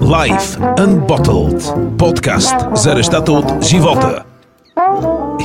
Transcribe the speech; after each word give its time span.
Life 0.00 0.58
Unbottled. 0.78 1.96
Подкаст 1.96 2.54
за 2.74 2.94
нещата 2.94 3.32
от 3.32 3.64
живота 3.64 4.22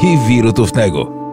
и 0.04 0.18
вирото 0.28 0.66
в 0.66 0.74
него. 0.74 1.25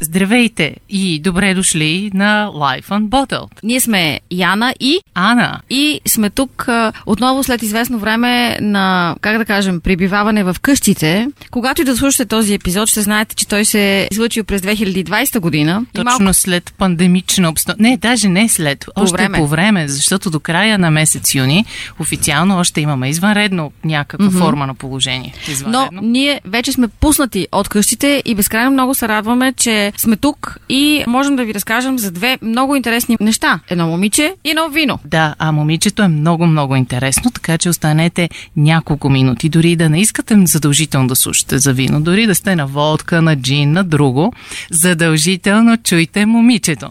Здравейте 0.00 0.76
и 0.88 1.20
добре 1.20 1.54
дошли 1.54 2.10
на 2.14 2.48
Life 2.48 2.84
Unbottled. 2.84 3.50
Ние 3.62 3.80
сме 3.80 4.20
Яна 4.30 4.74
и 4.80 4.98
Ана. 5.14 5.60
и 5.70 6.00
сме 6.06 6.30
тук 6.30 6.64
а, 6.68 6.92
отново 7.06 7.44
след 7.44 7.62
известно 7.62 7.98
време 7.98 8.58
на, 8.60 9.16
как 9.20 9.38
да 9.38 9.44
кажем, 9.44 9.80
прибиваване 9.80 10.44
в 10.44 10.56
къщите. 10.62 11.28
Когато 11.50 11.82
и 11.82 11.84
да 11.84 11.96
слушате 11.96 12.24
този 12.26 12.54
епизод, 12.54 12.88
ще 12.88 13.00
знаете, 13.00 13.34
че 13.34 13.48
той 13.48 13.64
се 13.64 14.00
е 14.00 14.08
излъчил 14.12 14.44
през 14.44 14.62
2020 14.62 15.38
година. 15.38 15.82
Точно 15.94 16.04
малко- 16.04 16.34
след 16.34 16.74
пандемична 16.78 17.48
обстановка. 17.48 17.82
Не, 17.82 17.96
даже 17.96 18.28
не 18.28 18.48
след. 18.48 18.86
По 18.94 19.02
още 19.02 19.12
време. 19.12 19.38
по 19.38 19.46
време, 19.46 19.88
защото 19.88 20.30
до 20.30 20.40
края 20.40 20.78
на 20.78 20.90
месец 20.90 21.34
юни 21.34 21.64
официално 21.98 22.58
още 22.58 22.80
имаме 22.80 23.08
извънредно 23.08 23.72
някаква 23.84 24.30
форма 24.30 24.66
на 24.66 24.74
положение. 24.74 25.34
Но 25.38 25.52
Извънредно. 25.52 26.00
ние 26.02 26.40
вече 26.44 26.72
сме 26.72 26.88
пуснати 26.88 27.48
от 27.52 27.68
къщите 27.68 28.22
и 28.24 28.34
безкрайно 28.34 28.70
много 28.70 28.94
се 28.94 29.08
радваме, 29.08 29.52
че 29.52 29.85
сме 29.96 30.16
тук 30.16 30.58
и 30.68 31.04
можем 31.06 31.36
да 31.36 31.44
ви 31.44 31.54
разкажем 31.54 31.98
за 31.98 32.10
две 32.10 32.38
много 32.42 32.76
интересни 32.76 33.16
неща. 33.20 33.60
Едно 33.68 33.86
момиче 33.86 34.34
и 34.44 34.50
едно 34.50 34.68
вино. 34.68 34.98
Да, 35.04 35.34
а 35.38 35.52
момичето 35.52 36.02
е 36.02 36.08
много-много 36.08 36.76
интересно, 36.76 37.30
така 37.30 37.58
че 37.58 37.68
останете 37.68 38.28
няколко 38.56 39.08
минути. 39.08 39.48
Дори 39.48 39.76
да 39.76 39.88
не 39.90 40.00
искате 40.00 40.46
задължително 40.46 41.08
да 41.08 41.16
слушате 41.16 41.58
за 41.58 41.72
вино, 41.72 42.00
дори 42.00 42.26
да 42.26 42.34
сте 42.34 42.56
на 42.56 42.66
водка, 42.66 43.22
на 43.22 43.36
джин, 43.36 43.72
на 43.72 43.84
друго, 43.84 44.32
задължително 44.70 45.76
чуйте 45.76 46.26
момичето. 46.26 46.90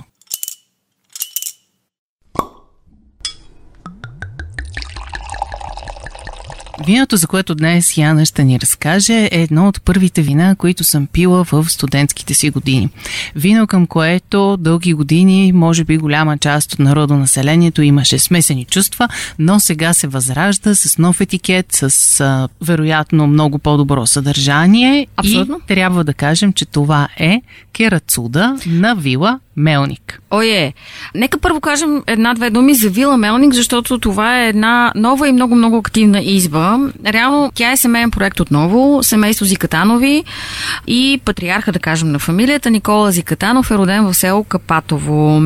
Виното, 6.83 7.17
за 7.17 7.27
което 7.27 7.55
днес 7.55 7.97
Яна 7.97 8.25
ще 8.25 8.43
ни 8.43 8.59
разкаже, 8.59 9.13
е 9.13 9.41
едно 9.41 9.67
от 9.67 9.81
първите 9.81 10.21
вина, 10.21 10.55
които 10.55 10.83
съм 10.83 11.07
пила 11.07 11.43
в 11.43 11.65
студентските 11.69 12.33
си 12.33 12.49
години. 12.49 12.89
Вино, 13.35 13.67
към 13.67 13.87
което 13.87 14.57
дълги 14.57 14.93
години, 14.93 15.51
може 15.51 15.83
би 15.83 15.97
голяма 15.97 16.37
част 16.37 16.73
от 16.73 16.79
народонаселението 16.79 17.81
имаше 17.81 18.19
смесени 18.19 18.65
чувства, 18.65 19.07
но 19.39 19.59
сега 19.59 19.93
се 19.93 20.07
възражда 20.07 20.75
с 20.75 20.97
нов 20.97 21.21
етикет, 21.21 21.65
с 21.71 22.19
а, 22.19 22.47
вероятно 22.61 23.27
много 23.27 23.59
по-добро 23.59 24.05
съдържание. 24.05 25.07
Абсолютно. 25.17 25.59
И 25.63 25.67
трябва 25.67 26.03
да 26.03 26.13
кажем, 26.13 26.53
че 26.53 26.65
това 26.65 27.07
е 27.17 27.41
керацуда 27.73 28.57
на 28.65 28.95
вила 28.95 29.39
Мелник. 29.57 30.21
Ое, 30.31 30.73
нека 31.15 31.37
първо 31.37 31.61
кажем 31.61 32.03
една-две 32.07 32.49
думи 32.49 32.73
за 32.73 32.89
Вила 32.89 33.17
Мелник, 33.17 33.53
защото 33.53 33.99
това 33.99 34.41
е 34.41 34.49
една 34.49 34.91
нова 34.95 35.27
и 35.27 35.31
много-много 35.31 35.77
активна 35.77 36.21
изба. 36.21 36.79
Реално 37.05 37.51
тя 37.55 37.71
е 37.71 37.77
семейен 37.77 38.11
проект 38.11 38.39
отново, 38.39 39.03
семейство 39.03 39.45
Зикатанови 39.45 40.23
и 40.87 41.21
патриарха, 41.25 41.71
да 41.71 41.79
кажем, 41.79 42.11
на 42.11 42.19
фамилията 42.19 42.69
Никола 42.69 43.11
Зикатанов 43.11 43.71
е 43.71 43.75
роден 43.75 44.05
в 44.05 44.13
село 44.13 44.43
Капатово. 44.43 45.41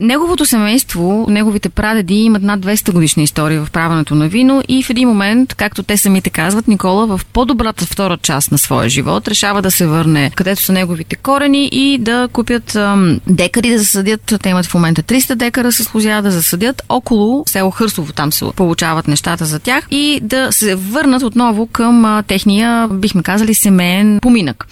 Неговото 0.00 0.46
семейство, 0.46 1.26
неговите 1.28 1.68
прадеди 1.68 2.14
имат 2.14 2.42
над 2.42 2.60
200 2.60 2.92
годишна 2.92 3.22
история 3.22 3.64
в 3.64 3.70
правенето 3.70 4.14
на 4.14 4.28
вино 4.28 4.62
и 4.68 4.82
в 4.82 4.90
един 4.90 5.08
момент, 5.08 5.54
както 5.54 5.82
те 5.82 5.96
самите 5.96 6.30
казват, 6.30 6.68
Никола 6.68 7.06
в 7.06 7.20
по-добрата 7.32 7.86
втора 7.86 8.18
част 8.22 8.52
на 8.52 8.58
своя 8.58 8.88
живот 8.88 9.28
решава 9.28 9.62
да 9.62 9.70
се 9.70 9.86
върне 9.86 10.30
където 10.36 10.62
са 10.62 10.72
неговите 10.72 11.16
корени 11.16 11.68
и 11.72 11.98
да 11.98 12.28
купят 12.32 12.78
декари 13.26 13.70
да 13.70 13.78
засадят. 13.78 14.34
Те 14.42 14.48
имат 14.48 14.66
в 14.66 14.74
момента 14.74 15.02
300 15.02 15.34
декара 15.34 15.72
с 15.72 15.94
лозя 15.94 16.22
да 16.22 16.30
засадят 16.30 16.82
около 16.88 17.44
село 17.46 17.70
Хърсово. 17.70 18.12
Там 18.12 18.32
се 18.32 18.44
получават 18.56 19.08
нещата 19.08 19.44
за 19.44 19.58
тях 19.58 19.86
и 19.90 20.20
да 20.22 20.52
се 20.52 20.74
върнат 20.74 21.22
отново 21.22 21.66
към 21.66 22.04
а, 22.04 22.22
техния, 22.22 22.88
бихме 22.88 23.22
казали, 23.22 23.54
семейен 23.54 24.18
поминък. 24.22 24.66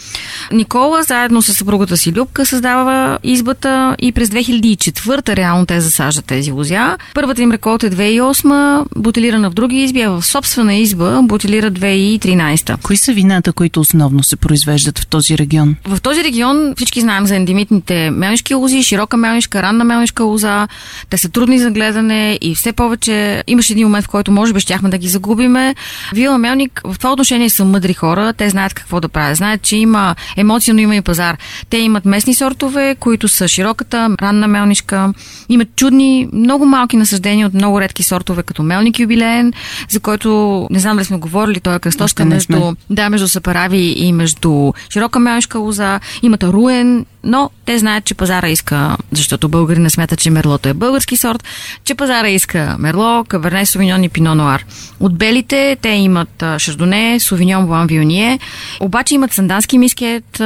Никола 0.53 1.03
заедно 1.03 1.43
с 1.43 1.55
съпругата 1.55 1.97
си 1.97 2.13
Любка 2.13 2.47
създава 2.47 3.19
избата 3.23 3.97
и 3.99 4.13
през 4.13 4.29
2004 4.29 5.37
реално 5.37 5.67
те 5.67 5.81
засаждат 5.81 6.25
тези 6.25 6.53
лозя. 6.53 6.97
Първата 7.15 7.43
им 7.43 7.53
реколта 7.53 7.87
е 7.87 7.91
2008, 7.91 8.85
бутилирана 8.97 9.51
в 9.51 9.55
други 9.55 9.77
изби, 9.77 10.01
а 10.01 10.11
в 10.11 10.23
собствена 10.23 10.75
изба 10.75 11.23
бутилира 11.23 11.71
2013. 11.71 12.83
Кои 12.83 12.97
са 12.97 13.13
вината, 13.13 13.53
които 13.53 13.81
основно 13.81 14.23
се 14.23 14.37
произвеждат 14.37 14.99
в 14.99 15.07
този 15.07 15.39
регион? 15.39 15.77
В 15.85 16.01
този 16.01 16.25
регион 16.25 16.75
всички 16.77 17.01
знаем 17.01 17.27
за 17.27 17.37
ендемитните 17.37 18.11
мелнишки 18.45 18.55
лози, 18.55 18.83
широка 18.83 19.17
мелнишка, 19.17 19.63
ранна 19.63 19.85
мелнишка 19.85 20.25
лоза. 20.25 20.69
Те 21.11 21.17
са 21.17 21.29
трудни 21.29 21.59
за 21.59 21.71
гледане 21.71 22.39
и 22.41 22.55
все 22.55 22.73
повече 22.73 23.45
имаше 23.47 23.73
един 23.73 23.87
момент, 23.87 24.05
в 24.05 24.09
който 24.09 24.33
може 24.33 24.53
би 24.53 24.61
щяхме 24.61 24.89
да 24.89 24.99
ги 24.99 25.09
загубиме. 25.09 25.75
Вила 26.13 26.39
Мелник 26.39 26.81
в 26.85 26.99
това 26.99 27.13
отношение 27.13 27.51
са 27.51 27.65
мъдри 27.65 27.95
хора, 27.95 28.33
те 28.33 28.51
знаят 28.51 28.75
какво 28.75 29.01
да 29.01 29.09
правят. 29.09 29.37
Знаят, 29.37 29.63
че 29.63 29.77
има 29.77 30.15
емоция, 30.37 30.75
но 30.75 30.81
има 30.81 30.97
и 30.97 31.01
пазар. 31.01 31.37
Те 31.71 31.77
имат 31.77 32.05
местни 32.05 32.35
сортове, 32.35 32.97
които 33.01 33.29
са 33.29 33.49
широката, 33.49 34.17
ранна 34.23 34.49
мелнишка. 34.49 35.13
Имат 35.49 35.69
чудни, 35.77 36.29
много 36.33 36.67
малки 36.67 36.97
насъждения 36.97 37.47
от 37.47 37.55
много 37.55 37.81
редки 37.81 38.03
сортове, 38.03 38.43
като 38.43 38.63
мелник 38.63 38.99
юбилеен, 38.99 39.53
за 39.89 40.01
който 40.01 40.67
не 40.71 40.79
знам 40.79 40.97
дали 40.97 41.05
сме 41.05 41.17
говорили, 41.17 41.61
той 41.61 41.77
е 41.77 41.79
кръсточка 41.79 42.25
между 42.25 42.75
да, 42.91 43.11
между 43.11 43.29
Сапарави 43.29 43.95
и 43.97 44.13
между 44.13 44.73
широка 44.91 45.19
мелнишка 45.19 45.59
лоза. 45.59 46.01
Имат 46.23 46.43
руен, 46.43 47.07
но 47.25 47.51
те 47.65 47.79
знаят, 47.79 48.05
че 48.05 48.15
пазара 48.35 48.49
иска, 48.51 48.97
защото 49.13 49.49
българина 49.49 49.91
смята, 49.91 50.17
че 50.17 50.31
мерлото 50.31 50.69
е 50.69 50.75
български 50.75 51.17
сорт, 51.17 51.45
че 51.85 51.95
пазара 51.95 52.29
иска 52.29 52.77
мерло, 52.79 53.25
каберне, 53.29 53.67
сувиньон 53.67 54.05
и 54.05 54.09
пино 54.09 54.35
нуар. 54.35 54.65
От 55.01 55.19
белите 55.19 55.77
те 55.83 55.89
имат 55.89 56.45
шардоне, 56.59 57.21
сувиньон, 57.21 57.67
блан, 57.67 57.87
вионие, 57.87 58.39
обаче 58.81 59.15
имат 59.15 59.33
сандански 59.33 59.79
мискет, 59.79 60.43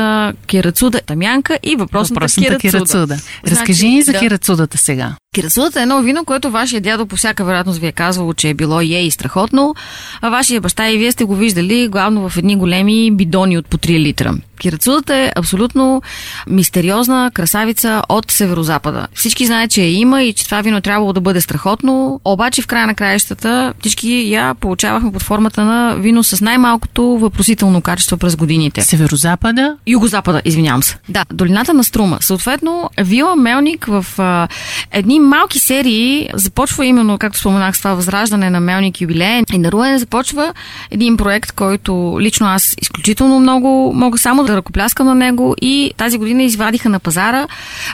кирацуда, 0.47 1.01
тамянка 1.01 1.59
и 1.63 1.77
въпросната, 1.77 2.15
Въпросната 2.15 2.59
кирацуда. 2.59 2.85
кирацуда. 2.85 3.17
Значи, 3.45 3.61
Разкажи 3.61 3.89
ни 3.89 4.03
за 4.03 4.13
да. 4.13 4.19
кирацудата 4.19 4.79
сега. 4.79 5.15
Кирасудата 5.35 5.81
е 5.81 5.83
едно 5.83 6.03
вино, 6.03 6.25
което 6.25 6.51
вашия 6.51 6.81
дядо 6.81 7.07
по 7.07 7.17
всяка 7.17 7.45
вероятност 7.45 7.79
ви 7.81 7.87
е 7.87 7.93
казвало, 7.93 8.35
че 8.35 8.49
е 8.49 8.55
било 8.55 8.81
е 8.81 8.85
и 8.85 9.11
страхотно, 9.11 9.75
а 10.21 10.31
вашия 10.31 10.61
баща 10.61 10.91
и 10.91 10.99
вие 10.99 11.13
сте 11.13 11.25
го 11.25 11.35
виждали 11.37 11.89
главно 11.89 12.29
в 12.29 12.37
едни 12.37 12.57
големи 12.57 13.11
бидони 13.11 13.59
от 13.59 13.67
по 13.67 13.79
3 13.79 13.99
литра. 13.99 14.35
Кирацудата 14.59 15.17
е 15.17 15.33
абсолютно 15.37 16.03
мистериозна 16.47 17.31
красавица 17.35 18.03
от 18.09 18.31
северозапада. 18.31 19.07
Всички 19.15 19.47
знаят, 19.47 19.71
че 19.71 19.83
я 19.83 19.93
има 19.93 20.23
и 20.23 20.33
че 20.33 20.45
това 20.45 20.61
вино 20.61 20.77
е 20.77 20.81
трябвало 20.81 21.13
да 21.13 21.21
бъде 21.21 21.41
страхотно, 21.41 22.21
обаче 22.25 22.63
в 22.63 22.67
края 22.67 22.87
на 22.87 22.95
краищата 22.95 23.75
всички 23.81 24.31
я 24.33 24.55
получавахме 24.55 25.13
под 25.13 25.23
формата 25.23 25.65
на 25.65 25.95
вино 25.95 26.25
с 26.25 26.41
най-малкото 26.41 27.03
въпросително 27.03 27.81
качество 27.81 28.17
през 28.17 28.37
годините. 28.37 28.83
Северозапада 28.83 29.77
Югозапада, 29.87 30.43
извинявам 30.45 30.83
се. 30.83 30.97
Да, 31.09 31.25
долината 31.33 31.75
на 31.75 31.85
Струма. 31.85 32.19
Съответно, 32.21 32.91
Вила 33.01 33.37
Мелник 33.37 33.87
в 33.87 34.07
а, 34.19 34.49
едни 34.93 35.21
малки 35.21 35.59
серии 35.59 36.29
започва 36.35 36.87
именно, 36.87 37.19
както 37.19 37.39
споменах, 37.39 37.77
с 37.77 37.79
това 37.79 37.95
възраждане 37.95 38.51
на 38.51 38.61
Мелник 38.61 39.01
юбилеен 39.01 39.45
и 39.53 39.59
на 39.59 39.73
Руен 39.73 39.99
започва 39.99 40.55
един 40.91 41.17
проект, 41.17 41.53
който 41.53 42.19
лично 42.21 42.47
аз 42.47 42.75
изключително 42.83 43.41
много 43.41 43.93
мога 43.95 44.19
само 44.19 44.45
да 44.49 44.57
ръкопляскам 44.57 45.07
на 45.07 45.15
него 45.15 45.55
и 45.63 45.93
тази 45.97 46.19
година 46.19 46.43
извадиха 46.43 46.89
на 46.89 47.01
пазара 47.01 47.47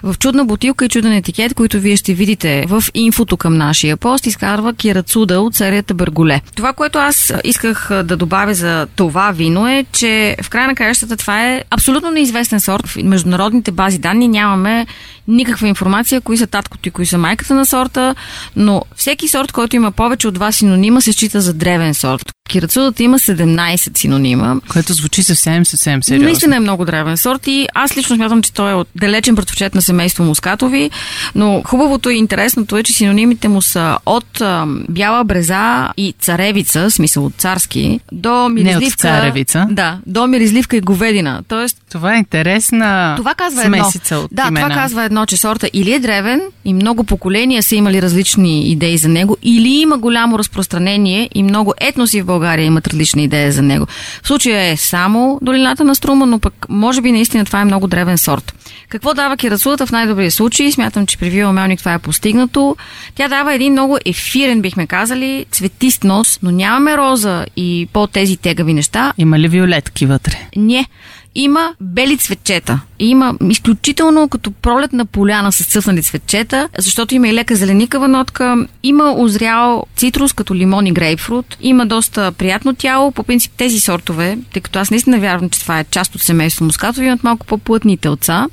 в 0.03 0.15
чудна 0.19 0.45
бутилка 0.45 0.85
и 0.85 0.89
чуден 0.89 1.13
етикет, 1.13 1.55
който 1.55 1.81
вие 1.81 1.97
ще 1.97 2.15
видите 2.15 2.65
в 2.69 2.85
инфото 2.95 3.37
към 3.37 3.57
нашия 3.57 3.97
пост, 3.97 4.27
изкарва 4.27 4.75
Кирацуда 4.75 5.41
от 5.41 5.55
серията 5.55 5.95
Берголе. 5.95 6.41
Това, 6.55 6.73
което 6.73 6.99
аз 6.99 7.33
исках 7.45 7.91
да 8.05 8.17
добавя 8.17 8.55
за 8.55 8.87
това 8.97 9.31
вино 9.31 9.69
е, 9.69 9.85
че 9.93 10.37
в 10.43 10.51
края 10.51 10.67
на 10.67 10.75
краищата 10.75 11.17
това 11.17 11.47
е 11.47 11.63
абсолютно 11.71 12.11
неизвестен 12.11 12.61
сорт. 12.61 12.87
В 12.87 12.97
международните 12.97 13.71
бази 13.71 13.99
данни 13.99 14.29
нямаме 14.29 14.87
никаква 15.29 15.69
информация, 15.69 16.21
кои 16.21 16.39
са 16.39 16.47
таткото 16.47 16.89
и 16.89 16.93
кои 16.93 17.07
са 17.07 17.19
майката 17.19 17.55
на 17.55 17.67
сорта, 17.67 18.15
но 18.57 18.83
всеки 18.97 19.29
сорт, 19.29 19.53
който 19.53 19.77
има 19.77 19.93
повече 19.93 20.29
от 20.29 20.35
два 20.35 20.53
синонима, 20.53 21.01
се 21.01 21.13
счита 21.13 21.41
за 21.41 21.55
древен 21.55 21.95
сорт. 21.95 22.35
Кирацудата 22.49 23.03
има 23.03 23.19
17 23.19 23.99
синонима. 23.99 24.57
което 24.69 24.93
звучи 24.93 25.23
съвсем, 25.23 25.67
съвсем 25.67 26.03
сериозно. 26.03 26.29
Наистина 26.47 26.57
е 26.57 26.61
много 26.61 26.85
древен 26.85 27.17
сорт 27.17 27.47
и 27.47 27.69
аз 27.75 27.97
лично 27.97 28.17
смятам, 28.17 28.43
че 28.43 28.53
той 28.53 28.71
е 28.71 28.75
от 28.75 28.89
далечен 28.95 29.35
братовчет 29.35 29.75
на 29.75 29.83
семейство 29.83 30.25
мускатови, 30.25 30.91
но 31.35 31.63
хубавото 31.67 32.11
и 32.11 32.17
интересното 32.17 32.77
е, 32.77 32.83
че 32.83 32.93
синонимите 32.93 33.49
му 33.49 33.63
са 33.63 33.99
от 34.07 34.41
а, 34.41 34.65
бяла 34.89 35.25
бреза 35.25 35.89
и 35.97 36.15
царевица, 36.21 36.91
смисъл 36.91 37.27
от 37.27 37.35
царски, 37.35 38.01
до 38.13 38.49
миризливка. 38.49 38.97
царевица. 38.97 39.67
Да, 39.71 39.99
до 40.07 40.27
миризливка 40.27 40.77
и 40.77 40.81
говедина. 40.81 41.41
Тоест, 41.49 41.77
Това 41.93 42.15
е 42.15 42.19
интересна 42.19 43.15
това 43.17 43.35
казва 43.35 43.65
едно. 43.65 43.77
смесица 43.77 44.17
от 44.17 44.29
да, 44.33 44.47
имена. 44.49 44.67
това 44.67 44.81
казва 44.83 45.05
едно. 45.05 45.21
едно, 45.21 45.27
че 45.27 45.37
сорта 45.37 45.71
или 45.73 45.93
е 45.93 45.99
древен 45.99 46.41
и 46.65 46.75
много 46.75 47.05
поколения 47.05 47.63
са 47.63 47.77
имали 47.77 48.03
различни 48.03 48.71
идеи 48.71 48.99
за 48.99 49.09
него, 49.09 49.37
или 49.43 49.69
има 49.69 49.99
голямо 49.99 50.39
разпространение 50.39 51.31
и 51.35 51.43
много 51.43 51.75
етноси 51.81 52.23
в 52.23 52.27
България 52.27 52.65
имат 52.65 52.87
различни 52.87 53.25
идеи 53.25 53.53
за 53.53 53.63
него. 53.63 53.87
В 54.23 54.29
случая 54.29 54.71
е 54.71 54.77
само 54.77 55.39
долината 55.43 55.85
на 55.85 55.95
Струма, 55.95 56.27
но 56.35 56.39
пък 56.39 56.67
може 56.69 57.01
би 57.01 57.13
наистина 57.13 57.45
това 57.45 57.61
е 57.61 57.65
много 57.65 57.87
древен 57.87 58.19
сорт. 58.19 58.55
Какво 58.89 59.15
дава 59.15 59.37
кирацулата 59.37 59.87
в 59.87 59.93
най-добрия 59.93 60.31
случай? 60.31 60.73
Смятам, 60.73 61.07
че 61.07 61.19
при 61.19 61.31
Вила 61.31 61.53
Мелник 61.53 61.79
това 61.79 61.95
е 61.95 61.99
постигнато. 61.99 62.77
Тя 63.15 63.29
дава 63.29 63.55
един 63.55 63.73
много 63.73 63.99
ефирен, 64.05 64.63
бихме 64.63 64.87
казали, 64.87 65.47
цветист 65.51 66.05
нос, 66.05 66.39
но 66.43 66.51
нямаме 66.51 66.97
роза 66.97 67.47
и 67.57 67.89
по 67.93 68.07
тези 68.07 68.37
тегави 68.37 68.75
неща. 68.75 69.13
Има 69.19 69.39
ли 69.39 69.49
виолетки 69.49 70.07
вътре? 70.07 70.49
Не 70.57 70.87
има 71.35 71.75
бели 71.81 72.19
цветчета. 72.19 72.81
Има 72.99 73.35
изключително 73.51 74.29
като 74.29 74.51
пролетна 74.51 75.07
поляна 75.07 75.53
с 75.53 75.67
цъфнали 75.67 76.03
цветчета, 76.03 76.69
защото 76.79 77.15
има 77.15 77.29
и 77.29 77.35
лека 77.35 77.57
зеленикава 77.57 78.09
нотка, 78.09 78.67
има 78.83 79.15
озрял 79.17 79.87
цитрус 79.97 80.33
като 80.33 80.55
лимон 80.55 80.87
и 80.87 80.93
грейпфрут, 80.93 81.57
има 81.61 81.87
доста 81.87 82.33
приятно 82.33 82.75
тяло. 82.75 83.13
По 83.13 83.23
принцип 83.23 83.53
тези 83.57 83.81
сортове, 83.81 84.39
тъй 84.53 84.63
като 84.63 84.79
аз 84.79 84.91
наистина 84.91 85.19
вярвам, 85.19 85.51
че 85.51 85.61
това 85.61 85.81
е 85.81 85.85
част 85.85 86.15
от 86.15 86.23
семейство 86.23 86.65
мускатови, 86.65 87.07
имат 87.07 87.25
малко 87.25 87.47
по-плътни 87.47 87.97
телца, 87.97 88.47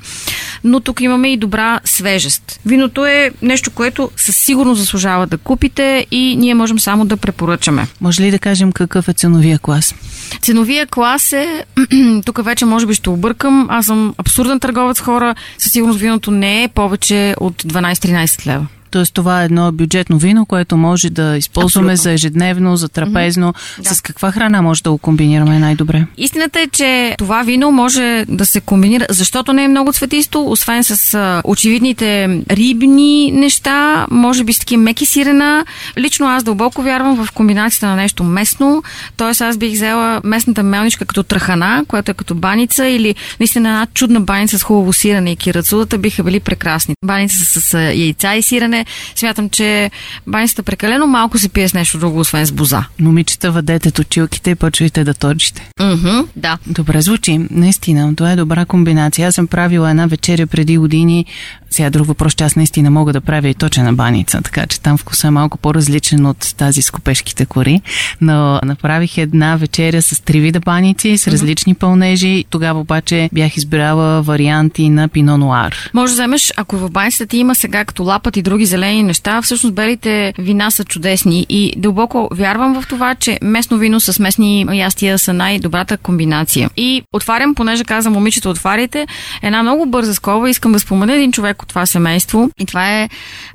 но 0.64 0.80
тук 0.80 1.00
имаме 1.00 1.32
и 1.32 1.36
добра 1.36 1.80
свежест. 1.84 2.60
Виното 2.66 3.06
е 3.06 3.30
нещо, 3.42 3.70
което 3.70 4.10
със 4.16 4.36
сигурност 4.36 4.80
заслужава 4.80 5.26
да 5.26 5.38
купите 5.38 6.06
и 6.10 6.36
ние 6.36 6.54
можем 6.54 6.78
само 6.78 7.04
да 7.04 7.16
препоръчаме. 7.16 7.86
Може 8.00 8.22
ли 8.22 8.30
да 8.30 8.38
кажем 8.38 8.72
какъв 8.72 9.08
е 9.08 9.12
ценовия 9.12 9.58
клас? 9.58 9.94
Ценовия 10.42 10.86
клас 10.86 11.32
е, 11.32 11.64
тук 12.26 12.44
вече 12.44 12.64
може 12.64 12.86
би 12.86 12.94
ще 12.94 13.10
объркам, 13.10 13.66
аз 13.70 13.86
съм 13.86 14.14
абсурден 14.32 14.60
търговец 14.60 15.00
хора, 15.00 15.34
със 15.58 15.72
сигурност 15.72 16.00
виното 16.00 16.30
не 16.30 16.62
е 16.62 16.68
повече 16.68 17.34
от 17.40 17.62
12-13 17.62 18.46
лева. 18.46 18.66
Тоест 18.92 19.14
това 19.14 19.42
е 19.42 19.44
едно 19.44 19.72
бюджетно 19.72 20.18
вино, 20.18 20.46
което 20.46 20.76
може 20.76 21.10
да 21.10 21.36
използваме 21.36 21.92
Абсолютно. 21.92 22.02
за 22.02 22.12
ежедневно, 22.12 22.76
за 22.76 22.88
трапезно. 22.88 23.52
Mm-hmm. 23.52 23.92
С 23.92 24.00
каква 24.00 24.32
храна 24.32 24.62
може 24.62 24.82
да 24.82 24.90
го 24.90 24.98
комбинираме 24.98 25.58
най-добре? 25.58 26.06
Истината 26.16 26.60
е, 26.60 26.66
че 26.66 27.14
това 27.18 27.42
вино 27.42 27.70
може 27.70 28.24
да 28.28 28.46
се 28.46 28.60
комбинира, 28.60 29.06
защото 29.10 29.52
не 29.52 29.64
е 29.64 29.68
много 29.68 29.92
цветисто, 29.92 30.50
освен 30.50 30.84
с 30.84 31.14
а, 31.14 31.42
очевидните 31.44 32.40
рибни 32.50 33.30
неща, 33.32 34.06
може 34.10 34.44
би 34.44 34.52
с 34.52 34.58
такива 34.58 34.82
меки 34.82 35.06
сирена. 35.06 35.64
Лично 35.98 36.26
аз 36.26 36.44
дълбоко 36.44 36.82
вярвам 36.82 37.24
в 37.24 37.32
комбинацията 37.32 37.86
на 37.86 37.96
нещо 37.96 38.24
местно, 38.24 38.82
т.е. 39.16 39.44
аз 39.44 39.56
бих 39.56 39.72
взела 39.72 40.20
местната 40.24 40.62
мелничка 40.62 41.04
като 41.04 41.22
трахана, 41.22 41.84
която 41.88 42.10
е 42.10 42.14
като 42.14 42.34
баница 42.34 42.86
или 42.86 43.14
наистина 43.40 43.68
една 43.68 43.86
чудна 43.94 44.20
баница 44.20 44.58
с 44.58 44.62
хубаво 44.62 44.92
сирене 44.92 45.30
и 45.30 45.36
кирацулата 45.36 45.98
биха 45.98 46.22
били 46.22 46.40
прекрасни. 46.40 46.94
Баница 47.04 47.36
с, 47.36 47.60
с 47.60 47.78
яйца 47.78 48.36
и 48.36 48.42
сирене 48.42 48.81
смятам, 49.14 49.50
че 49.50 49.90
баницата 50.26 50.62
прекалено 50.62 51.06
малко 51.06 51.38
се 51.38 51.48
пие 51.48 51.68
с 51.68 51.74
нещо 51.74 51.98
друго, 51.98 52.20
освен 52.20 52.46
с 52.46 52.52
боза. 52.52 52.84
Момичета, 53.00 53.50
въдете 53.50 53.90
точилките 53.90 54.50
и 54.50 54.54
почвайте 54.54 55.04
да 55.04 55.14
точите. 55.14 55.70
Mm-hmm, 55.80 56.26
да. 56.36 56.58
Добре 56.66 57.00
звучи. 57.00 57.46
Наистина, 57.50 58.16
това 58.16 58.32
е 58.32 58.36
добра 58.36 58.64
комбинация. 58.64 59.28
Аз 59.28 59.34
съм 59.34 59.46
правила 59.46 59.90
една 59.90 60.06
вечеря 60.06 60.46
преди 60.46 60.78
години. 60.78 61.26
Сега 61.70 61.90
друг 61.90 62.06
въпрос, 62.06 62.34
че 62.34 62.44
аз 62.44 62.56
наистина 62.56 62.90
мога 62.90 63.12
да 63.12 63.20
правя 63.20 63.48
и 63.48 63.54
точена 63.54 63.92
баница, 63.92 64.40
така 64.42 64.66
че 64.66 64.80
там 64.80 64.98
вкусът 64.98 65.24
е 65.24 65.30
малко 65.30 65.58
по-различен 65.58 66.26
от 66.26 66.54
тази 66.56 66.82
с 66.82 66.90
копешките 66.90 67.46
кори. 67.46 67.80
Но 68.20 68.60
направих 68.64 69.18
една 69.18 69.56
вечеря 69.56 70.02
с 70.02 70.20
три 70.20 70.40
вида 70.40 70.60
баници, 70.60 71.18
с 71.18 71.28
различни 71.28 71.74
пълнежи. 71.74 72.44
Тогава 72.50 72.80
обаче 72.80 73.30
бях 73.32 73.56
избирала 73.56 74.22
варианти 74.22 74.88
на 74.88 75.08
пино 75.08 75.38
нуар. 75.38 75.90
Може 75.94 76.10
да 76.10 76.14
вземеш, 76.14 76.52
ако 76.56 76.76
в 76.76 76.90
баницата 76.90 77.26
ти 77.26 77.36
има 77.36 77.54
сега 77.54 77.84
като 77.84 78.02
лапът 78.02 78.36
и 78.36 78.42
други 78.42 78.66
зелени 78.72 79.02
неща, 79.02 79.42
всъщност 79.42 79.74
белите 79.74 80.34
вина 80.38 80.70
са 80.70 80.84
чудесни 80.84 81.46
и 81.48 81.72
дълбоко 81.76 82.28
вярвам 82.32 82.80
в 82.80 82.88
това, 82.88 83.14
че 83.14 83.38
местно 83.42 83.78
вино 83.78 84.00
с 84.00 84.18
местни 84.18 84.66
ястия 84.72 85.18
са 85.18 85.32
най-добрата 85.32 85.96
комбинация. 85.96 86.70
И 86.76 87.02
отварям, 87.12 87.54
понеже 87.54 87.84
каза 87.84 88.10
момичето, 88.10 88.50
отваряйте, 88.50 89.06
една 89.42 89.62
много 89.62 89.86
бърза 89.86 90.14
скоба. 90.14 90.50
Искам 90.50 90.72
да 90.72 90.80
спомена 90.80 91.14
един 91.14 91.32
човек 91.32 91.62
от 91.62 91.68
това 91.68 91.86
семейство. 91.86 92.50
И 92.58 92.66
това 92.66 93.02
е 93.02 93.08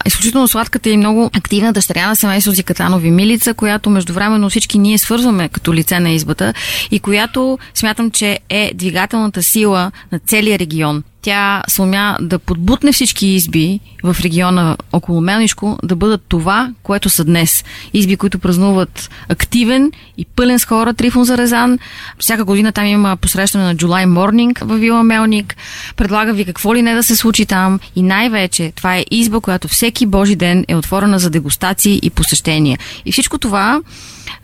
изключително 0.06 0.48
сладката 0.48 0.90
и 0.90 0.98
много 0.98 1.30
активна 1.34 1.74
дъщеря 1.74 2.08
на 2.08 2.16
семейство 2.16 2.52
Зикатанови 2.52 3.12
Милица, 3.12 3.54
която 3.54 3.90
междувременно 3.90 4.50
всички 4.50 4.78
ние 4.78 4.98
свързваме 4.98 5.50
като 5.50 5.74
лице 5.74 6.00
на 6.00 6.10
избата 6.10 6.54
и 6.92 7.00
която 7.00 7.60
смятам, 7.74 8.12
че 8.12 8.40
е 8.50 8.72
двигателната 8.76 9.44
сила 9.44 9.92
на 10.12 10.20
целия 10.20 10.60
регион 10.60 11.04
тя 11.28 11.64
сумя 11.68 12.18
да 12.22 12.40
подбутне 12.40 12.92
всички 12.92 13.28
изби 13.28 13.80
в 14.04 14.18
региона 14.22 14.78
около 14.94 15.22
Мелнишко 15.22 15.80
да 15.84 15.96
бъдат 15.96 16.22
това, 16.28 16.74
което 16.84 17.10
са 17.10 17.24
днес. 17.26 17.64
Изби, 17.94 18.18
които 18.18 18.40
празнуват 18.40 19.10
активен 19.30 19.92
и 20.18 20.26
пълен 20.26 20.60
с 20.60 20.66
хора 20.66 20.94
Трифон 20.94 21.24
Зарезан. 21.24 21.80
Всяка 22.20 22.46
година 22.46 22.72
там 22.72 22.86
има 22.86 23.18
посрещане 23.18 23.64
на 23.64 23.76
July 23.76 24.08
Morning 24.08 24.66
в 24.66 24.78
Вила 24.78 25.04
Мелник. 25.04 25.56
Предлага 25.96 26.34
ви 26.34 26.46
какво 26.46 26.76
ли 26.76 26.82
не 26.82 26.96
да 26.96 27.04
се 27.04 27.16
случи 27.16 27.46
там 27.46 27.80
и 27.96 28.02
най-вече 28.02 28.72
това 28.76 28.98
е 28.98 29.06
изба, 29.12 29.40
която 29.40 29.68
всеки 29.68 30.06
божи 30.06 30.36
ден 30.36 30.66
е 30.68 30.76
отворена 30.76 31.20
за 31.20 31.30
дегустации 31.30 32.00
и 32.04 32.10
посещения. 32.10 32.80
И 33.06 33.12
всичко 33.12 33.38
това 33.38 33.82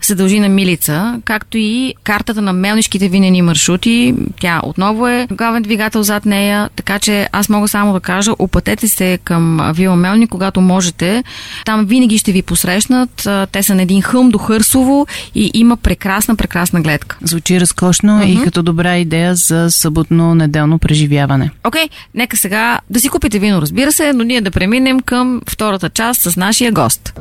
се 0.02 0.16
дължи 0.16 0.40
на 0.40 0.50
Милица, 0.50 1.22
както 1.26 1.58
и 1.58 1.94
картата 2.04 2.42
на 2.42 2.54
мелнишките 2.54 3.10
винени 3.10 3.42
маршрути. 3.42 4.16
Тя 4.40 4.62
отново 4.64 5.08
е 5.08 5.28
главен 5.32 5.64
двигател 5.64 6.04
зад 6.04 6.26
нея, 6.26 6.70
така 6.76 7.00
че 7.00 7.30
аз 7.32 7.50
мога 7.50 7.68
само 7.68 7.94
да 7.94 8.00
кажа, 8.00 8.32
опътете 8.40 8.88
се 8.88 9.20
към 9.24 9.72
Вила 9.76 9.96
Мелни, 9.96 10.28
когато 10.28 10.62
можете. 10.62 11.24
Там 11.66 11.86
винаги 11.86 12.18
ще 12.18 12.32
ви 12.32 12.42
посрещнат. 12.42 13.28
Те 13.52 13.64
са 13.64 13.76
на 13.76 13.82
един 13.82 14.02
хълм 14.02 14.30
до 14.30 14.38
Хърсово 14.38 15.08
и 15.36 15.52
има 15.54 15.78
прекрасна, 15.78 16.36
прекрасна 16.36 16.82
гледка. 16.82 17.18
Звучи 17.24 17.60
разкошно 17.60 18.12
mm-hmm. 18.12 18.42
и 18.42 18.44
като 18.44 18.64
добра 18.64 18.98
идея 18.98 19.36
за 19.36 19.72
съботно-неделно 19.72 20.80
преживяване. 20.80 21.52
Окей, 21.64 21.86
okay, 21.86 21.90
нека 22.16 22.38
сега 22.38 22.80
да 22.90 23.00
си 23.00 23.10
купите 23.10 23.40
вино, 23.40 23.62
разбира 23.62 23.92
се, 23.92 24.14
но 24.14 24.24
ние 24.24 24.42
да 24.42 24.52
преминем 24.52 25.00
към 25.00 25.42
втората 25.50 25.90
част 25.90 26.22
с 26.22 26.38
нашия 26.38 26.72
гост. 26.72 27.14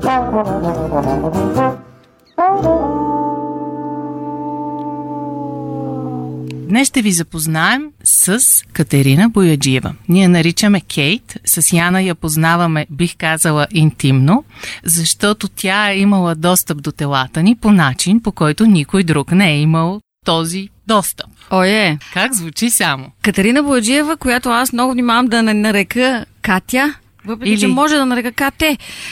Днес 6.72 6.88
ще 6.88 7.02
ви 7.02 7.12
запознаем 7.12 7.88
с 8.04 8.40
Катерина 8.72 9.28
Бояджиева. 9.28 9.94
Ние 10.08 10.28
наричаме 10.28 10.80
Кейт, 10.80 11.40
с 11.44 11.72
Яна 11.72 12.02
я 12.02 12.14
познаваме, 12.14 12.86
бих 12.90 13.16
казала, 13.16 13.66
интимно, 13.70 14.44
защото 14.84 15.48
тя 15.48 15.90
е 15.90 15.98
имала 15.98 16.34
достъп 16.34 16.82
до 16.82 16.92
телата 16.92 17.42
ни 17.42 17.56
по 17.56 17.72
начин, 17.72 18.22
по 18.22 18.32
който 18.32 18.66
никой 18.66 19.04
друг 19.04 19.32
не 19.32 19.50
е 19.50 19.60
имал 19.60 20.00
този 20.26 20.68
достъп. 20.86 21.26
Ое! 21.50 21.98
Как 22.12 22.34
звучи 22.34 22.70
само? 22.70 23.06
Катерина 23.22 23.62
Бояджиева, 23.62 24.16
която 24.16 24.48
аз 24.48 24.72
много 24.72 24.92
внимавам 24.92 25.26
да 25.26 25.42
не 25.42 25.54
нарека 25.54 26.24
Катя, 26.42 26.94
въпреки, 27.24 27.52
Или... 27.52 27.60
че 27.60 27.66
може 27.66 27.94
да 27.94 28.06
нарека 28.06 28.32
КТ, 28.32 28.62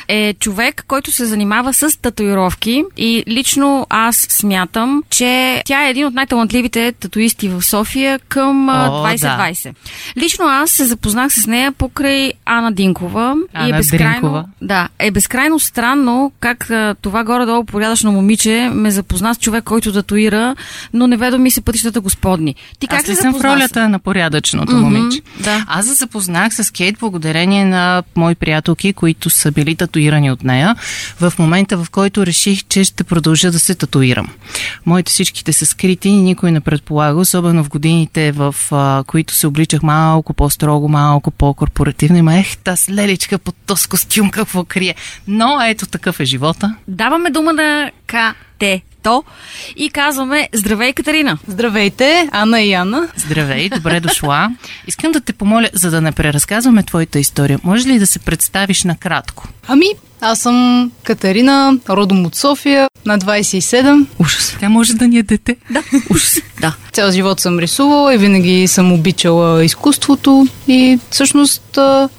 е 0.09 0.35
човек, 0.41 0.85
който 0.89 1.13
се 1.13 1.27
занимава 1.27 1.73
с 1.75 2.01
татуировки 2.03 2.85
и 2.97 3.25
лично 3.29 3.87
аз 3.91 4.17
смятам, 4.17 5.03
че 5.11 5.63
тя 5.67 5.87
е 5.87 5.91
един 5.91 6.07
от 6.07 6.15
най-талантливите 6.15 6.93
татуисти 6.93 7.49
в 7.49 7.63
София 7.63 8.19
към 8.19 8.69
О, 8.69 8.73
2020. 8.73 9.63
Да. 9.63 9.73
Лично 10.23 10.45
аз 10.45 10.71
се 10.71 10.85
запознах 10.85 11.33
с 11.33 11.47
нея 11.47 11.73
покрай 11.73 12.33
Ана 12.45 12.73
Динкова 12.73 13.37
Ана 13.55 13.69
и 13.69 13.71
е 13.71 13.77
безкрайно, 13.77 14.21
Дринкова. 14.21 14.45
да, 14.63 14.89
е 14.99 15.11
безкрайно 15.11 15.59
странно 15.59 16.33
как 16.41 16.71
това 17.03 17.25
горе-долу 17.25 17.65
порядъчно 17.65 18.13
момиче 18.13 18.71
ме 18.75 18.91
запозна 18.91 19.35
с 19.35 19.39
човек, 19.39 19.65
който 19.65 19.93
татуира, 19.93 20.57
но 20.93 21.07
не 21.07 21.17
ведо 21.17 21.39
ми 21.39 21.51
се 21.51 21.61
пътищата 21.61 22.01
господни. 22.01 22.55
Ти 22.79 22.87
как 22.87 23.01
аз 23.01 23.09
ли 23.09 23.17
съм 23.17 23.35
в 23.35 23.45
ролята 23.45 23.89
на 23.89 23.99
порядъчното 23.99 24.73
mm-hmm, 24.73 24.81
момиче? 24.81 25.21
Да. 25.41 25.65
Аз 25.69 25.87
се 25.87 25.93
запознах 25.93 26.55
с 26.55 26.73
Кейт 26.73 26.97
благодарение 27.01 27.65
на 27.65 28.00
мои 28.17 28.35
приятелки, 28.35 28.93
които 28.93 29.31
са 29.31 29.53
били 29.53 29.77
татуирани 29.77 30.31
от 30.31 30.45
нея, 30.45 30.77
в 31.21 31.33
момента 31.39 31.77
в 31.77 31.91
който 31.91 32.27
реших, 32.27 32.65
че 32.69 32.85
ще 32.85 33.05
продължа 33.05 33.51
да 33.51 33.59
се 33.59 33.75
татуирам. 33.75 34.29
Моите 34.87 35.11
всичките 35.11 35.53
са 35.53 35.67
скрити 35.67 36.09
и 36.09 36.17
никой 36.17 36.53
не 36.53 36.61
предполага, 36.61 37.21
особено 37.21 37.65
в 37.65 37.69
годините, 37.69 38.33
в 38.33 38.55
а, 38.71 39.05
които 39.07 39.35
се 39.35 39.47
обличах 39.47 39.83
малко 39.83 40.35
по-строго, 40.35 40.89
малко 40.89 41.31
по-корпоративно. 41.31 42.17
Има 42.17 42.39
ех, 42.39 42.57
тази 42.57 42.95
леличка 42.95 43.39
под 43.39 43.55
този 43.67 43.89
костюм 43.89 44.31
какво 44.31 44.65
крие. 44.65 44.95
Но 45.29 45.63
ето 45.63 45.87
такъв 45.87 46.21
е 46.21 46.25
живота. 46.25 46.77
Даваме 46.89 47.31
дума 47.31 47.53
на 47.53 47.91
КТ 48.61 48.83
то 49.03 49.25
и 49.77 49.91
казваме 49.91 50.49
Здравей, 50.53 50.93
Катерина! 50.93 51.39
Здравейте, 51.47 52.29
Анна 52.33 52.63
и 52.63 52.73
Анна. 52.73 53.09
Здравей, 53.17 53.69
добре 53.69 54.01
дошла. 54.01 54.51
Искам 54.87 55.13
да 55.13 55.21
те 55.21 55.33
помоля, 55.33 55.69
за 55.73 55.91
да 55.91 56.01
не 56.01 56.13
преразказваме 56.13 56.83
твоята 56.83 57.19
история, 57.19 57.59
може 57.63 57.89
ли 57.89 57.99
да 57.99 58.07
се 58.07 58.19
представиш 58.19 58.85
накратко? 58.85 59.49
Ами, 59.69 59.87
аз 60.21 60.39
съм 60.41 60.91
Катерина, 61.05 61.79
родом 61.89 62.27
от 62.27 62.35
София, 62.35 62.89
на 63.07 63.19
27. 63.19 64.07
Ужас. 64.19 64.57
Тя 64.61 64.69
може 64.69 64.95
да 64.95 65.09
ни 65.09 65.19
е 65.19 65.23
дете. 65.23 65.57
Да, 65.71 65.83
ужас. 66.11 66.37
Да. 66.61 66.75
Цял 66.93 67.11
живот 67.11 67.41
съм 67.41 67.59
рисувала 67.59 68.15
и 68.15 68.19
винаги 68.19 68.69
съм 68.69 68.93
обичала 68.93 69.65
изкуството 69.65 70.47
и 70.69 70.99
всъщност 71.11 71.63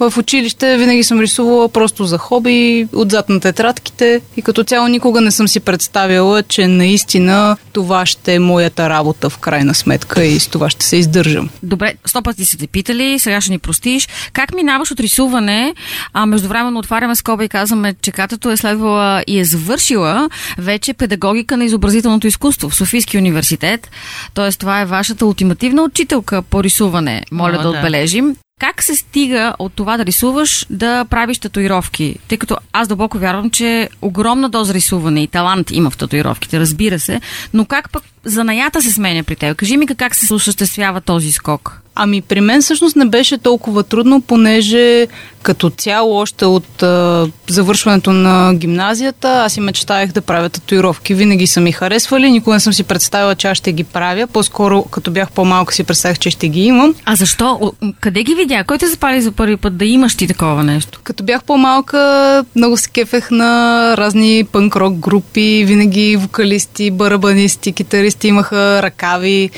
в 0.00 0.14
училище 0.18 0.76
винаги 0.76 1.02
съм 1.02 1.20
рисувала 1.20 1.68
просто 1.68 2.04
за 2.04 2.18
хоби, 2.18 2.88
отзад 2.94 3.28
на 3.28 3.40
тетрадките 3.40 4.20
и 4.36 4.42
като 4.42 4.64
цяло 4.64 4.88
никога 4.88 5.20
не 5.20 5.30
съм 5.30 5.48
си 5.48 5.60
представяла, 5.60 6.42
че 6.42 6.68
наистина 6.68 7.56
това 7.72 8.06
ще 8.06 8.34
е 8.34 8.38
моята 8.38 8.88
работа 8.88 9.30
в 9.30 9.38
крайна 9.38 9.74
сметка 9.74 10.24
и 10.24 10.40
с 10.40 10.48
това 10.48 10.70
ще 10.70 10.84
се 10.84 10.96
издържам. 10.96 11.48
Добре, 11.62 11.94
сто 12.06 12.22
пъти 12.22 12.44
са 12.44 12.58
те 12.58 12.66
питали, 12.66 13.18
сега 13.18 13.40
ще 13.40 13.52
ни 13.52 13.58
простиш. 13.58 14.08
Как 14.32 14.54
минаваш 14.54 14.90
от 14.90 15.00
рисуване, 15.00 15.74
а 16.12 16.26
междувременно 16.26 16.78
отваряме 16.78 17.16
скоба 17.16 17.44
и 17.44 17.48
казваме, 17.48 17.91
че 18.02 18.12
катето 18.12 18.50
е 18.50 18.56
следвала 18.56 19.22
и 19.26 19.38
е 19.38 19.44
завършила 19.44 20.30
вече 20.58 20.94
педагогика 20.94 21.56
на 21.56 21.64
изобразителното 21.64 22.26
изкуство 22.26 22.70
в 22.70 22.74
Софийския 22.74 23.18
университет. 23.18 23.90
Тоест, 24.34 24.60
това 24.60 24.80
е 24.80 24.86
вашата 24.86 25.26
ултимативна 25.26 25.82
учителка 25.82 26.42
по 26.42 26.64
рисуване, 26.64 27.22
моля 27.32 27.56
О, 27.58 27.62
да 27.62 27.62
да. 27.62 27.68
отбележим. 27.68 28.36
Как 28.60 28.82
се 28.82 28.96
стига 28.96 29.54
от 29.58 29.72
това 29.72 29.96
да 29.96 30.06
рисуваш 30.06 30.66
да 30.70 31.04
правиш 31.04 31.38
татуировки? 31.38 32.16
Тъй 32.28 32.38
като 32.38 32.56
аз 32.72 32.88
дълбоко 32.88 33.18
вярвам, 33.18 33.50
че 33.50 33.88
огромна 34.02 34.48
доза 34.48 34.74
рисуване 34.74 35.22
и 35.22 35.26
талант 35.26 35.70
има 35.70 35.90
в 35.90 35.96
татуировките, 35.96 36.60
разбира 36.60 37.00
се, 37.00 37.20
но 37.54 37.64
как 37.64 37.90
пък 37.90 38.02
занаята 38.24 38.82
се 38.82 38.92
сменя 38.92 39.22
при 39.22 39.36
теб? 39.36 39.56
Кажи 39.56 39.76
ми 39.76 39.86
как 39.86 40.14
се 40.14 40.34
осъществява 40.34 41.00
този 41.00 41.32
скок. 41.32 41.81
Ами 41.94 42.20
при 42.20 42.40
мен 42.40 42.62
всъщност 42.62 42.96
не 42.96 43.04
беше 43.04 43.38
толкова 43.38 43.82
трудно, 43.82 44.20
понеже 44.20 45.06
като 45.42 45.70
цяло 45.70 46.16
още 46.16 46.44
от 46.44 46.82
а, 46.82 47.26
завършването 47.48 48.12
на 48.12 48.54
гимназията 48.54 49.28
аз 49.28 49.56
и 49.56 49.60
мечтаях 49.60 50.12
да 50.12 50.20
правя 50.20 50.48
татуировки. 50.48 51.14
Винаги 51.14 51.46
са 51.46 51.60
ми 51.60 51.72
харесвали, 51.72 52.30
никога 52.30 52.54
не 52.54 52.60
съм 52.60 52.72
си 52.72 52.82
представила, 52.82 53.34
че 53.34 53.48
аз 53.48 53.58
ще 53.58 53.72
ги 53.72 53.84
правя. 53.84 54.26
По-скоро, 54.26 54.82
като 54.82 55.10
бях 55.10 55.30
по-малка, 55.30 55.74
си 55.74 55.84
представях, 55.84 56.18
че 56.18 56.30
ще 56.30 56.48
ги 56.48 56.60
имам. 56.60 56.94
А 57.04 57.16
защо? 57.16 57.72
Къде 58.00 58.22
ги 58.22 58.34
видя? 58.34 58.64
Кой 58.64 58.78
те 58.78 58.86
запали 58.86 59.22
за 59.22 59.32
първи 59.32 59.56
път 59.56 59.76
да 59.76 59.84
имаш 59.84 60.16
ти 60.16 60.26
такова 60.26 60.62
нещо? 60.62 61.00
Като 61.04 61.24
бях 61.24 61.44
по-малка, 61.44 62.44
много 62.56 62.76
се 62.76 62.90
кефех 62.90 63.30
на 63.30 63.94
разни 63.96 64.44
пънк-рок 64.52 64.94
групи, 64.94 65.64
винаги 65.66 66.16
вокалисти, 66.16 66.90
барабанисти, 66.90 67.72
китаристи 67.72 68.28
имаха 68.28 68.82
ръкави 68.82 69.50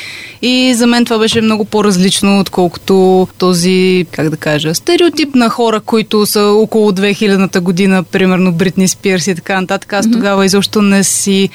и 0.42 0.74
за 0.74 0.86
мен 0.86 1.04
това 1.04 1.18
беше 1.18 1.40
много 1.40 1.64
по-различно, 1.64 2.23
отколкото 2.28 3.28
този, 3.38 4.06
как 4.12 4.30
да 4.30 4.36
кажа, 4.36 4.74
стереотип 4.74 5.34
на 5.34 5.48
хора, 5.48 5.80
които 5.80 6.26
са 6.26 6.42
около 6.42 6.92
2000-та 6.92 7.60
година, 7.60 8.02
примерно 8.02 8.52
Бритни 8.52 8.88
Спирс 8.88 9.26
и 9.26 9.34
така 9.34 9.60
нататък. 9.60 9.92
Аз 9.92 10.10
тогава 10.10 10.46
изобщо 10.46 10.82
не 10.82 11.04
си 11.04 11.50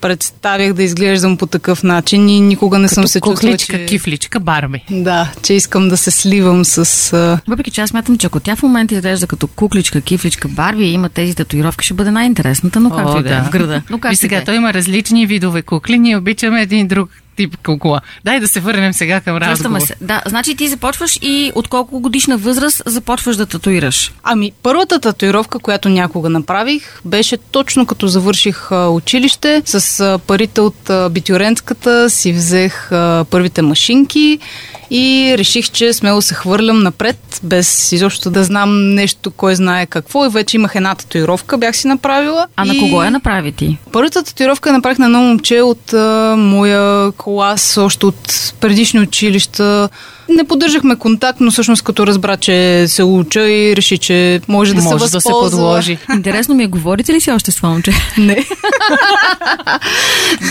представях 0.00 0.72
да 0.72 0.82
изглеждам 0.82 1.36
по 1.36 1.46
такъв 1.46 1.82
начин 1.82 2.28
и 2.28 2.40
никога 2.40 2.78
не 2.78 2.88
съм 2.88 3.06
се 3.06 3.20
чувствала, 3.20 3.34
Кукличка, 3.34 3.78
че... 3.78 3.86
кифличка, 3.86 4.40
барби. 4.40 4.84
Да, 4.90 5.32
че 5.42 5.54
искам 5.54 5.88
да 5.88 5.96
се 5.96 6.10
сливам 6.10 6.64
с... 6.64 7.38
Въпреки 7.48 7.70
че 7.70 7.80
аз 7.80 7.90
смятам, 7.90 8.18
че 8.18 8.26
ако 8.26 8.40
тя 8.40 8.56
в 8.56 8.62
момента 8.62 8.94
изглежда 8.94 9.26
като 9.26 9.46
кукличка, 9.46 10.00
кифличка, 10.00 10.48
Барби 10.48 10.84
и 10.84 10.92
има 10.92 11.08
тези 11.08 11.34
татуировки, 11.34 11.84
ще 11.84 11.94
бъде 11.94 12.10
най-интересната, 12.10 12.80
но 12.80 12.90
както 12.90 13.18
и 13.18 13.22
да 13.22 13.36
е, 13.36 13.42
в 13.42 13.50
града. 13.50 13.82
Но 13.90 13.96
И 13.96 14.00
как 14.00 14.16
сега 14.16 14.36
сега, 14.36 14.44
той 14.44 14.54
има 14.54 14.74
различни 14.74 15.26
видове 15.26 15.62
кукли. 15.62 15.98
Ние 15.98 16.16
обичаме 16.16 16.62
един 16.62 16.88
друг 16.88 17.10
тип 17.36 17.56
кукла. 17.66 18.00
Дай 18.24 18.40
да 18.40 18.48
се 18.48 18.60
върнем 18.60 18.92
сега 18.92 19.20
към 19.20 19.36
разговор. 19.36 19.80
Се. 19.80 19.94
Да, 20.00 20.22
значи 20.26 20.56
ти 20.56 20.68
започваш 20.68 21.18
и 21.22 21.52
от 21.54 21.68
колко 21.68 22.00
годишна 22.00 22.36
възраст 22.36 22.82
започваш 22.86 23.36
да 23.36 23.46
татуираш? 23.46 24.12
Ами, 24.22 24.52
първата 24.62 25.00
татуировка, 25.00 25.58
която 25.58 25.88
някога 25.88 26.28
направих, 26.28 27.00
беше 27.04 27.36
точно 27.36 27.86
като 27.86 28.06
завърших 28.06 28.72
а, 28.72 28.88
училище. 28.88 29.62
С 29.64 30.00
а, 30.00 30.18
парите 30.18 30.60
от 30.60 30.90
а, 30.90 31.08
битюренската 31.08 32.10
си 32.10 32.32
взех 32.32 32.88
първите 33.30 33.62
машинки 33.62 34.38
и 34.90 35.34
реших, 35.38 35.70
че 35.70 35.92
смело 35.92 36.22
се 36.22 36.34
хвърлям 36.34 36.82
напред, 36.82 37.40
без 37.42 37.92
изобщо 37.92 38.30
да 38.30 38.44
знам 38.44 38.94
нещо, 38.94 39.30
кой 39.30 39.54
знае 39.54 39.86
какво. 39.86 40.26
И 40.26 40.28
вече 40.28 40.56
имах 40.56 40.74
една 40.74 40.94
татуировка, 40.94 41.58
бях 41.58 41.76
си 41.76 41.88
направила. 41.88 42.46
А 42.56 42.64
на 42.64 42.74
и... 42.74 42.78
кого 42.78 43.02
я 43.02 43.10
направи 43.10 43.52
ти? 43.52 43.78
Първата 43.92 44.22
татуировка 44.22 44.72
направих 44.72 44.98
на 44.98 45.04
едно 45.04 45.20
момче 45.20 45.60
от 45.60 45.92
а, 45.92 46.34
моя 46.38 47.12
клас, 47.12 47.76
още 47.76 48.06
от 48.06 48.52
предишни 48.60 49.00
училища. 49.00 49.88
Не 50.30 50.44
поддържахме 50.44 50.96
контакт, 50.96 51.40
но 51.40 51.50
всъщност 51.50 51.82
като 51.82 52.06
разбра, 52.06 52.36
че 52.36 52.54
се 52.88 53.02
уча 53.04 53.40
и 53.42 53.76
реши, 53.76 53.98
че 53.98 54.40
може 54.48 54.74
да 54.74 54.82
Може 54.82 54.98
се 54.98 55.04
да 55.04 55.08
се 55.10 55.16
възползва. 55.16 55.50
подложи. 55.50 55.98
Интересно 56.10 56.54
ми 56.54 56.64
е, 56.64 56.68
говорите 56.68 57.12
ли 57.12 57.20
си 57.20 57.30
още 57.30 57.50
с 57.50 57.56
това 57.56 57.68
момче? 57.68 57.92
Не. 58.18 58.44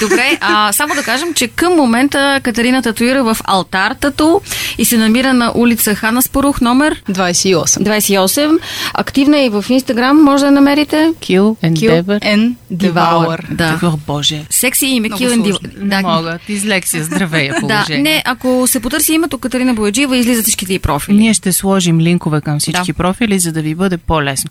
Добре, 0.01 0.38
а, 0.41 0.71
само 0.71 0.95
да 0.95 1.03
кажем, 1.03 1.33
че 1.33 1.48
към 1.48 1.74
момента 1.74 2.39
Катерина 2.43 2.81
татуира 2.81 3.24
в 3.25 3.38
алтар 3.43 3.93
тату 3.93 4.39
и 4.77 4.86
се 4.86 4.98
намира 4.98 5.33
на 5.33 5.51
улица 5.55 5.95
Хана 5.95 6.21
Спорух, 6.21 6.62
номер 6.62 7.01
28. 7.03 7.65
28. 7.79 8.59
Активна 8.93 9.39
е 9.39 9.45
и 9.45 9.50
в 9.50 9.65
Инстаграм, 9.69 10.17
може 10.17 10.41
да 10.41 10.45
я 10.45 10.51
намерите. 10.51 10.95
Kill 11.15 11.39
and 11.63 11.74
Kill 11.74 12.01
Devour. 12.01 12.19
and 12.25 12.53
Devour. 12.74 13.39
Да. 13.51 13.79
О, 13.83 13.91
боже. 14.07 14.45
Секси 14.50 14.86
име, 14.88 15.07
Много 15.07 15.24
Kill 15.24 15.29
and. 15.31 15.43
Devour. 15.43 15.77
Не 15.77 16.01
мога. 16.03 16.39
Дизлексия, 16.48 17.03
здравея 17.03 17.53
Да, 17.53 17.59
положение. 17.59 18.01
не, 18.03 18.24
ако 18.25 18.63
се 18.67 18.79
потърси 18.79 19.13
името 19.13 19.38
Катерина 19.38 19.68
Бояджиева, 19.75 20.17
излизат 20.17 20.43
всичките 20.43 20.73
и 20.73 20.79
профили. 20.79 21.17
Ние 21.17 21.33
ще 21.33 21.53
сложим 21.53 21.99
линкове 21.99 22.41
към 22.41 22.59
всички 22.59 22.91
Да. 22.91 22.97
профили, 22.97 23.39
за 23.39 23.51
да 23.51 23.61
ви 23.61 23.75
бъде 23.75 23.97
по-лесно. 23.97 24.49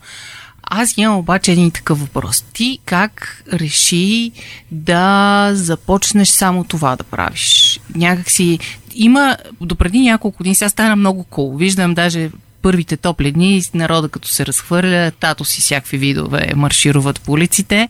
Аз 0.71 0.99
имам 0.99 1.17
обаче 1.17 1.53
един 1.53 1.71
такъв 1.71 2.01
въпрос. 2.01 2.45
Ти 2.53 2.79
как 2.85 3.45
реши 3.53 4.33
да 4.71 5.51
започнеш 5.55 6.29
само 6.29 6.65
това 6.65 6.97
да 6.97 7.05
правиш? 7.05 7.81
Някак 7.95 8.31
си... 8.31 8.59
Има... 8.95 9.37
Допреди 9.61 10.01
няколко 10.01 10.39
години 10.39 10.55
сега 10.55 10.69
стана 10.69 10.97
много 10.97 11.25
кул. 11.25 11.57
Виждам 11.57 11.95
даже 11.95 12.31
първите 12.63 12.97
топли 12.97 13.33
дни, 13.33 13.63
народа 13.75 14.09
като 14.09 14.29
се 14.29 14.47
разхвърля, 14.47 15.13
тато 15.21 15.45
си 15.45 15.61
всякакви 15.61 15.99
видове 15.99 16.53
маршируват 16.57 17.21
по 17.21 17.33
улиците. 17.33 17.89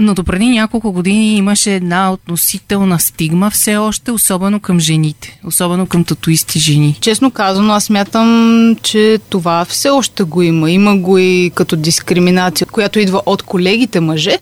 Но 0.00 0.14
допреди 0.14 0.46
няколко 0.46 0.92
години 0.92 1.36
имаше 1.36 1.74
една 1.74 2.12
относителна 2.12 3.00
стигма 3.00 3.50
все 3.50 3.76
още, 3.76 4.10
особено 4.10 4.60
към 4.60 4.80
жените, 4.80 5.40
особено 5.44 5.86
към 5.86 6.04
татуисти 6.04 6.58
жени. 6.58 6.98
Честно 7.00 7.30
казано, 7.30 7.72
аз 7.72 7.84
смятам, 7.84 8.76
че 8.82 9.18
това 9.28 9.64
все 9.64 9.88
още 9.88 10.22
го 10.22 10.42
има. 10.42 10.70
Има 10.70 10.96
го 10.96 11.18
и 11.18 11.50
като 11.54 11.76
дискриминация, 11.76 12.66
която 12.66 12.98
идва 12.98 13.22
от 13.26 13.42
колегите 13.42 14.00
мъже. 14.00 14.38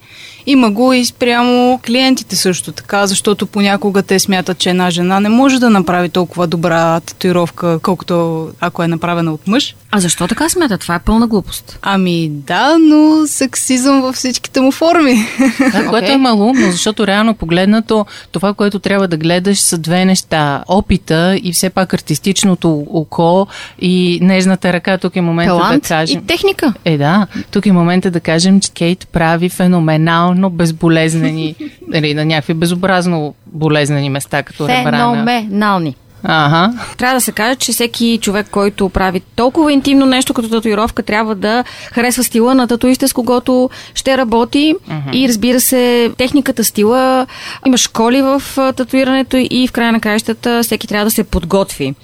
Има 0.46 0.70
го 0.70 0.92
и 0.92 1.04
спрямо 1.04 1.80
клиентите 1.86 2.36
също 2.36 2.72
така, 2.72 3.06
защото 3.06 3.46
понякога 3.46 4.02
те 4.02 4.18
смятат, 4.18 4.58
че 4.58 4.70
една 4.70 4.90
жена 4.90 5.20
не 5.20 5.28
може 5.28 5.58
да 5.58 5.70
направи 5.70 6.08
толкова 6.08 6.46
добра 6.46 7.00
татуировка, 7.00 7.78
колкото 7.82 8.48
ако 8.60 8.82
е 8.82 8.88
направена 8.88 9.32
от 9.32 9.46
мъж. 9.46 9.76
А 9.90 10.00
защо 10.00 10.28
така 10.28 10.48
смята? 10.48 10.78
Това 10.78 10.94
е 10.94 10.98
пълна 10.98 11.26
глупост. 11.26 11.78
Ами 11.82 12.28
да, 12.28 12.76
но 12.78 13.26
сексизъм 13.26 14.00
във 14.00 14.14
всичките 14.14 14.60
му 14.60 14.72
форми. 14.72 15.26
Това, 15.56 15.84
което 15.90 16.12
е 16.12 16.16
малумно, 16.16 16.70
защото 16.70 17.06
реално 17.06 17.34
погледнато 17.34 18.06
това, 18.32 18.54
което 18.54 18.78
трябва 18.78 19.08
да 19.08 19.16
гледаш 19.16 19.60
са 19.60 19.78
две 19.78 20.04
неща. 20.04 20.64
Опита 20.68 21.40
и 21.42 21.52
все 21.52 21.70
пак 21.70 21.94
артистичното 21.94 22.86
око 22.90 23.46
и 23.80 24.18
нежната 24.22 24.72
ръка. 24.72 24.98
Тук 24.98 25.16
е 25.16 25.20
момента 25.20 25.50
Талант 25.50 25.82
да 25.82 25.88
кажем... 25.88 26.20
и 26.20 26.26
техника. 26.26 26.74
Е, 26.84 26.98
да. 26.98 27.26
Тук 27.50 27.66
е 27.66 27.72
момента 27.72 28.10
да 28.10 28.20
кажем, 28.20 28.60
че 28.60 28.72
Кейт 28.72 29.08
прави 29.12 29.48
феноменално 29.48 30.50
безболезнени, 30.50 31.54
нали, 31.88 32.14
на 32.14 32.24
някакви 32.24 32.54
безобразно 32.54 33.34
болезнени 33.46 34.10
места, 34.10 34.42
като 34.42 34.68
ребрана. 34.68 35.14
Феноменални. 35.14 35.94
Ага. 36.24 36.72
Трябва 36.98 37.14
да 37.14 37.20
се 37.20 37.32
каже, 37.32 37.56
че 37.56 37.72
всеки 37.72 38.18
човек, 38.22 38.46
който 38.50 38.88
прави 38.88 39.20
толкова 39.20 39.72
интимно 39.72 40.06
нещо 40.06 40.34
като 40.34 40.48
татуировка, 40.48 41.02
трябва 41.02 41.34
да 41.34 41.64
харесва 41.92 42.24
стила 42.24 42.54
на 42.54 42.66
татуиста, 42.66 43.08
с 43.08 43.12
когото 43.12 43.70
ще 43.94 44.18
работи. 44.18 44.74
И 45.12 45.28
разбира 45.28 45.60
се, 45.60 46.12
техниката, 46.18 46.64
стила. 46.64 47.26
Има 47.66 47.76
школи 47.78 48.22
в 48.22 48.42
татуирането 48.76 49.36
и 49.50 49.68
в 49.68 49.72
края 49.72 49.92
на 49.92 50.00
краищата 50.00 50.62
всеки 50.62 50.86
трябва 50.86 51.04
да 51.04 51.10
се 51.10 51.24
подготви. 51.24 51.94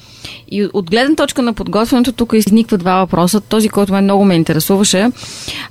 И 0.54 0.68
от 0.72 0.90
гледна 0.90 1.16
точка 1.16 1.42
на 1.42 1.52
подготвянето, 1.52 2.12
тук 2.12 2.32
изниква 2.34 2.78
два 2.78 2.94
въпроса. 3.00 3.40
Този, 3.40 3.68
който 3.68 3.92
мен 3.92 4.04
много 4.04 4.24
ме 4.24 4.34
интересуваше. 4.34 5.08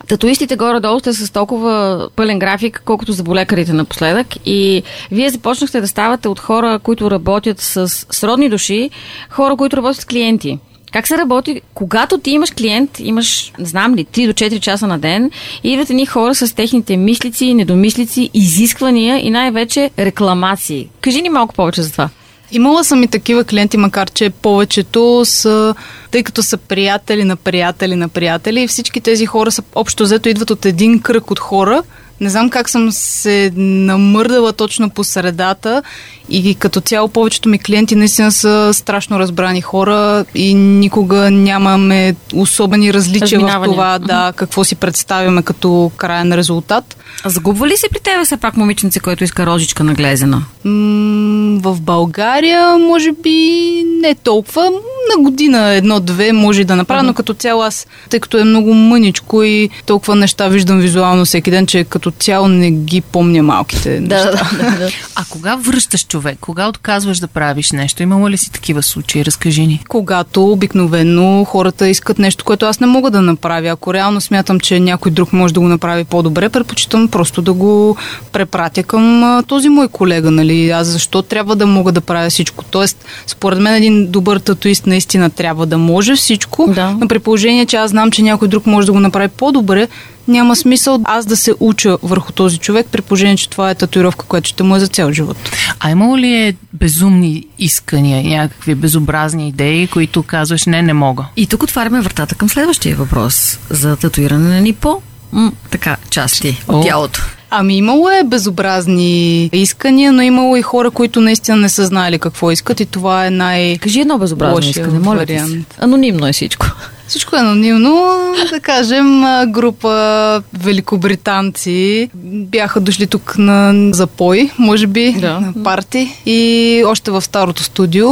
Татуистите 0.08 0.56
горе-долу 0.56 1.00
сте 1.00 1.14
с 1.14 1.34
толкова 1.34 2.10
пълен 2.16 2.40
график, 2.40 2.82
колкото 2.86 3.12
заболекарите 3.12 3.74
напоследък. 3.74 4.28
И 4.46 4.84
вие 5.12 5.30
започнахте 5.30 5.82
да 5.82 5.88
ставате 5.88 6.28
от 6.28 6.40
хора, 6.40 6.80
които 6.84 7.12
работят 7.12 7.60
с 7.60 7.88
сродни 8.10 8.50
души, 8.50 8.90
хора, 9.30 9.56
които 9.56 9.78
работят 9.78 10.02
с 10.02 10.06
клиенти. 10.06 10.60
Как 10.92 11.08
се 11.08 11.18
работи, 11.18 11.62
когато 11.74 12.18
ти 12.18 12.32
имаш 12.32 12.52
клиент, 12.52 13.00
имаш, 13.00 13.52
не 13.60 13.66
знам 13.66 13.96
ли, 13.96 14.06
3 14.06 14.28
до 14.28 14.34
4 14.34 14.60
часа 14.60 14.88
на 14.88 15.00
ден, 15.00 15.32
и 15.64 15.74
идват 15.74 15.90
едни 15.90 16.06
хора 16.06 16.36
с 16.36 16.56
техните 16.56 16.98
мислици, 16.98 17.54
недомислици, 17.54 18.30
изисквания 18.34 19.26
и 19.26 19.30
най-вече 19.30 19.90
рекламации. 20.00 20.90
Кажи 21.02 21.22
ни 21.22 21.30
малко 21.30 21.56
повече 21.56 21.82
за 21.82 21.92
това. 21.92 22.10
Имала 22.52 22.84
съм 22.84 23.04
и 23.04 23.08
такива 23.08 23.44
клиенти, 23.44 23.78
макар 23.78 24.10
че 24.10 24.30
повечето 24.30 25.22
са, 25.26 25.76
тъй 26.12 26.24
като 26.24 26.44
са 26.44 26.58
приятели 26.58 27.24
на 27.24 27.36
приятели 27.36 27.96
на 27.96 28.10
приятели, 28.10 28.62
и 28.62 28.68
всички 28.68 29.02
тези 29.02 29.26
хора 29.26 29.52
са 29.52 29.64
общо 29.76 30.04
взето 30.04 30.30
идват 30.30 30.50
от 30.50 30.66
един 30.66 31.00
кръг 31.00 31.32
от 31.32 31.40
хора, 31.40 31.84
Не 32.22 32.30
знам 32.30 32.50
как 32.50 32.70
съм 32.70 32.92
се 32.92 33.52
намърдала 33.56 34.54
точно 34.54 34.90
по 34.90 35.04
средата 35.04 35.84
и 36.30 36.56
като 36.56 36.82
цяло 36.82 37.08
повечето 37.08 37.50
ми 37.50 37.60
клиенти 37.60 37.96
наистина 37.96 38.32
са 38.32 38.70
страшно 38.74 39.20
разбрани 39.20 39.62
хора 39.62 40.26
и 40.36 40.54
никога 40.54 41.32
нямаме 41.32 42.16
особени 42.34 42.94
различия 42.94 43.40
в 43.40 43.64
това, 43.64 44.00
да, 44.00 44.34
какво 44.36 44.64
си 44.64 44.76
представяме 44.76 45.44
като 45.44 45.92
крайен 45.98 46.34
резултат. 46.34 46.98
А 47.24 47.30
загубва 47.30 47.68
ли 47.68 47.78
се 47.78 47.90
при 47.90 48.00
тебе 48.00 48.26
все 48.26 48.38
пак 48.38 48.58
момиченце, 48.58 49.00
който 49.00 49.24
иска 49.24 49.46
рожичка 49.46 49.84
наглезена? 49.84 50.46
М- 50.64 51.60
в 51.62 51.82
България, 51.82 52.78
може 52.78 53.12
би, 53.12 53.84
не 54.02 54.16
толкова. 54.16 54.72
На 55.18 55.24
година 55.24 55.70
едно-две 55.70 56.34
може 56.34 56.64
да 56.64 56.76
направя, 56.76 57.02
uh-huh. 57.02 57.06
но 57.06 57.14
като 57.14 57.34
цяло 57.34 57.62
аз, 57.62 57.88
тъй 58.10 58.20
като 58.20 58.38
е 58.38 58.44
много 58.44 58.74
мъничко 58.74 59.44
и 59.44 59.70
толкова 59.86 60.16
неща 60.16 60.48
виждам 60.48 60.80
визуално 60.80 61.26
всеки 61.26 61.52
ден, 61.52 61.68
че 61.68 61.84
като 61.84 62.11
цяло 62.20 62.48
не 62.48 62.72
ги 62.72 63.02
помня 63.02 63.44
малките 63.44 64.00
неща. 64.00 64.32
Да, 64.32 64.32
да, 64.32 64.78
да. 64.78 64.90
А 65.16 65.26
кога 65.30 65.56
връщаш 65.56 66.08
човек? 66.08 66.38
Кога 66.42 66.68
отказваш 66.68 67.20
да 67.20 67.28
правиш 67.28 67.72
нещо? 67.72 68.04
Имало 68.04 68.30
ли 68.30 68.38
си 68.38 68.52
такива 68.52 68.84
случаи? 68.84 69.26
Разкажи 69.26 69.68
ни. 69.68 69.84
Когато 69.88 70.52
обикновено 70.52 71.46
хората 71.46 71.88
искат 71.88 72.20
нещо, 72.20 72.46
което 72.46 72.66
аз 72.66 72.80
не 72.80 72.88
мога 72.88 73.12
да 73.12 73.22
направя. 73.22 73.68
Ако 73.68 73.94
реално 73.94 74.22
смятам, 74.22 74.60
че 74.60 74.80
някой 74.80 75.12
друг 75.12 75.34
може 75.34 75.54
да 75.54 75.60
го 75.60 75.68
направи 75.68 76.04
по-добре, 76.04 76.50
предпочитам 76.50 77.08
просто 77.08 77.42
да 77.42 77.54
го 77.54 77.96
препратя 78.32 78.84
към 78.84 79.24
а, 79.24 79.44
този 79.44 79.70
мой 79.70 79.88
колега. 79.88 80.32
Нали? 80.32 80.70
Аз 80.70 80.88
защо 80.88 81.22
трябва 81.22 81.56
да 81.56 81.68
мога 81.68 81.92
да 81.92 82.02
правя 82.02 82.30
всичко? 82.30 82.64
Тоест, 82.64 83.06
според 83.28 83.60
мен 83.60 83.76
един 83.76 84.12
добър 84.12 84.40
татуист 84.40 84.88
наистина 84.88 85.30
трябва 85.30 85.66
да 85.66 85.78
може 85.78 86.16
всичко, 86.16 86.74
да. 86.76 86.98
но 87.00 87.08
при 87.08 87.20
положение, 87.20 87.66
че 87.66 87.76
аз 87.76 87.92
знам, 87.92 88.12
че 88.12 88.22
някой 88.22 88.48
друг 88.48 88.66
може 88.66 88.86
да 88.86 88.94
го 88.94 89.00
направи 89.00 89.28
по-добре, 89.28 89.88
няма 90.32 90.56
смисъл 90.56 91.00
аз 91.04 91.26
да 91.26 91.38
се 91.38 91.54
уча 91.60 91.98
върху 92.04 92.32
този 92.32 92.58
човек, 92.58 92.88
при 92.92 93.02
положение, 93.02 93.38
че 93.38 93.50
това 93.50 93.70
е 93.70 93.76
татуировка, 93.76 94.26
която 94.26 94.50
ще 94.50 94.64
му 94.64 94.76
е 94.76 94.80
за 94.80 94.88
цял 94.88 95.12
живот. 95.12 95.38
А 95.80 95.92
имало 95.92 96.18
ли 96.18 96.36
е 96.36 96.56
безумни 96.74 97.46
искания, 97.60 98.24
някакви 98.24 98.76
безобразни 98.76 99.48
идеи, 99.48 99.88
които 99.88 100.24
казваш 100.24 100.66
не, 100.66 100.82
не 100.82 100.94
мога? 100.94 101.26
И 101.38 101.48
тук 101.48 101.64
отваряме 101.64 102.02
вратата 102.02 102.36
към 102.36 102.50
следващия 102.50 102.96
въпрос 102.96 103.60
за 103.70 103.96
татуиране 103.96 104.50
на 104.50 104.62
ни 104.62 104.74
по 104.74 105.02
м- 105.32 105.52
така, 105.70 105.98
части 106.10 106.64
от 106.68 106.86
тялото. 106.86 107.22
Ами 107.54 107.78
имало 107.78 108.10
е 108.10 108.24
безобразни 108.24 109.50
искания, 109.54 110.12
но 110.12 110.22
имало 110.22 110.56
и 110.56 110.62
хора, 110.62 110.92
които 110.92 111.22
наистина 111.22 111.58
не 111.58 111.70
са 111.70 111.86
знаели 111.86 112.20
какво 112.20 112.52
искат 112.52 112.80
и 112.80 112.86
това 112.86 113.26
е 113.26 113.30
най- 113.30 113.78
Кажи 113.78 114.00
едно 114.00 114.18
безобразно 114.18 114.70
искане, 114.70 115.00
моля 115.00 115.18
вариант. 115.18 115.76
Анонимно 115.80 116.28
е 116.28 116.34
всичко. 116.34 116.66
Всичко 117.08 117.36
е 117.36 117.40
анонимно. 117.40 118.18
Да 118.50 118.60
кажем, 118.60 119.24
група 119.48 120.44
великобританци 120.54 122.10
бяха 122.24 122.80
дошли 122.80 123.08
тук 123.08 123.36
на 123.38 123.74
запой, 123.94 124.50
може 124.58 124.88
би, 124.88 125.14
да. 125.20 125.40
на 125.40 125.64
парти 125.64 126.22
и 126.26 126.84
още 126.88 127.12
в 127.12 127.22
старото 127.22 127.64
студио 127.64 128.08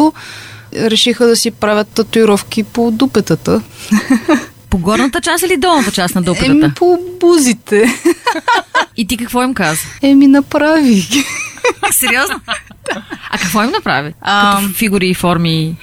решиха 0.75 1.27
да 1.27 1.35
си 1.35 1.51
правят 1.51 1.87
татуировки 1.87 2.63
по 2.63 2.91
дупетата. 2.91 3.61
По 4.69 4.77
горната 4.77 5.21
част 5.21 5.43
или 5.43 5.57
долната 5.57 5.91
част 5.91 6.15
на 6.15 6.21
дупетата? 6.21 6.51
Еми 6.51 6.73
по 6.75 6.99
бузите. 7.19 7.93
И 8.97 9.07
ти 9.07 9.17
какво 9.17 9.43
им 9.43 9.53
каза? 9.53 9.81
Еми 10.01 10.27
направи 10.27 10.93
ги. 10.95 11.25
Сериозно? 11.91 12.39
А 13.31 13.37
какво 13.37 13.63
им 13.63 13.71
направи? 13.71 14.13
А, 14.21 14.59
Като 14.61 14.73
фигури 14.73 15.07
и 15.09 15.13
форми 15.13 15.75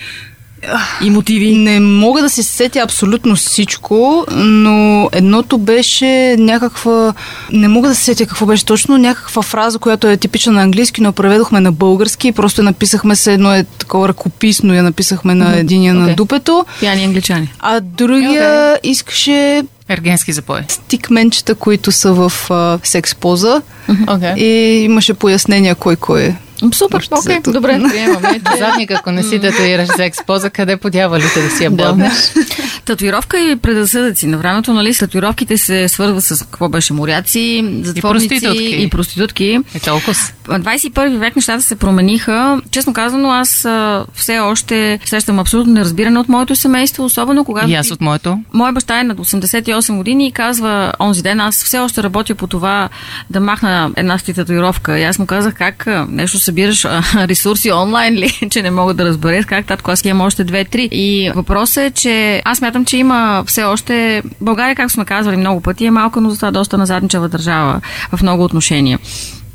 и 1.03 1.11
мотиви? 1.11 1.57
Не 1.57 1.81
мога 1.81 2.23
да 2.23 2.31
се 2.31 2.43
сетя 2.43 2.79
абсолютно 2.79 3.37
всичко, 3.37 4.25
но 4.37 5.09
едното 5.13 5.59
беше 5.59 6.37
някаква... 6.39 7.15
Не 7.53 7.69
мога 7.69 7.89
да 7.89 7.95
се 7.95 8.05
сетя 8.05 8.27
какво 8.27 8.47
беше 8.47 8.65
точно, 8.65 8.99
някаква 8.99 9.43
фраза, 9.43 9.79
която 9.79 10.07
е 10.07 10.17
типична 10.17 10.53
на 10.53 10.63
английски, 10.63 11.03
но 11.03 11.13
преведохме 11.13 11.61
на 11.61 11.73
български 11.73 12.29
и 12.29 12.33
просто 12.33 12.63
написахме 12.63 13.17
се 13.17 13.33
едно 13.33 13.55
е 13.55 13.65
такова 13.79 14.09
ръкописно, 14.09 14.75
я 14.75 14.83
написахме 14.83 15.35
на 15.35 15.59
единия 15.59 15.95
okay. 15.95 15.99
на 15.99 16.15
дупето. 16.15 16.67
Пияни 16.81 17.05
англичани. 17.05 17.53
А 17.59 17.81
другия 17.81 18.43
okay. 18.43 18.79
искаше 18.83 19.63
Ергенски 19.89 20.33
запой. 20.33 20.61
Стикменчета, 20.69 21.55
които 21.55 21.93
са 21.93 22.13
в 22.13 22.33
а, 22.51 22.79
секс 22.83 23.15
поза. 23.15 23.63
Okay. 23.89 24.37
И 24.37 24.83
имаше 24.85 25.15
пояснения 25.15 25.75
кой 25.75 25.97
кой 25.97 26.23
е. 26.23 26.37
Супер, 26.75 27.09
окей, 27.11 27.37
okay, 27.37 27.53
добре, 27.53 27.81
приемаме. 27.91 28.41
Задник, 28.59 28.91
ако 28.91 29.11
не 29.11 29.23
си 29.23 29.41
татуираш 29.41 29.89
за 29.97 30.05
експоза, 30.05 30.51
къде 30.51 30.77
по 30.77 30.91
дяволите 30.91 31.43
да 31.43 31.51
си 31.51 31.65
я 31.65 31.71
боднеш? 31.71 32.13
Татуировка 32.85 33.41
и 33.41 33.57
предразсъдъци. 33.57 34.27
На 34.27 34.39
времето, 34.39 34.73
нали, 34.73 34.95
с 34.95 34.99
татуировките 34.99 35.59
се 35.59 35.89
свързва 35.89 36.21
с 36.21 36.43
какво 36.43 36.69
беше 36.69 36.93
моряци, 36.93 37.81
затворници 37.83 38.27
и 38.27 38.29
проститутки. 38.29 38.83
И 38.83 38.91
проститутки. 38.91 39.59
Е 39.75 39.81
толкова. 39.81 40.15
21 40.49 41.19
век 41.19 41.37
нещата 41.37 41.63
се 41.63 41.77
промениха. 41.77 42.61
Честно 42.71 42.93
казано, 42.93 43.31
аз 43.31 43.65
а, 43.65 44.05
все 44.15 44.39
още 44.39 44.99
срещам 45.05 45.39
абсолютно 45.39 45.73
неразбиране 45.73 46.19
от 46.19 46.29
моето 46.29 46.57
семейство, 46.57 47.05
особено 47.05 47.45
когато... 47.45 47.71
И 47.71 47.75
аз 47.75 47.91
от 47.91 48.01
моето. 48.01 48.39
Моя 48.53 48.73
баща 48.73 49.01
е 49.01 49.05
на 49.05 49.17
88 49.17 49.97
години 49.97 50.27
и 50.27 50.33
казва 50.33 50.93
онзи 51.01 51.23
ден, 51.23 51.41
аз 51.41 51.65
все 51.65 51.79
още 51.79 52.03
работя 52.03 52.35
по 52.35 52.47
това 52.47 52.89
да 53.31 53.41
махна 53.41 53.91
една 53.97 54.19
си 54.19 54.35
татуировка. 54.35 54.99
И 54.99 55.05
аз 55.05 55.19
му 55.19 55.27
казах 55.27 55.55
как 55.55 55.87
нещо 56.09 56.39
събираш 56.47 56.85
ресурси 57.15 57.73
онлайн 57.73 58.15
ли, 58.15 58.31
че 58.51 58.63
не 58.63 58.71
мога 58.71 58.95
да 58.95 59.05
разбера. 59.05 59.45
Как 59.45 59.67
татко 59.67 59.91
аз 59.91 60.05
имам 60.05 60.27
още 60.27 60.45
две-три. 60.45 60.89
И 60.93 61.31
въпросът 61.35 61.85
е, 61.85 61.91
че 61.91 62.43
аз 62.45 62.61
мятам, 62.61 62.85
че 62.85 62.97
има 62.97 63.45
все 63.47 63.65
още... 63.65 64.23
България, 64.41 64.77
както 64.77 64.93
сме 64.93 65.05
казвали 65.05 65.37
много 65.37 65.61
пъти, 65.61 65.85
е 65.85 65.91
малка, 65.91 66.21
но 66.21 66.31
за 66.31 66.37
това 66.37 66.51
доста 66.51 66.79
назадничава 66.79 67.29
държава 67.29 67.81
в 68.13 68.23
много 68.23 68.45
отношения 68.45 68.99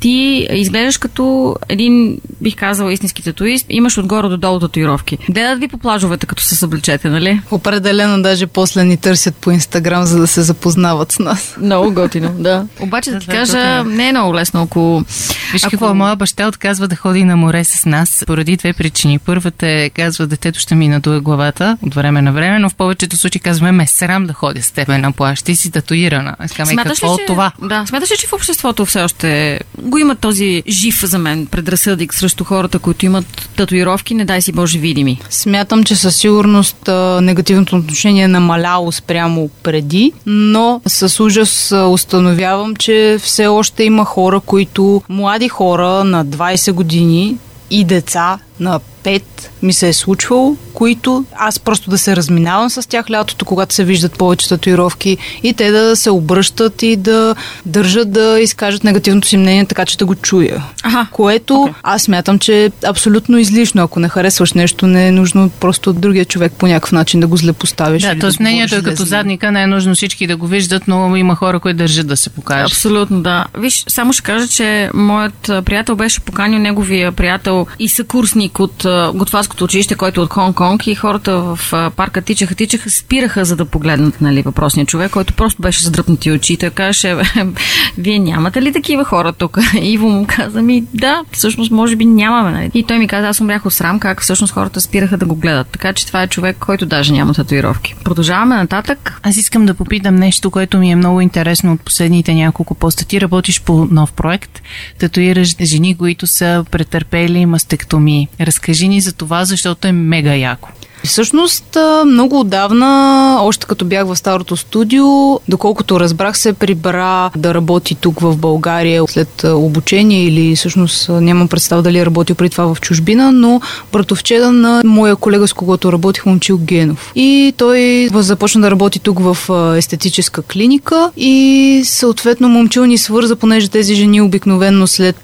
ти 0.02 0.48
изглеждаш 0.52 0.98
като 0.98 1.56
един, 1.68 2.18
бих 2.40 2.56
казала, 2.56 2.92
истински 2.92 3.22
татуист. 3.22 3.66
Имаш 3.68 3.98
отгоре 3.98 4.28
до 4.28 4.36
долу 4.36 4.60
татуировки. 4.60 5.18
Гледат 5.30 5.60
ви 5.60 5.68
по 5.68 5.78
плажовете, 5.78 6.26
като 6.26 6.42
се 6.42 6.56
съблечете, 6.56 7.08
нали? 7.08 7.40
Определено, 7.50 8.22
даже 8.22 8.46
после 8.46 8.84
ни 8.84 8.96
търсят 8.96 9.36
по 9.36 9.50
Инстаграм, 9.50 10.04
за 10.04 10.18
да 10.20 10.26
се 10.26 10.42
запознават 10.42 11.12
с 11.12 11.18
нас. 11.18 11.56
Много 11.60 11.92
готино, 11.92 12.34
да. 12.38 12.66
Обаче 12.80 13.10
да 13.10 13.18
ти 13.18 13.26
кажа, 13.26 13.84
не 13.84 14.08
е 14.08 14.12
много 14.12 14.34
лесно, 14.34 14.62
ако... 14.62 15.04
Виж 15.52 15.64
ако... 15.64 15.70
какво, 15.70 15.94
моя 15.94 16.16
баща 16.16 16.48
отказва 16.48 16.88
да 16.88 16.96
ходи 16.96 17.24
на 17.24 17.36
море 17.36 17.64
с 17.64 17.86
нас 17.86 18.24
поради 18.26 18.56
две 18.56 18.72
причини. 18.72 19.18
Първата 19.18 19.68
е, 19.68 19.90
казва, 19.90 20.26
детето 20.26 20.60
ще 20.60 20.74
ми 20.74 20.88
надуе 20.88 21.20
главата 21.20 21.78
от 21.82 21.94
време 21.94 22.22
на 22.22 22.32
време, 22.32 22.58
но 22.58 22.70
в 22.70 22.74
повечето 22.74 23.16
случаи 23.16 23.40
казваме, 23.40 23.72
ме 23.72 23.86
срам 23.86 24.26
да 24.26 24.32
ходя 24.32 24.62
с 24.62 24.70
тебе 24.70 24.98
на 24.98 25.12
плащ. 25.12 25.44
Ти 25.44 25.56
си 25.56 25.70
татуирана. 25.70 26.36
Искаме, 26.44 26.76
какво 26.76 27.14
ли, 27.14 27.18
че... 27.18 27.26
това? 27.26 27.52
Да, 27.62 27.84
смяташ 27.86 28.10
ли, 28.12 28.16
че 28.16 28.26
в 28.26 28.32
обществото 28.32 28.86
все 28.86 29.02
още 29.02 29.60
го 29.92 29.98
има 29.98 30.16
този 30.16 30.62
жив 30.68 31.04
за 31.04 31.18
мен 31.18 31.46
предразсъдик 31.46 32.14
срещу 32.14 32.44
хората, 32.44 32.78
които 32.78 33.06
имат 33.06 33.50
татуировки, 33.56 34.14
не 34.14 34.24
дай 34.24 34.42
си 34.42 34.52
Боже 34.52 34.78
видими? 34.78 35.20
Смятам, 35.30 35.84
че 35.84 35.96
със 35.96 36.16
сигурност 36.16 36.88
негативното 37.20 37.76
отношение 37.76 38.24
е 38.24 38.28
намаляло 38.28 38.92
спрямо 38.92 39.50
преди, 39.62 40.12
но 40.26 40.80
с 40.86 41.20
ужас 41.20 41.74
установявам, 41.88 42.76
че 42.76 43.18
все 43.22 43.46
още 43.46 43.84
има 43.84 44.04
хора, 44.04 44.40
които, 44.40 45.02
млади 45.08 45.48
хора 45.48 46.04
на 46.04 46.26
20 46.26 46.72
години 46.72 47.36
и 47.70 47.84
деца 47.84 48.38
на 48.62 48.80
5 49.04 49.22
ми 49.62 49.72
се 49.72 49.88
е 49.88 49.92
случвало, 49.92 50.56
които 50.74 51.24
аз 51.36 51.58
просто 51.58 51.90
да 51.90 51.98
се 51.98 52.16
разминавам 52.16 52.70
с 52.70 52.88
тях 52.88 53.10
лятото, 53.10 53.44
когато 53.44 53.74
се 53.74 53.84
виждат 53.84 54.18
повече 54.18 54.48
татуировки 54.48 55.18
и 55.42 55.54
те 55.54 55.70
да 55.70 55.96
се 55.96 56.10
обръщат 56.10 56.82
и 56.82 56.96
да 56.96 57.34
държат 57.66 58.12
да 58.12 58.40
изкажат 58.40 58.84
негативното 58.84 59.28
си 59.28 59.36
мнение, 59.36 59.66
така 59.66 59.84
че 59.84 59.98
да 59.98 60.06
го 60.06 60.14
чуя. 60.14 60.64
Ага. 60.82 61.06
Което 61.12 61.54
okay. 61.54 61.74
аз 61.82 62.02
смятам, 62.02 62.38
че 62.38 62.64
е 62.64 62.70
абсолютно 62.86 63.38
излишно. 63.38 63.82
Ако 63.82 64.00
не 64.00 64.08
харесваш 64.08 64.52
нещо, 64.52 64.86
не 64.86 65.08
е 65.08 65.12
нужно 65.12 65.50
просто 65.50 65.90
от 65.90 66.00
другия 66.00 66.24
човек 66.24 66.52
по 66.58 66.66
някакъв 66.66 66.92
начин 66.92 67.20
да 67.20 67.26
го 67.26 67.36
злепоставиш. 67.36 68.02
Да, 68.02 68.08
т.е. 68.08 68.30
Да 68.30 68.36
мнението 68.40 68.74
е 68.74 68.82
като 68.82 69.04
задника, 69.04 69.52
не 69.52 69.62
е 69.62 69.66
нужно 69.66 69.94
всички 69.94 70.26
да 70.26 70.36
го 70.36 70.46
виждат, 70.46 70.82
но 70.88 71.16
има 71.16 71.34
хора, 71.34 71.60
които 71.60 71.76
държат 71.76 72.06
да 72.06 72.16
се 72.16 72.30
покажат. 72.30 72.72
Абсолютно, 72.72 73.22
да. 73.22 73.44
Виж, 73.58 73.84
само 73.88 74.12
ще 74.12 74.22
кажа, 74.22 74.48
че 74.48 74.90
моят 74.94 75.50
приятел 75.64 75.96
беше 75.96 76.20
поканил 76.20 76.58
неговия 76.58 77.12
приятел 77.12 77.66
и 77.78 77.88
съкурсник 77.88 78.51
от 78.60 78.86
готварското 79.14 79.64
училище, 79.64 79.94
който 79.94 80.20
е 80.20 80.24
от 80.24 80.30
Хонг-Конг 80.30 80.88
и 80.88 80.94
хората 80.94 81.40
в 81.40 81.58
парка 81.96 82.22
тичаха, 82.22 82.54
тичаха, 82.54 82.90
спираха 82.90 83.44
за 83.44 83.56
да 83.56 83.64
погледнат 83.64 84.20
нали, 84.20 84.42
въпросния 84.42 84.86
човек, 84.86 85.10
който 85.10 85.32
просто 85.32 85.62
беше 85.62 85.84
задръпнати 85.84 86.30
очи. 86.30 86.56
Той 86.56 86.70
каже, 86.70 87.16
вие 87.98 88.18
нямате 88.18 88.62
ли 88.62 88.72
такива 88.72 89.04
хора 89.04 89.32
тук? 89.32 89.58
Иво 89.82 90.08
му 90.08 90.26
каза 90.28 90.62
ми, 90.62 90.84
да, 90.94 91.22
всъщност 91.32 91.70
може 91.70 91.96
би 91.96 92.04
нямаме. 92.04 92.50
Нали? 92.50 92.70
И 92.74 92.84
той 92.84 92.98
ми 92.98 93.08
каза, 93.08 93.28
аз 93.28 93.40
умрях 93.40 93.66
от 93.66 93.72
срам, 93.72 94.00
как 94.00 94.22
всъщност 94.22 94.52
хората 94.52 94.80
спираха 94.80 95.16
да 95.16 95.26
го 95.26 95.36
гледат. 95.36 95.66
Така 95.66 95.92
че 95.92 96.06
това 96.06 96.22
е 96.22 96.28
човек, 96.28 96.56
който 96.60 96.86
даже 96.86 97.12
няма 97.12 97.34
татуировки. 97.34 97.94
Продължаваме 98.04 98.56
нататък. 98.56 99.20
Аз 99.22 99.36
искам 99.36 99.66
да 99.66 99.74
попитам 99.74 100.14
нещо, 100.14 100.50
което 100.50 100.78
ми 100.78 100.90
е 100.90 100.96
много 100.96 101.20
интересно 101.20 101.72
от 101.72 101.80
последните 101.80 102.34
няколко 102.34 102.74
поста. 102.74 103.04
Ти 103.04 103.20
работиш 103.20 103.60
по 103.60 103.88
нов 103.90 104.12
проект, 104.12 104.62
татуираш 104.98 105.56
жени, 105.62 105.96
които 105.96 106.26
са 106.26 106.64
претърпели 106.70 107.46
мастектомии. 107.46 108.28
Разкажи 108.40 108.88
ни 108.88 109.00
за 109.00 109.12
това, 109.12 109.44
защото 109.44 109.88
е 109.88 109.92
мега 109.92 110.34
яко. 110.34 110.68
Всъщност, 111.04 111.76
много 112.06 112.40
отдавна, 112.40 113.38
още 113.42 113.66
като 113.66 113.84
бях 113.84 114.06
в 114.06 114.16
старото 114.16 114.56
студио, 114.56 115.04
доколкото 115.48 116.00
разбрах 116.00 116.38
се, 116.38 116.52
прибра 116.52 117.30
да 117.36 117.54
работи 117.54 117.94
тук 117.94 118.20
в 118.20 118.36
България 118.36 119.04
след 119.08 119.44
обучение 119.44 120.24
или 120.24 120.56
всъщност 120.56 121.08
нямам 121.08 121.48
представа 121.48 121.82
дали 121.82 121.98
е 121.98 122.06
работил 122.06 122.36
преди 122.36 122.50
това 122.50 122.74
в 122.74 122.80
чужбина, 122.80 123.32
но 123.32 123.60
братовчеда 123.92 124.52
на 124.52 124.82
моя 124.84 125.16
колега, 125.16 125.48
с 125.48 125.52
когото 125.52 125.92
работих, 125.92 126.26
Момчил 126.26 126.58
Генов. 126.58 127.12
И 127.14 127.54
той 127.56 128.08
започна 128.14 128.60
да 128.60 128.70
работи 128.70 128.98
тук 128.98 129.18
в 129.20 129.36
естетическа 129.76 130.42
клиника 130.42 131.10
и 131.16 131.82
съответно 131.84 132.48
Момчил 132.48 132.84
ни 132.84 132.98
свърза, 132.98 133.36
понеже 133.36 133.68
тези 133.68 133.94
жени 133.94 134.20
обикновенно 134.20 134.86
след 134.86 135.16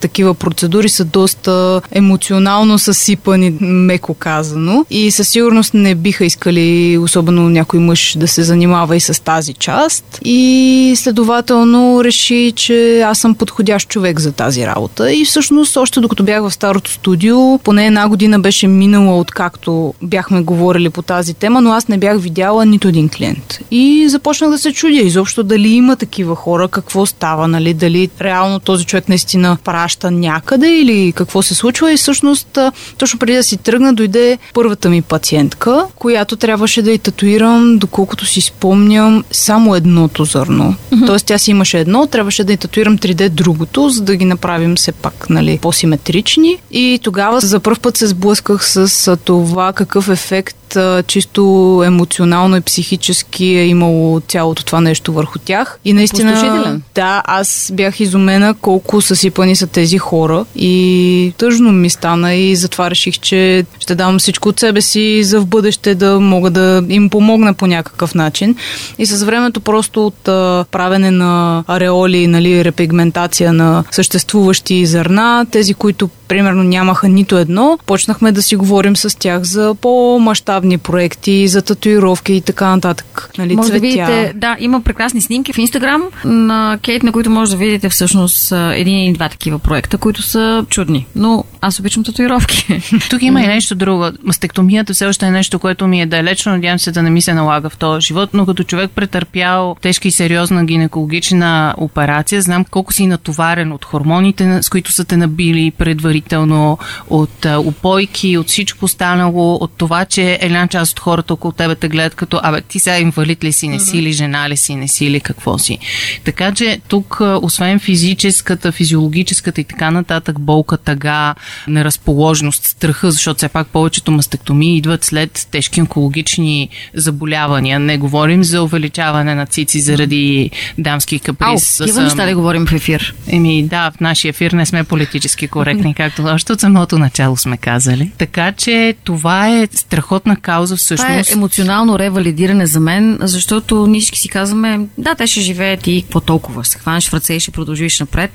такива 0.00 0.34
процедури 0.34 0.88
са 0.88 1.04
доста 1.04 1.80
емоционално 1.92 2.78
съсипани, 2.78 3.56
меко 3.60 4.14
казано. 4.14 4.84
И 4.90 5.10
със 5.24 5.32
сигурност 5.32 5.74
не 5.74 5.94
биха 5.94 6.24
искали, 6.24 6.98
особено 6.98 7.48
някой 7.48 7.80
мъж, 7.80 8.14
да 8.18 8.28
се 8.28 8.42
занимава 8.42 8.96
и 8.96 9.00
с 9.00 9.22
тази 9.22 9.54
част. 9.54 10.18
И 10.24 10.94
следователно 10.96 12.04
реши, 12.04 12.52
че 12.56 13.00
аз 13.00 13.18
съм 13.18 13.34
подходящ 13.34 13.88
човек 13.88 14.20
за 14.20 14.32
тази 14.32 14.66
работа. 14.66 15.12
И 15.12 15.24
всъщност, 15.24 15.76
още 15.76 16.00
докато 16.00 16.24
бях 16.24 16.42
в 16.42 16.50
старото 16.50 16.90
студио, 16.90 17.58
поне 17.58 17.86
една 17.86 18.08
година 18.08 18.40
беше 18.40 18.66
минала 18.66 19.18
откакто 19.18 19.94
бяхме 20.02 20.42
говорили 20.42 20.90
по 20.90 21.02
тази 21.02 21.34
тема, 21.34 21.60
но 21.60 21.72
аз 21.72 21.88
не 21.88 21.98
бях 21.98 22.20
видяла 22.20 22.66
нито 22.66 22.88
един 22.88 23.08
клиент. 23.08 23.58
И 23.70 24.08
започнах 24.08 24.50
да 24.50 24.58
се 24.58 24.72
чудя 24.72 25.00
изобщо 25.00 25.42
дали 25.42 25.68
има 25.68 25.96
такива 25.96 26.36
хора, 26.36 26.68
какво 26.68 27.06
става, 27.06 27.48
нали, 27.48 27.74
дали 27.74 28.10
реално 28.20 28.60
този 28.60 28.84
човек 28.84 29.08
наистина 29.08 29.56
праща 29.64 30.10
някъде 30.10 30.78
или 30.78 31.12
какво 31.12 31.42
се 31.42 31.54
случва. 31.54 31.92
И 31.92 31.96
всъщност, 31.96 32.58
точно 32.98 33.18
преди 33.18 33.34
да 33.34 33.42
си 33.42 33.56
тръгна, 33.56 33.94
дойде 33.94 34.38
първата 34.54 34.88
ми 34.88 35.02
пациентка, 35.12 35.86
която 35.98 36.36
трябваше 36.36 36.82
да 36.82 36.92
й 36.92 36.98
татуирам, 36.98 37.78
доколкото 37.78 38.26
си 38.26 38.40
спомням, 38.40 39.24
само 39.30 39.74
едното 39.74 40.24
зърно. 40.24 40.74
Mm-hmm. 40.74 41.06
Тоест 41.06 41.26
тя 41.26 41.38
си 41.38 41.50
имаше 41.50 41.78
едно, 41.78 42.06
трябваше 42.06 42.44
да 42.44 42.52
й 42.52 42.56
татуирам 42.56 42.98
3D 42.98 43.28
другото, 43.28 43.88
за 43.88 44.02
да 44.02 44.16
ги 44.16 44.24
направим 44.24 44.76
все 44.76 44.92
пак 44.92 45.30
нали, 45.30 45.58
по-симетрични. 45.62 46.56
И 46.70 47.00
тогава 47.02 47.40
за 47.40 47.60
първ 47.60 47.80
път 47.82 47.96
се 47.96 48.06
сблъсках 48.06 48.68
с 48.68 49.16
това 49.16 49.72
какъв 49.72 50.08
ефект 50.08 50.56
чисто 51.06 51.82
емоционално 51.86 52.56
и 52.56 52.60
психически 52.60 53.44
е 53.44 53.66
имало 53.66 54.20
цялото 54.28 54.64
това 54.64 54.80
нещо 54.80 55.12
върху 55.12 55.38
тях. 55.38 55.78
И 55.84 55.92
наистина, 55.92 56.80
да, 56.94 57.22
аз 57.24 57.72
бях 57.74 58.00
изумена 58.00 58.54
колко 58.54 59.00
съсипани 59.00 59.56
са 59.56 59.66
тези 59.66 59.98
хора 59.98 60.44
и 60.56 61.34
тъжно 61.38 61.72
ми 61.72 61.90
стана 61.90 62.34
и 62.34 62.56
затова 62.56 62.90
реших, 62.90 63.18
че 63.18 63.64
ще 63.78 63.94
давам 63.94 64.18
всичко 64.18 64.48
от 64.48 64.60
себе 64.60 64.80
си 64.80 65.24
за 65.24 65.40
в 65.40 65.46
бъдеще 65.46 65.94
да 65.94 66.20
мога 66.20 66.50
да 66.50 66.84
им 66.88 67.10
помогна 67.10 67.54
по 67.54 67.66
някакъв 67.66 68.14
начин. 68.14 68.56
И 68.98 69.06
с 69.06 69.24
времето 69.24 69.60
просто 69.60 70.06
от 70.06 70.28
а, 70.28 70.64
правене 70.70 71.10
на 71.10 71.64
ареоли, 71.66 72.26
нали, 72.26 72.64
репигментация 72.64 73.52
на 73.52 73.84
съществуващи 73.90 74.86
зърна, 74.86 75.46
тези, 75.50 75.74
които 75.74 76.08
примерно 76.28 76.62
нямаха 76.62 77.08
нито 77.08 77.38
едно, 77.38 77.78
почнахме 77.86 78.32
да 78.32 78.42
си 78.42 78.56
говорим 78.56 78.96
с 78.96 79.18
тях 79.18 79.42
за 79.42 79.74
по-масштабни 79.80 80.61
проекти, 80.78 81.48
за 81.48 81.62
татуировки 81.62 82.32
и 82.32 82.40
така 82.40 82.68
нататък. 82.68 83.30
Нали, 83.38 83.56
може 83.56 83.68
цветя. 83.68 83.80
да 83.80 83.86
видите, 83.86 84.32
да, 84.36 84.56
има 84.58 84.80
прекрасни 84.80 85.20
снимки 85.20 85.52
в 85.52 85.58
Инстаграм 85.58 86.02
на 86.24 86.78
Кейт, 86.82 87.02
на 87.02 87.12
които 87.12 87.30
може 87.30 87.50
да 87.50 87.56
видите 87.56 87.88
всъщност 87.88 88.52
един 88.52 88.98
или 88.98 89.12
два 89.12 89.28
такива 89.28 89.58
проекта, 89.58 89.98
които 89.98 90.22
са 90.22 90.66
чудни. 90.68 91.06
Но 91.16 91.44
аз 91.60 91.80
обичам 91.80 92.04
татуировки. 92.04 92.82
Тук 93.10 93.22
има 93.22 93.42
и 93.42 93.46
нещо 93.46 93.74
друго. 93.74 94.04
Мастектомията 94.24 94.94
все 94.94 95.06
още 95.06 95.26
е 95.26 95.30
нещо, 95.30 95.58
което 95.58 95.86
ми 95.86 96.02
е 96.02 96.06
далечно. 96.06 96.52
Надявам 96.52 96.78
се 96.78 96.92
да 96.92 97.02
не 97.02 97.10
ми 97.10 97.22
се 97.22 97.34
налага 97.34 97.70
в 97.70 97.76
този 97.76 98.06
живот, 98.06 98.30
но 98.32 98.46
като 98.46 98.64
човек 98.64 98.90
претърпял 98.94 99.76
тежка 99.80 100.08
и 100.08 100.10
сериозна 100.10 100.64
гинекологична 100.64 101.74
операция, 101.76 102.42
знам 102.42 102.64
колко 102.64 102.92
си 102.92 103.06
натоварен 103.06 103.72
от 103.72 103.84
хормоните, 103.84 104.62
с 104.62 104.68
които 104.68 104.92
са 104.92 105.04
те 105.04 105.16
набили 105.16 105.70
предварително, 105.70 106.78
от 107.10 107.46
упойки, 107.64 108.38
от 108.38 108.48
всичко 108.48 108.84
останало, 108.84 109.54
от 109.54 109.70
това, 109.76 110.04
че 110.04 110.38
една 110.54 110.68
част 110.68 110.92
от 110.92 111.00
хората 111.00 111.34
около 111.34 111.52
тебе 111.52 111.74
те 111.74 111.88
гледат 111.88 112.14
като, 112.14 112.40
абе, 112.42 112.60
ти 112.60 112.78
сега 112.78 112.98
инвалид 112.98 113.44
ли 113.44 113.52
си, 113.52 113.68
не 113.68 113.80
си 113.80 114.02
ли, 114.02 114.12
жена 114.12 114.48
ли 114.48 114.56
си, 114.56 114.74
не 114.74 114.88
си 114.88 115.10
ли, 115.10 115.20
какво 115.20 115.58
си. 115.58 115.78
Така 116.24 116.52
че 116.52 116.80
тук, 116.88 117.20
освен 117.42 117.80
физическата, 117.80 118.72
физиологическата 118.72 119.60
и 119.60 119.64
така 119.64 119.90
нататък, 119.90 120.40
болка, 120.40 120.76
тъга, 120.76 121.34
неразположеност, 121.68 122.64
страха, 122.64 123.10
защото 123.10 123.38
все 123.38 123.48
пак 123.48 123.66
повечето 123.66 124.12
мастектомии 124.12 124.76
идват 124.76 125.04
след 125.04 125.48
тежки 125.50 125.80
онкологични 125.80 126.68
заболявания. 126.94 127.78
Не 127.78 127.98
говорим 127.98 128.44
за 128.44 128.62
увеличаване 128.62 129.34
на 129.34 129.46
цици 129.46 129.80
заради 129.80 130.50
дамски 130.78 131.18
каприз. 131.18 131.80
Ау, 131.80 131.86
тива 131.86 132.02
неща 132.02 132.26
ли 132.26 132.34
говорим 132.34 132.66
в 132.66 132.72
ефир? 132.72 133.14
Еми 133.28 133.62
да, 133.62 133.90
в 133.90 134.00
нашия 134.00 134.30
ефир 134.30 134.52
не 134.52 134.66
сме 134.66 134.84
политически 134.84 135.48
коректни, 135.48 135.94
както 135.96 136.24
още 136.24 136.52
от 136.52 136.60
самото 136.60 136.98
начало 136.98 137.36
сме 137.36 137.56
казали. 137.56 138.12
Така 138.18 138.52
че 138.52 138.94
това 139.04 139.48
е 139.48 139.68
страхотна 139.74 140.36
кауза 140.42 140.76
всъщност. 140.76 141.08
Това 141.08 141.18
е 141.18 141.32
емоционално 141.32 141.98
ревалидиране 141.98 142.66
за 142.66 142.80
мен, 142.80 143.18
защото 143.20 143.86
ние 143.86 144.00
всички 144.00 144.18
си 144.18 144.28
казваме, 144.28 144.80
да, 144.98 145.14
те 145.14 145.26
ще 145.26 145.40
живеят 145.40 145.86
и 145.86 146.02
какво 146.02 146.20
толкова. 146.20 146.64
Се 146.64 146.78
хванеш 146.78 147.08
в 147.08 147.14
ръце 147.14 147.34
и 147.34 147.40
ще 147.40 147.50
продължиш 147.50 148.00
напред. 148.00 148.30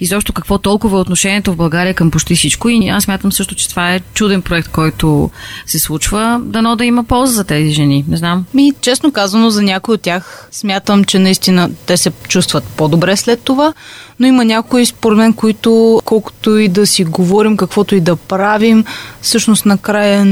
И 0.00 0.06
защо 0.06 0.32
какво 0.32 0.58
толкова 0.58 0.98
е 0.98 1.00
отношението 1.00 1.52
в 1.52 1.56
България 1.56 1.94
към 1.94 2.10
почти 2.10 2.34
всичко. 2.34 2.68
И 2.68 2.88
аз 2.88 3.08
мятам 3.08 3.32
също, 3.32 3.54
че 3.54 3.68
това 3.68 3.94
е 3.94 4.00
чуден 4.14 4.42
проект, 4.42 4.68
който 4.68 5.30
се 5.66 5.78
случва. 5.78 6.40
Дано 6.44 6.76
да 6.76 6.84
има 6.84 7.04
полза 7.04 7.32
за 7.32 7.44
тези 7.44 7.70
жени. 7.70 8.04
Не 8.08 8.16
знам. 8.16 8.44
Ми, 8.54 8.72
честно 8.80 9.12
казано, 9.12 9.50
за 9.50 9.62
някои 9.62 9.94
от 9.94 10.02
тях 10.02 10.48
смятам, 10.52 11.04
че 11.04 11.18
наистина 11.18 11.70
те 11.86 11.96
се 11.96 12.10
чувстват 12.28 12.64
по-добре 12.64 13.16
след 13.16 13.40
това, 13.40 13.72
но 14.20 14.26
има 14.26 14.44
някои, 14.44 14.86
според 14.86 15.18
мен, 15.18 15.32
които 15.32 16.00
колкото 16.04 16.56
и 16.56 16.68
да 16.68 16.86
си 16.86 17.04
говорим, 17.04 17.56
каквото 17.56 17.94
и 17.94 18.00
да 18.00 18.16
правим, 18.16 18.84
всъщност 19.22 19.66
накрая 19.66 20.26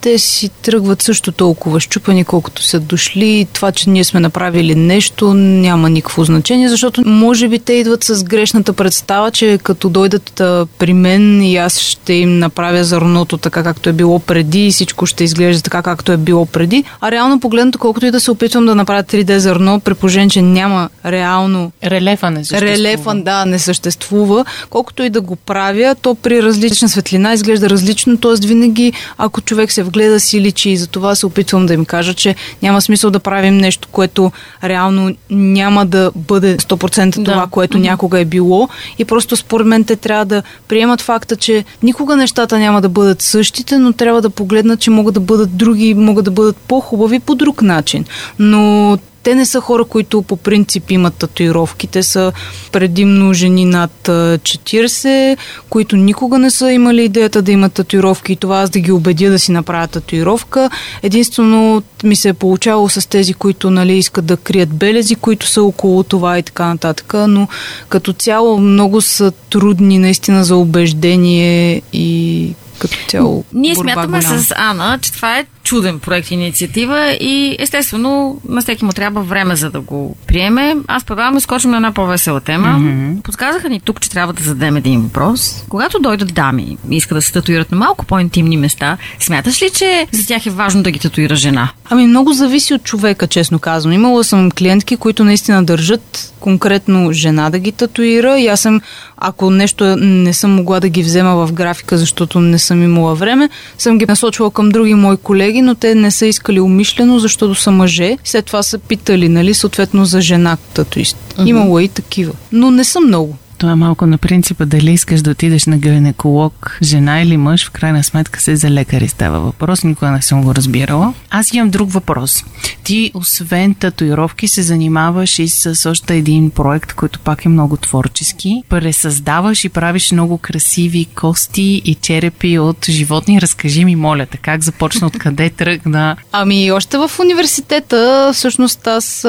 те 0.00 0.18
си 0.18 0.48
тръгват 0.48 1.02
също 1.02 1.32
толкова 1.32 1.80
щупани, 1.80 2.24
колкото 2.24 2.62
са 2.62 2.80
дошли. 2.80 3.46
Това, 3.52 3.72
че 3.72 3.90
ние 3.90 4.04
сме 4.04 4.20
направили 4.20 4.74
нещо, 4.74 5.34
няма 5.34 5.90
никакво 5.90 6.24
значение, 6.24 6.68
защото 6.68 7.02
може 7.06 7.48
би 7.48 7.58
те 7.58 7.72
идват 7.72 8.04
с 8.04 8.24
грешната 8.24 8.72
представа, 8.72 9.30
че 9.30 9.58
като 9.62 9.88
дойдат 9.88 10.40
а, 10.40 10.66
при 10.78 10.92
мен 10.92 11.42
и 11.42 11.56
аз 11.56 11.78
ще 11.78 12.12
им 12.12 12.38
направя 12.38 12.84
зърното 12.84 13.38
така, 13.38 13.62
както 13.62 13.88
е 13.88 13.92
било 13.92 14.18
преди 14.18 14.66
и 14.66 14.70
всичко 14.70 15.06
ще 15.06 15.24
изглежда 15.24 15.62
така, 15.62 15.82
както 15.82 16.12
е 16.12 16.16
било 16.16 16.46
преди. 16.46 16.84
А 17.00 17.10
реално 17.10 17.40
погледнато, 17.40 17.78
колкото 17.78 18.06
и 18.06 18.10
да 18.10 18.20
се 18.20 18.30
опитвам 18.30 18.66
да 18.66 18.74
направя 18.74 19.04
3D 19.04 19.36
зърно, 19.36 19.80
при 19.80 19.94
положение, 19.94 20.28
че 20.28 20.42
няма 20.42 20.88
реално 21.04 21.72
релефа 21.84 22.30
не 22.30 22.44
съществува. 22.44 22.72
Релефа, 22.72 23.15
да, 23.22 23.44
не 23.44 23.58
съществува. 23.58 24.44
Колкото 24.70 25.02
и 25.02 25.10
да 25.10 25.20
го 25.20 25.36
правя, 25.36 25.94
то 26.02 26.14
при 26.14 26.42
различна 26.42 26.88
светлина 26.88 27.32
изглежда 27.32 27.70
различно, 27.70 28.16
т.е. 28.16 28.46
винаги, 28.46 28.92
ако 29.18 29.40
човек 29.40 29.72
се 29.72 29.82
вгледа, 29.82 30.20
си 30.20 30.40
личи 30.40 30.70
и 30.70 30.76
за 30.76 30.86
това 30.86 31.14
се 31.14 31.26
опитвам 31.26 31.66
да 31.66 31.74
им 31.74 31.84
кажа, 31.84 32.14
че 32.14 32.34
няма 32.62 32.80
смисъл 32.80 33.10
да 33.10 33.20
правим 33.20 33.56
нещо, 33.56 33.88
което 33.92 34.32
реално 34.64 35.16
няма 35.30 35.86
да 35.86 36.10
бъде 36.14 36.56
100% 36.56 37.14
това, 37.14 37.40
да. 37.40 37.46
което 37.50 37.78
някога 37.78 38.20
е 38.20 38.24
било 38.24 38.68
и 38.98 39.04
просто 39.04 39.36
според 39.36 39.66
мен 39.66 39.84
те 39.84 39.96
трябва 39.96 40.24
да 40.24 40.42
приемат 40.68 41.00
факта, 41.00 41.36
че 41.36 41.64
никога 41.82 42.16
нещата 42.16 42.58
няма 42.58 42.80
да 42.80 42.88
бъдат 42.88 43.22
същите, 43.22 43.78
но 43.78 43.92
трябва 43.92 44.22
да 44.22 44.30
погледнат, 44.30 44.80
че 44.80 44.90
могат 44.90 45.14
да 45.14 45.20
бъдат 45.20 45.56
други, 45.56 45.94
могат 45.94 46.24
да 46.24 46.30
бъдат 46.30 46.56
по-хубави 46.56 47.18
по 47.20 47.34
друг 47.34 47.62
начин. 47.62 48.04
Но 48.38 48.98
те 49.26 49.34
не 49.34 49.46
са 49.46 49.60
хора, 49.60 49.84
които 49.84 50.22
по 50.22 50.36
принцип 50.36 50.90
имат 50.90 51.14
татуировки. 51.14 51.86
Те 51.86 52.02
са 52.02 52.32
предимно 52.72 53.34
жени 53.34 53.64
над 53.64 53.92
40, 54.02 55.36
които 55.70 55.96
никога 55.96 56.38
не 56.38 56.50
са 56.50 56.72
имали 56.72 57.04
идеята 57.04 57.42
да 57.42 57.52
имат 57.52 57.72
татуировки 57.72 58.32
и 58.32 58.36
това 58.36 58.60
аз 58.60 58.70
да 58.70 58.80
ги 58.80 58.92
убедя 58.92 59.30
да 59.30 59.38
си 59.38 59.52
направят 59.52 59.90
татуировка. 59.90 60.70
Единствено 61.02 61.82
ми 62.04 62.16
се 62.16 62.28
е 62.28 62.34
получавало 62.34 62.88
с 62.88 63.08
тези, 63.08 63.34
които 63.34 63.70
нали, 63.70 63.98
искат 63.98 64.26
да 64.26 64.36
крият 64.36 64.74
белези, 64.74 65.14
които 65.14 65.46
са 65.46 65.62
около 65.62 66.02
това 66.02 66.38
и 66.38 66.42
така 66.42 66.66
нататък, 66.66 67.14
но 67.28 67.48
като 67.88 68.12
цяло 68.12 68.58
много 68.58 69.00
са 69.00 69.32
трудни 69.50 69.98
наистина 69.98 70.44
за 70.44 70.56
убеждение 70.56 71.82
и 71.92 72.54
като 72.78 72.96
цяло. 73.08 73.44
Ние 73.52 73.74
смятаме 73.74 74.18
голяма. 74.18 74.38
с 74.38 74.54
Ана, 74.56 74.98
че 75.02 75.12
това 75.12 75.38
е 75.38 75.46
чуден 75.62 75.98
проект, 75.98 76.30
инициатива 76.30 77.16
и 77.20 77.56
естествено 77.58 78.40
на 78.48 78.60
всеки 78.60 78.84
му 78.84 78.92
трябва 78.92 79.22
време 79.22 79.56
за 79.56 79.70
да 79.70 79.80
го 79.80 80.16
приеме. 80.26 80.76
Аз 80.86 81.04
предлагам 81.04 81.34
да 81.34 81.40
скочим 81.40 81.70
на 81.70 81.76
една 81.76 81.92
по-весела 81.92 82.40
тема. 82.40 82.68
Mm-hmm. 82.68 83.22
Подсказаха 83.22 83.68
ни 83.68 83.80
тук, 83.80 84.00
че 84.00 84.10
трябва 84.10 84.32
да 84.32 84.42
зададем 84.42 84.76
един 84.76 85.00
въпрос. 85.00 85.64
Когато 85.68 85.98
дойдат 85.98 86.34
дами 86.34 86.76
и 86.90 86.96
искат 86.96 87.18
да 87.18 87.22
се 87.22 87.32
татуират 87.32 87.70
на 87.70 87.78
малко 87.78 88.04
по-интимни 88.04 88.56
места, 88.56 88.96
смяташ 89.20 89.62
ли, 89.62 89.70
че 89.70 90.06
за 90.12 90.26
тях 90.26 90.46
е 90.46 90.50
важно 90.50 90.82
да 90.82 90.90
ги 90.90 90.98
татуира 90.98 91.36
жена? 91.36 91.68
Ами 91.90 92.06
много 92.06 92.32
зависи 92.32 92.74
от 92.74 92.82
човека, 92.82 93.26
честно 93.26 93.58
казвам. 93.58 93.92
Имала 93.92 94.24
съм 94.24 94.50
клиентки, 94.50 94.96
които 94.96 95.24
наистина 95.24 95.64
държат 95.64 96.32
конкретно 96.46 97.12
жена 97.12 97.50
да 97.50 97.58
ги 97.58 97.72
татуира 97.72 98.38
и 98.38 98.46
аз 98.46 98.60
съм, 98.60 98.80
ако 99.16 99.50
нещо 99.50 99.96
не 99.96 100.32
съм 100.32 100.54
могла 100.54 100.80
да 100.80 100.88
ги 100.88 101.02
взема 101.02 101.46
в 101.46 101.52
графика, 101.52 101.98
защото 101.98 102.40
не 102.40 102.58
съм 102.58 102.82
имала 102.82 103.14
време, 103.14 103.48
съм 103.78 103.98
ги 103.98 104.06
насочвала 104.06 104.50
към 104.50 104.68
други 104.68 104.94
мои 104.94 105.16
колеги, 105.16 105.62
но 105.62 105.74
те 105.74 105.94
не 105.94 106.10
са 106.10 106.26
искали 106.26 106.60
умишлено, 106.60 107.18
защото 107.18 107.54
са 107.54 107.70
мъже. 107.70 108.18
След 108.24 108.44
това 108.44 108.62
са 108.62 108.78
питали, 108.78 109.28
нали, 109.28 109.54
съответно 109.54 110.04
за 110.04 110.20
жена 110.20 110.56
татуист. 110.74 111.16
Uh-huh. 111.36 111.48
Имало 111.48 111.80
и 111.80 111.88
такива. 111.88 112.32
Но 112.52 112.70
не 112.70 112.84
са 112.84 113.00
много. 113.00 113.36
Това 113.58 113.72
е 113.72 113.74
малко 113.74 114.06
на 114.06 114.18
принципа 114.18 114.64
дали 114.64 114.92
искаш 114.92 115.22
да 115.22 115.30
отидеш 115.30 115.66
на 115.66 115.78
гинеколог, 115.78 116.78
жена 116.82 117.20
или 117.20 117.36
мъж, 117.36 117.66
в 117.66 117.70
крайна 117.70 118.04
сметка 118.04 118.40
се 118.40 118.56
за 118.56 118.70
лекари 118.70 119.08
става 119.08 119.40
въпрос, 119.40 119.84
никога 119.84 120.10
не 120.10 120.22
съм 120.22 120.42
го 120.42 120.54
разбирала. 120.54 121.14
Аз 121.30 121.52
имам 121.54 121.70
друг 121.70 121.92
въпрос. 121.92 122.44
Ти, 122.84 123.10
освен 123.14 123.74
татуировки, 123.74 124.48
се 124.48 124.62
занимаваш 124.62 125.38
и 125.38 125.48
с 125.48 125.90
още 125.90 126.14
един 126.14 126.50
проект, 126.50 126.92
който 126.92 127.20
пак 127.20 127.44
е 127.44 127.48
много 127.48 127.76
творчески. 127.76 128.62
Пресъздаваш 128.68 129.64
и 129.64 129.68
правиш 129.68 130.12
много 130.12 130.38
красиви 130.38 131.04
кости 131.04 131.82
и 131.84 131.94
черепи 131.94 132.58
от 132.58 132.86
животни. 132.88 133.40
Разкажи 133.40 133.84
ми, 133.84 133.96
моля 133.96 134.26
те, 134.26 134.36
как 134.36 134.62
започна, 134.62 135.06
откъде 135.06 135.50
тръгна? 135.50 136.16
Ами, 136.32 136.72
още 136.72 136.98
в 136.98 137.10
университета, 137.20 138.30
всъщност 138.34 138.86
аз, 138.86 139.26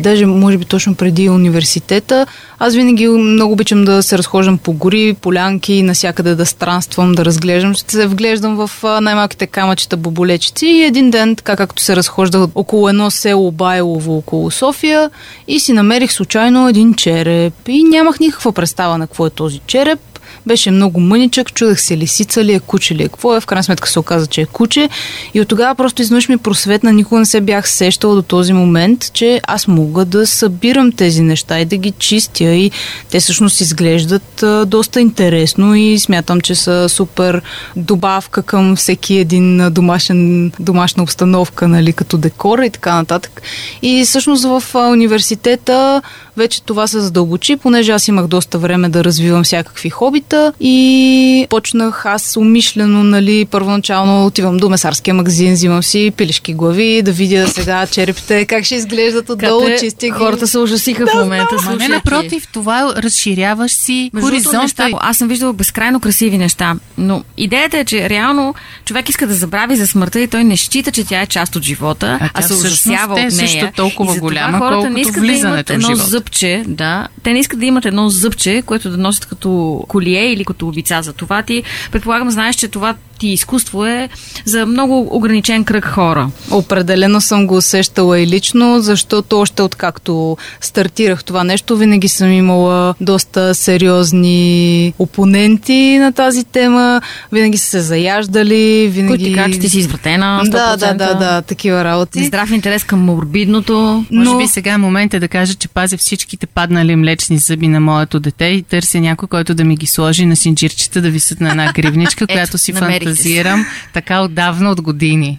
даже 0.00 0.26
може 0.26 0.58
би 0.58 0.64
точно 0.64 0.94
преди 0.94 1.28
университета, 1.28 2.26
аз 2.58 2.74
винаги 2.74 3.08
много 3.08 3.52
обичам 3.52 3.84
да 3.84 4.02
се 4.02 4.18
разхождам 4.18 4.58
по 4.58 4.72
гори, 4.72 5.16
полянки, 5.20 5.82
насякъде 5.82 6.34
да 6.34 6.46
странствам, 6.46 7.12
да 7.12 7.24
разглеждам. 7.24 7.74
Ще 7.74 7.92
се 7.92 8.06
вглеждам 8.06 8.56
в 8.56 8.70
най-малките 9.00 9.46
камъчета 9.46 9.96
боболечици 9.96 10.66
и 10.66 10.84
един 10.84 11.10
ден, 11.10 11.36
така 11.36 11.56
както 11.56 11.82
се 11.82 11.96
разхождах 11.96 12.42
около 12.54 12.88
едно 12.88 13.10
село 13.10 13.50
Байлово, 13.50 14.16
около 14.16 14.50
София 14.50 15.10
и 15.48 15.60
си 15.60 15.72
намерих 15.72 16.12
случайно 16.12 16.68
един 16.68 16.94
череп 16.94 17.54
и 17.68 17.82
нямах 17.82 18.20
никаква 18.20 18.52
представа 18.52 18.98
на 18.98 19.06
какво 19.06 19.26
е 19.26 19.30
този 19.30 19.60
череп. 19.66 20.00
Беше 20.46 20.70
много 20.70 21.00
мъничък, 21.00 21.54
чудах 21.54 21.80
се 21.80 21.96
лисица 21.96 22.44
ли 22.44 22.52
е, 22.52 22.60
куче 22.60 22.94
ли 22.94 23.02
е, 23.02 23.08
какво 23.08 23.36
е. 23.36 23.40
В 23.40 23.46
крайна 23.46 23.64
сметка 23.64 23.88
се 23.88 23.98
оказа, 23.98 24.26
че 24.26 24.40
е 24.40 24.46
куче. 24.46 24.88
И 25.34 25.40
от 25.40 25.48
тогава 25.48 25.74
просто 25.74 26.02
изведнъж 26.02 26.28
ми 26.28 26.38
просветна, 26.38 26.92
никога 26.92 27.18
не 27.18 27.26
се 27.26 27.40
бях 27.40 27.68
сещала 27.68 28.14
до 28.14 28.22
този 28.22 28.52
момент, 28.52 29.12
че 29.12 29.40
аз 29.46 29.68
мога 29.68 30.04
да 30.04 30.26
събирам 30.26 30.92
тези 30.92 31.22
неща 31.22 31.60
и 31.60 31.64
да 31.64 31.76
ги 31.76 31.92
чистя. 31.98 32.44
И 32.44 32.70
те 33.10 33.20
всъщност 33.20 33.60
изглеждат 33.60 34.44
доста 34.66 35.00
интересно 35.00 35.74
и 35.74 35.98
смятам, 35.98 36.40
че 36.40 36.54
са 36.54 36.88
супер 36.88 37.42
добавка 37.76 38.42
към 38.42 38.76
всеки 38.76 39.14
един 39.14 39.72
домашен, 39.72 40.52
домашна 40.60 41.02
обстановка, 41.02 41.68
нали, 41.68 41.92
като 41.92 42.18
декора 42.18 42.66
и 42.66 42.70
така 42.70 42.94
нататък. 42.94 43.42
И 43.82 44.04
всъщност 44.04 44.44
в 44.44 44.62
университета 44.74 46.02
вече 46.36 46.62
това 46.62 46.86
се 46.86 47.00
задълбочи, 47.00 47.56
понеже 47.56 47.92
аз 47.92 48.08
имах 48.08 48.26
доста 48.26 48.58
време 48.58 48.88
да 48.88 49.04
развивам 49.04 49.44
всякакви 49.44 49.90
хобита 49.90 50.52
и 50.60 51.46
почнах 51.50 52.06
аз 52.06 52.36
умишлено, 52.36 53.02
нали, 53.02 53.44
първоначално 53.44 54.26
отивам 54.26 54.56
до 54.56 54.68
месарския 54.68 55.14
магазин, 55.14 55.52
взимам 55.52 55.82
си 55.82 56.12
пилешки 56.16 56.54
глави, 56.54 57.02
да 57.02 57.12
видя 57.12 57.48
сега 57.48 57.86
черепите, 57.86 58.44
как 58.44 58.64
ще 58.64 58.74
изглеждат 58.74 59.30
отдолу, 59.30 59.66
чисти 59.80 60.10
Хората 60.10 60.46
се 60.46 60.58
ужасиха 60.58 61.04
да, 61.04 61.10
в 61.10 61.14
момента. 61.14 61.56
Да, 61.64 61.76
не, 61.76 61.88
напротив, 61.88 62.48
това 62.52 62.94
разширяваш 62.96 63.72
си 63.72 64.10
хоризонта. 64.20 64.90
Аз 65.00 65.16
съм 65.16 65.28
виждала 65.28 65.52
безкрайно 65.52 66.00
красиви 66.00 66.38
неща, 66.38 66.74
но 66.98 67.24
идеята 67.36 67.78
е, 67.78 67.84
че 67.84 68.08
реално 68.10 68.54
човек 68.84 69.08
иска 69.08 69.26
да 69.26 69.34
забрави 69.34 69.76
за 69.76 69.86
смъртта 69.86 70.20
и 70.20 70.26
той 70.26 70.44
не 70.44 70.56
счита, 70.56 70.92
че 70.92 71.04
тя 71.04 71.20
е 71.20 71.26
част 71.26 71.56
от 71.56 71.62
живота, 71.62 72.18
а, 72.20 72.30
а 72.34 72.42
се 72.42 72.54
ужасява 72.54 73.14
от 73.14 73.18
нея. 73.18 73.30
също 73.30 73.68
толкова 73.76 74.16
голяма, 74.18 74.58
колкото 74.58 74.90
не 74.90 75.00
искат 75.00 75.16
влизането 75.16 75.72
да 75.72 75.72
имат 75.72 75.84
едно 75.84 75.96
зъбче, 76.26 76.64
да. 76.66 77.08
Те 77.22 77.32
не 77.32 77.38
искат 77.38 77.60
да 77.60 77.66
имат 77.66 77.84
едно 77.84 78.08
зъбче, 78.08 78.62
което 78.66 78.90
да 78.90 78.96
носят 78.96 79.26
като 79.26 79.84
колие 79.88 80.32
или 80.32 80.44
като 80.44 80.68
обица 80.68 81.02
за 81.02 81.12
това. 81.12 81.42
Ти, 81.42 81.62
предполагам, 81.92 82.30
знаеш, 82.30 82.56
че 82.56 82.68
това 82.68 82.94
ти 83.18 83.28
изкуство 83.28 83.86
е 83.86 84.08
за 84.44 84.66
много 84.66 85.08
ограничен 85.16 85.64
кръг 85.64 85.84
хора. 85.84 86.30
Определено 86.50 87.20
съм 87.20 87.46
го 87.46 87.56
усещала 87.56 88.20
и 88.20 88.26
лично, 88.26 88.80
защото 88.80 89.40
още 89.40 89.62
откакто 89.62 90.36
стартирах 90.60 91.24
това 91.24 91.44
нещо, 91.44 91.76
винаги 91.76 92.08
съм 92.08 92.32
имала 92.32 92.94
доста 93.00 93.54
сериозни 93.54 94.94
опоненти 94.98 95.98
на 95.98 96.12
тази 96.12 96.44
тема, 96.44 97.00
винаги 97.32 97.58
са 97.58 97.66
се 97.68 97.80
заяждали, 97.80 98.88
винаги... 98.88 99.24
Които 99.24 99.44
ти 99.44 99.52
че 99.52 99.58
ти 99.58 99.68
си 99.68 99.78
извратена, 99.78 100.40
100%. 100.44 100.50
Да, 100.50 100.76
да, 100.76 100.94
да, 100.94 101.14
да, 101.14 101.42
такива 101.42 101.84
работи. 101.84 102.24
Здрав 102.24 102.50
интерес 102.50 102.84
към 102.84 103.00
морбидното. 103.00 104.04
Но... 104.10 104.32
Може 104.32 104.44
би 104.44 104.48
сега 104.48 104.72
е 104.72 104.78
момент 104.78 105.12
да 105.20 105.28
кажа, 105.28 105.54
че 105.54 105.68
пазя 105.68 105.96
всичките 105.96 106.46
паднали 106.46 106.96
млечни 106.96 107.38
зъби 107.38 107.68
на 107.68 107.80
моето 107.80 108.20
дете 108.20 108.44
и 108.44 108.62
търся 108.62 109.00
някой, 109.00 109.28
който 109.28 109.54
да 109.54 109.64
ми 109.64 109.76
ги 109.76 109.86
сложи 109.86 110.26
на 110.26 110.36
синджирчета 110.36 111.00
да 111.00 111.10
висят 111.10 111.40
на 111.40 111.50
една 111.50 111.72
гривничка, 111.72 112.26
която 112.32 112.58
си 112.58 112.72
фантазира 112.72 113.05
фантазирам 113.06 113.66
така 113.92 114.20
отдавна 114.20 114.70
от 114.70 114.80
години. 114.80 115.38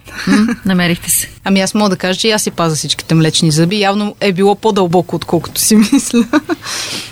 намерихте 0.64 1.10
се. 1.10 1.28
Ами 1.44 1.60
аз 1.60 1.74
мога 1.74 1.90
да 1.90 1.96
кажа, 1.96 2.20
че 2.20 2.30
аз 2.30 2.42
си 2.42 2.50
паза 2.50 2.76
всичките 2.76 3.14
млечни 3.14 3.50
зъби. 3.50 3.80
Явно 3.80 4.16
е 4.20 4.32
било 4.32 4.54
по-дълбоко, 4.54 5.16
отколкото 5.16 5.60
си 5.60 5.76
мисля. 5.92 6.24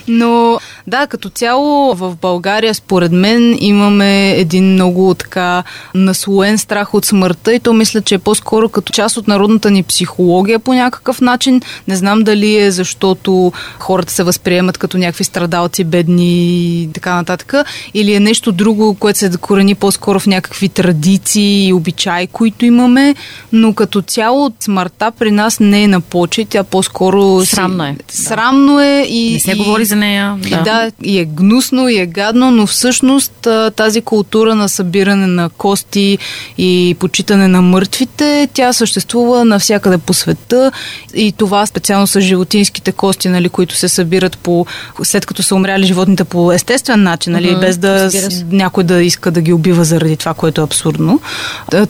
Но 0.09 0.61
да, 0.87 1.07
като 1.07 1.29
цяло 1.29 1.94
в 1.94 2.16
България, 2.20 2.75
според 2.75 3.12
мен, 3.12 3.57
имаме 3.61 4.31
един 4.31 4.72
много 4.72 5.14
така 5.14 5.62
наслоен 5.94 6.59
страх 6.59 6.94
от 6.94 7.05
смъртта 7.05 7.55
и 7.55 7.61
то 7.61 7.72
мисля, 7.72 8.03
че 8.03 8.14
е 8.14 8.18
по-скоро 8.18 8.68
като 8.68 8.92
част 8.92 9.16
от 9.16 9.29
народната 9.29 9.70
ни 9.70 9.83
психология 9.83 10.59
по 10.59 10.75
някакъв 10.75 11.20
начин. 11.20 11.62
Не 11.88 11.96
знам 11.96 12.22
дали 12.22 12.57
е 12.57 12.70
защото 12.70 13.53
хората 13.79 14.12
се 14.12 14.22
възприемат 14.22 14.79
като 14.79 14.99
някакви 14.99 15.25
страдалци, 15.25 15.85
бедни 15.85 16.83
и 16.83 16.88
така 16.94 17.14
нататък, 17.14 17.55
или 17.94 18.14
е 18.14 18.20
нещо 18.20 18.53
друго, 18.53 18.94
което 18.94 19.18
се 19.18 19.31
корени 19.40 19.75
по-скоро 19.75 20.20
в 20.20 20.27
някакви 20.27 20.68
традиции 20.68 21.66
и 21.66 21.72
обичаи, 21.72 22.27
които 22.27 22.64
имаме, 22.64 23.14
но 23.53 23.75
като 23.75 24.03
цяло 24.03 24.53
смъртта 24.61 25.11
при 25.18 25.31
нас 25.31 25.61
не 25.61 25.83
е 25.83 25.88
на 25.88 26.01
почет, 26.01 26.49
тя 26.49 26.64
по-скоро... 26.64 27.44
Срамно 27.44 27.85
е. 27.85 27.96
Срамно 28.09 28.81
е 28.81 29.07
и... 29.09 29.33
Не 29.33 29.40
се 29.40 29.53
и, 29.53 29.55
говори 29.55 29.85
за 29.85 29.96
нея. 29.96 30.37
Да. 30.51 30.62
да, 30.62 30.76
и 31.03 31.19
е 31.19 31.25
гнусно, 31.25 31.89
и 31.89 31.99
е 31.99 32.07
гадно, 32.07 32.51
но 32.51 32.67
всъщност 32.67 33.49
тази 33.77 34.01
култура 34.01 34.55
на 34.55 34.69
събиране 34.69 35.27
на 35.27 35.49
кости 35.49 36.19
и 36.59 36.97
почитане 36.99 37.49
на 37.49 37.62
мъртвите, 37.62 38.49
тя 38.55 38.73
съществува 38.73 39.45
навсякъде 39.45 39.99
по 39.99 40.15
света. 40.15 40.73
И 41.15 41.33
това 41.33 41.67
специално 41.67 42.07
с 42.07 42.21
животинските 42.21 42.93
кости, 42.93 43.29
нали, 43.29 43.49
които 43.49 43.75
се 43.75 43.89
събират 43.89 44.39
по, 44.39 44.67
след 45.03 45.27
като 45.27 45.43
са 45.43 45.55
умряли 45.55 45.87
животните 45.87 46.25
по 46.25 46.53
естествен 46.53 47.03
начин, 47.03 47.33
нали, 47.33 47.49
mm-hmm, 47.49 47.61
без 47.61 47.79
да 47.79 48.11
някой 48.51 48.85
да 48.85 49.03
иска 49.03 49.31
да 49.31 49.41
ги 49.41 49.53
убива 49.53 49.85
заради 49.85 50.17
това, 50.17 50.35
което 50.35 50.61
е 50.61 50.65
абсурдно. 50.65 51.21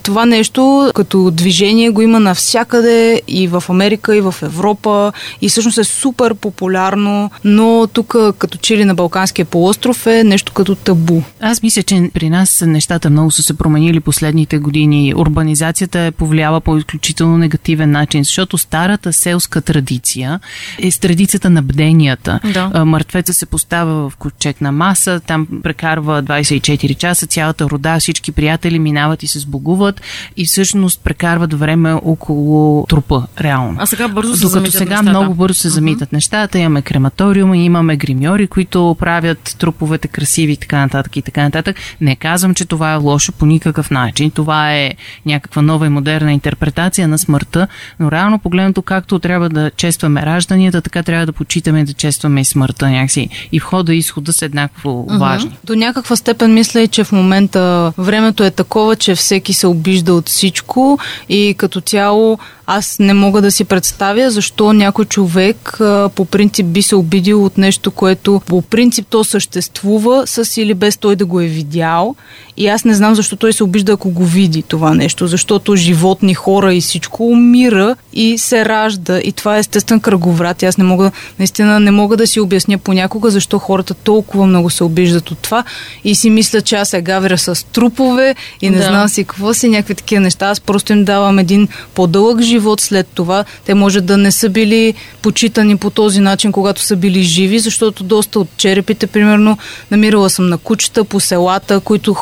Това 0.03 0.27
нещо 0.27 0.91
като 0.95 1.31
движение 1.31 1.91
го 1.91 2.03
има 2.03 2.21
навсякъде 2.21 3.23
и 3.29 3.49
в 3.49 3.65
Америка, 3.69 4.17
и 4.17 4.21
в 4.21 4.35
Европа 4.43 5.13
и 5.41 5.49
всъщност 5.49 5.79
е 5.79 5.85
супер 5.85 6.35
популярно, 6.35 7.31
но 7.45 7.87
тук 7.93 8.17
като 8.39 8.59
че 8.59 8.76
ли 8.79 8.85
на 8.85 8.95
Балканския 8.95 9.45
полуостров 9.45 10.07
е 10.07 10.25
нещо 10.25 10.53
като 10.53 10.75
табу. 10.75 11.23
Аз 11.41 11.63
мисля, 11.63 11.83
че 11.83 12.11
при 12.15 12.31
нас 12.31 12.65
нещата 12.67 13.11
много 13.11 13.31
са 13.31 13.43
се 13.43 13.55
променили 13.55 14.01
последните 14.01 14.59
години. 14.59 15.15
Урбанизацията 15.17 16.01
е 16.01 16.11
повлияла 16.11 16.61
по 16.61 16.77
изключително 16.77 17.39
негативен 17.39 17.91
начин, 17.91 18.25
защото 18.25 18.59
старата 18.59 19.13
селска 19.13 19.61
традиция 19.61 20.41
е 20.79 20.91
с 20.91 20.99
традицията 20.99 21.51
на 21.51 21.63
бденията. 21.63 22.41
Да. 22.55 22.85
Мъртвеца 22.85 23.35
се 23.35 23.47
поставя 23.47 24.11
в 24.11 24.17
ковчег 24.17 24.61
на 24.61 24.73
маса, 24.73 25.21
там 25.27 25.47
прекарва 25.63 26.23
24 26.23 26.97
часа, 26.97 27.27
цялата 27.27 27.65
рода, 27.71 27.97
всички 28.01 28.33
приятели 28.33 28.79
минават 28.79 29.23
и 29.23 29.27
се 29.27 29.39
сбогуват 29.39 30.01
и 30.37 30.45
всъщност 30.45 31.01
прекарват 31.05 31.55
време 31.55 31.93
около 31.93 32.87
трупа, 32.87 33.27
реално. 33.41 33.77
А 33.79 33.87
сега 33.87 34.09
бързо 34.09 34.37
се 34.37 34.43
Докато 34.43 34.71
сега 34.71 34.85
нещата. 34.85 35.11
много 35.11 35.35
бързо 35.35 35.59
се 35.59 35.69
замитат 35.69 36.09
uh-huh. 36.09 36.13
нещата, 36.13 36.59
имаме 36.59 36.83
крематориум, 36.83 37.55
имаме 37.55 37.97
гримьори, 37.97 38.47
които 38.47 38.66
правят 38.99 39.57
труповете 39.59 40.09
красиви 40.09 40.53
и 40.53 40.57
така 40.57 40.79
нататък 40.79 41.17
и 41.17 41.23
така 41.23 41.43
нататък. 41.43 41.77
Не 42.01 42.17
казвам, 42.17 42.55
че 42.55 42.65
това 42.65 42.93
е 42.93 42.97
лошо 42.97 43.33
по 43.33 43.47
никакъв 43.47 43.91
начин. 43.91 44.31
Това 44.31 44.75
е 44.75 44.93
някаква 45.27 45.63
нова 45.63 45.87
и 45.87 45.89
модерна 45.89 46.33
интерпретация 46.33 47.09
на 47.09 47.19
смъртта, 47.19 47.69
но 48.01 48.11
реално 48.11 48.39
погледнато 48.39 48.83
както 48.83 49.19
трябва 49.19 49.49
да 49.49 49.71
честваме 49.71 50.27
ражданията, 50.27 50.83
така 50.83 51.03
трябва 51.03 51.27
да 51.27 51.33
почитаме 51.33 51.85
да 51.85 51.93
честваме 51.93 52.41
и 52.41 52.45
смъртта 52.45 52.89
някакси. 52.91 53.29
И 53.53 53.61
входа 53.61 53.95
и 53.95 53.99
изхода 53.99 54.33
са 54.33 54.45
еднакво 54.45 55.07
uh-huh. 55.09 55.19
важни. 55.19 55.59
До 55.65 55.75
някаква 55.75 56.17
степен 56.17 56.55
мисля, 56.55 56.89
че 56.89 57.05
в 57.05 57.13
момента 57.13 57.93
времето 57.99 58.45
е 58.45 58.51
такова, 58.51 58.97
че 58.97 59.15
всеки 59.15 59.53
се 59.53 59.67
обижда 59.67 60.15
от 60.15 60.29
всичко 60.29 60.99
и 61.29 61.55
като 61.59 61.81
цяло 61.81 62.39
аз 62.67 62.97
не 62.99 63.15
мога 63.15 63.43
да 63.43 63.51
си 63.51 63.65
представя 63.65 64.31
защо 64.31 64.73
някой 64.73 65.05
човек 65.05 65.81
а, 65.81 66.11
по 66.15 66.25
принцип 66.25 66.67
би 66.67 66.83
се 66.83 66.97
обидил 66.97 67.45
от 67.45 67.59
нещо, 67.59 67.91
което 67.91 68.41
по 68.47 68.63
принцип 68.63 69.07
то 69.11 69.25
съществува 69.25 70.27
с 70.27 70.57
или 70.57 70.75
без 70.75 70.97
той 70.97 71.17
да 71.17 71.27
го 71.27 71.41
е 71.41 71.47
видял. 71.47 72.17
И 72.57 72.69
аз 72.69 72.85
не 72.85 72.95
знам 72.95 73.15
защо 73.15 73.37
той 73.37 73.53
се 73.53 73.65
обижда, 73.65 73.93
ако 73.93 74.11
го 74.11 74.25
види 74.25 74.63
това 74.63 74.95
нещо, 74.95 75.27
защото 75.27 75.77
животни, 75.77 76.35
хора 76.35 76.75
и 76.75 76.81
всичко 76.81 77.27
умира 77.27 77.97
и 78.13 78.39
се 78.39 78.65
ражда. 78.65 79.21
И 79.25 79.33
това 79.33 79.57
е 79.57 79.59
естествен 79.59 80.01
кръговрат. 80.01 80.63
И 80.63 80.67
аз 80.67 80.79
не 80.79 80.85
мога, 80.85 81.11
наистина 81.39 81.81
не 81.81 81.91
мога 81.91 82.17
да 82.17 82.27
си 82.27 82.41
обясня 82.41 82.79
понякога 82.79 83.31
защо 83.31 83.59
хората 83.59 83.95
толкова 83.95 84.47
много 84.47 84.71
се 84.71 84.85
обиждат 84.85 85.31
от 85.31 85.39
това 85.39 85.65
и 86.05 86.15
си 86.15 86.31
мислят, 86.31 86.65
че 86.65 86.77
аз 86.77 86.89
се 86.89 87.03
гавря 87.03 87.39
с 87.39 87.67
трупове 87.67 88.35
и 88.63 88.71
не 88.71 88.77
да. 88.77 88.83
знам 88.83 89.09
си 89.09 89.25
какво 89.25 89.55
си, 89.55 89.69
някакви 89.69 89.95
такива 89.95 90.21
неща. 90.21 90.47
Аз 90.47 90.61
просто 90.61 90.93
им 90.93 91.05
давам 91.05 91.39
един 91.39 91.69
по-дълъг 91.95 92.41
живот 92.41 92.56
след 92.81 93.07
това. 93.15 93.45
Те 93.65 93.75
може 93.75 94.01
да 94.01 94.17
не 94.17 94.33
са 94.33 94.49
били 94.49 94.95
почитани 95.23 95.77
по 95.77 95.91
този 95.91 96.21
начин, 96.21 96.53
когато 96.53 96.83
са 96.83 96.97
били 96.97 97.23
живи, 97.23 97.59
защото 97.59 98.05
доста 98.05 98.41
от 98.41 98.49
черепите, 98.57 99.07
примерно, 99.07 99.59
намирала 99.91 100.31
съм 100.31 100.49
на 100.49 100.59
кучета 100.59 101.05
по 101.05 101.21
селата, 101.21 101.81
които... 101.81 102.17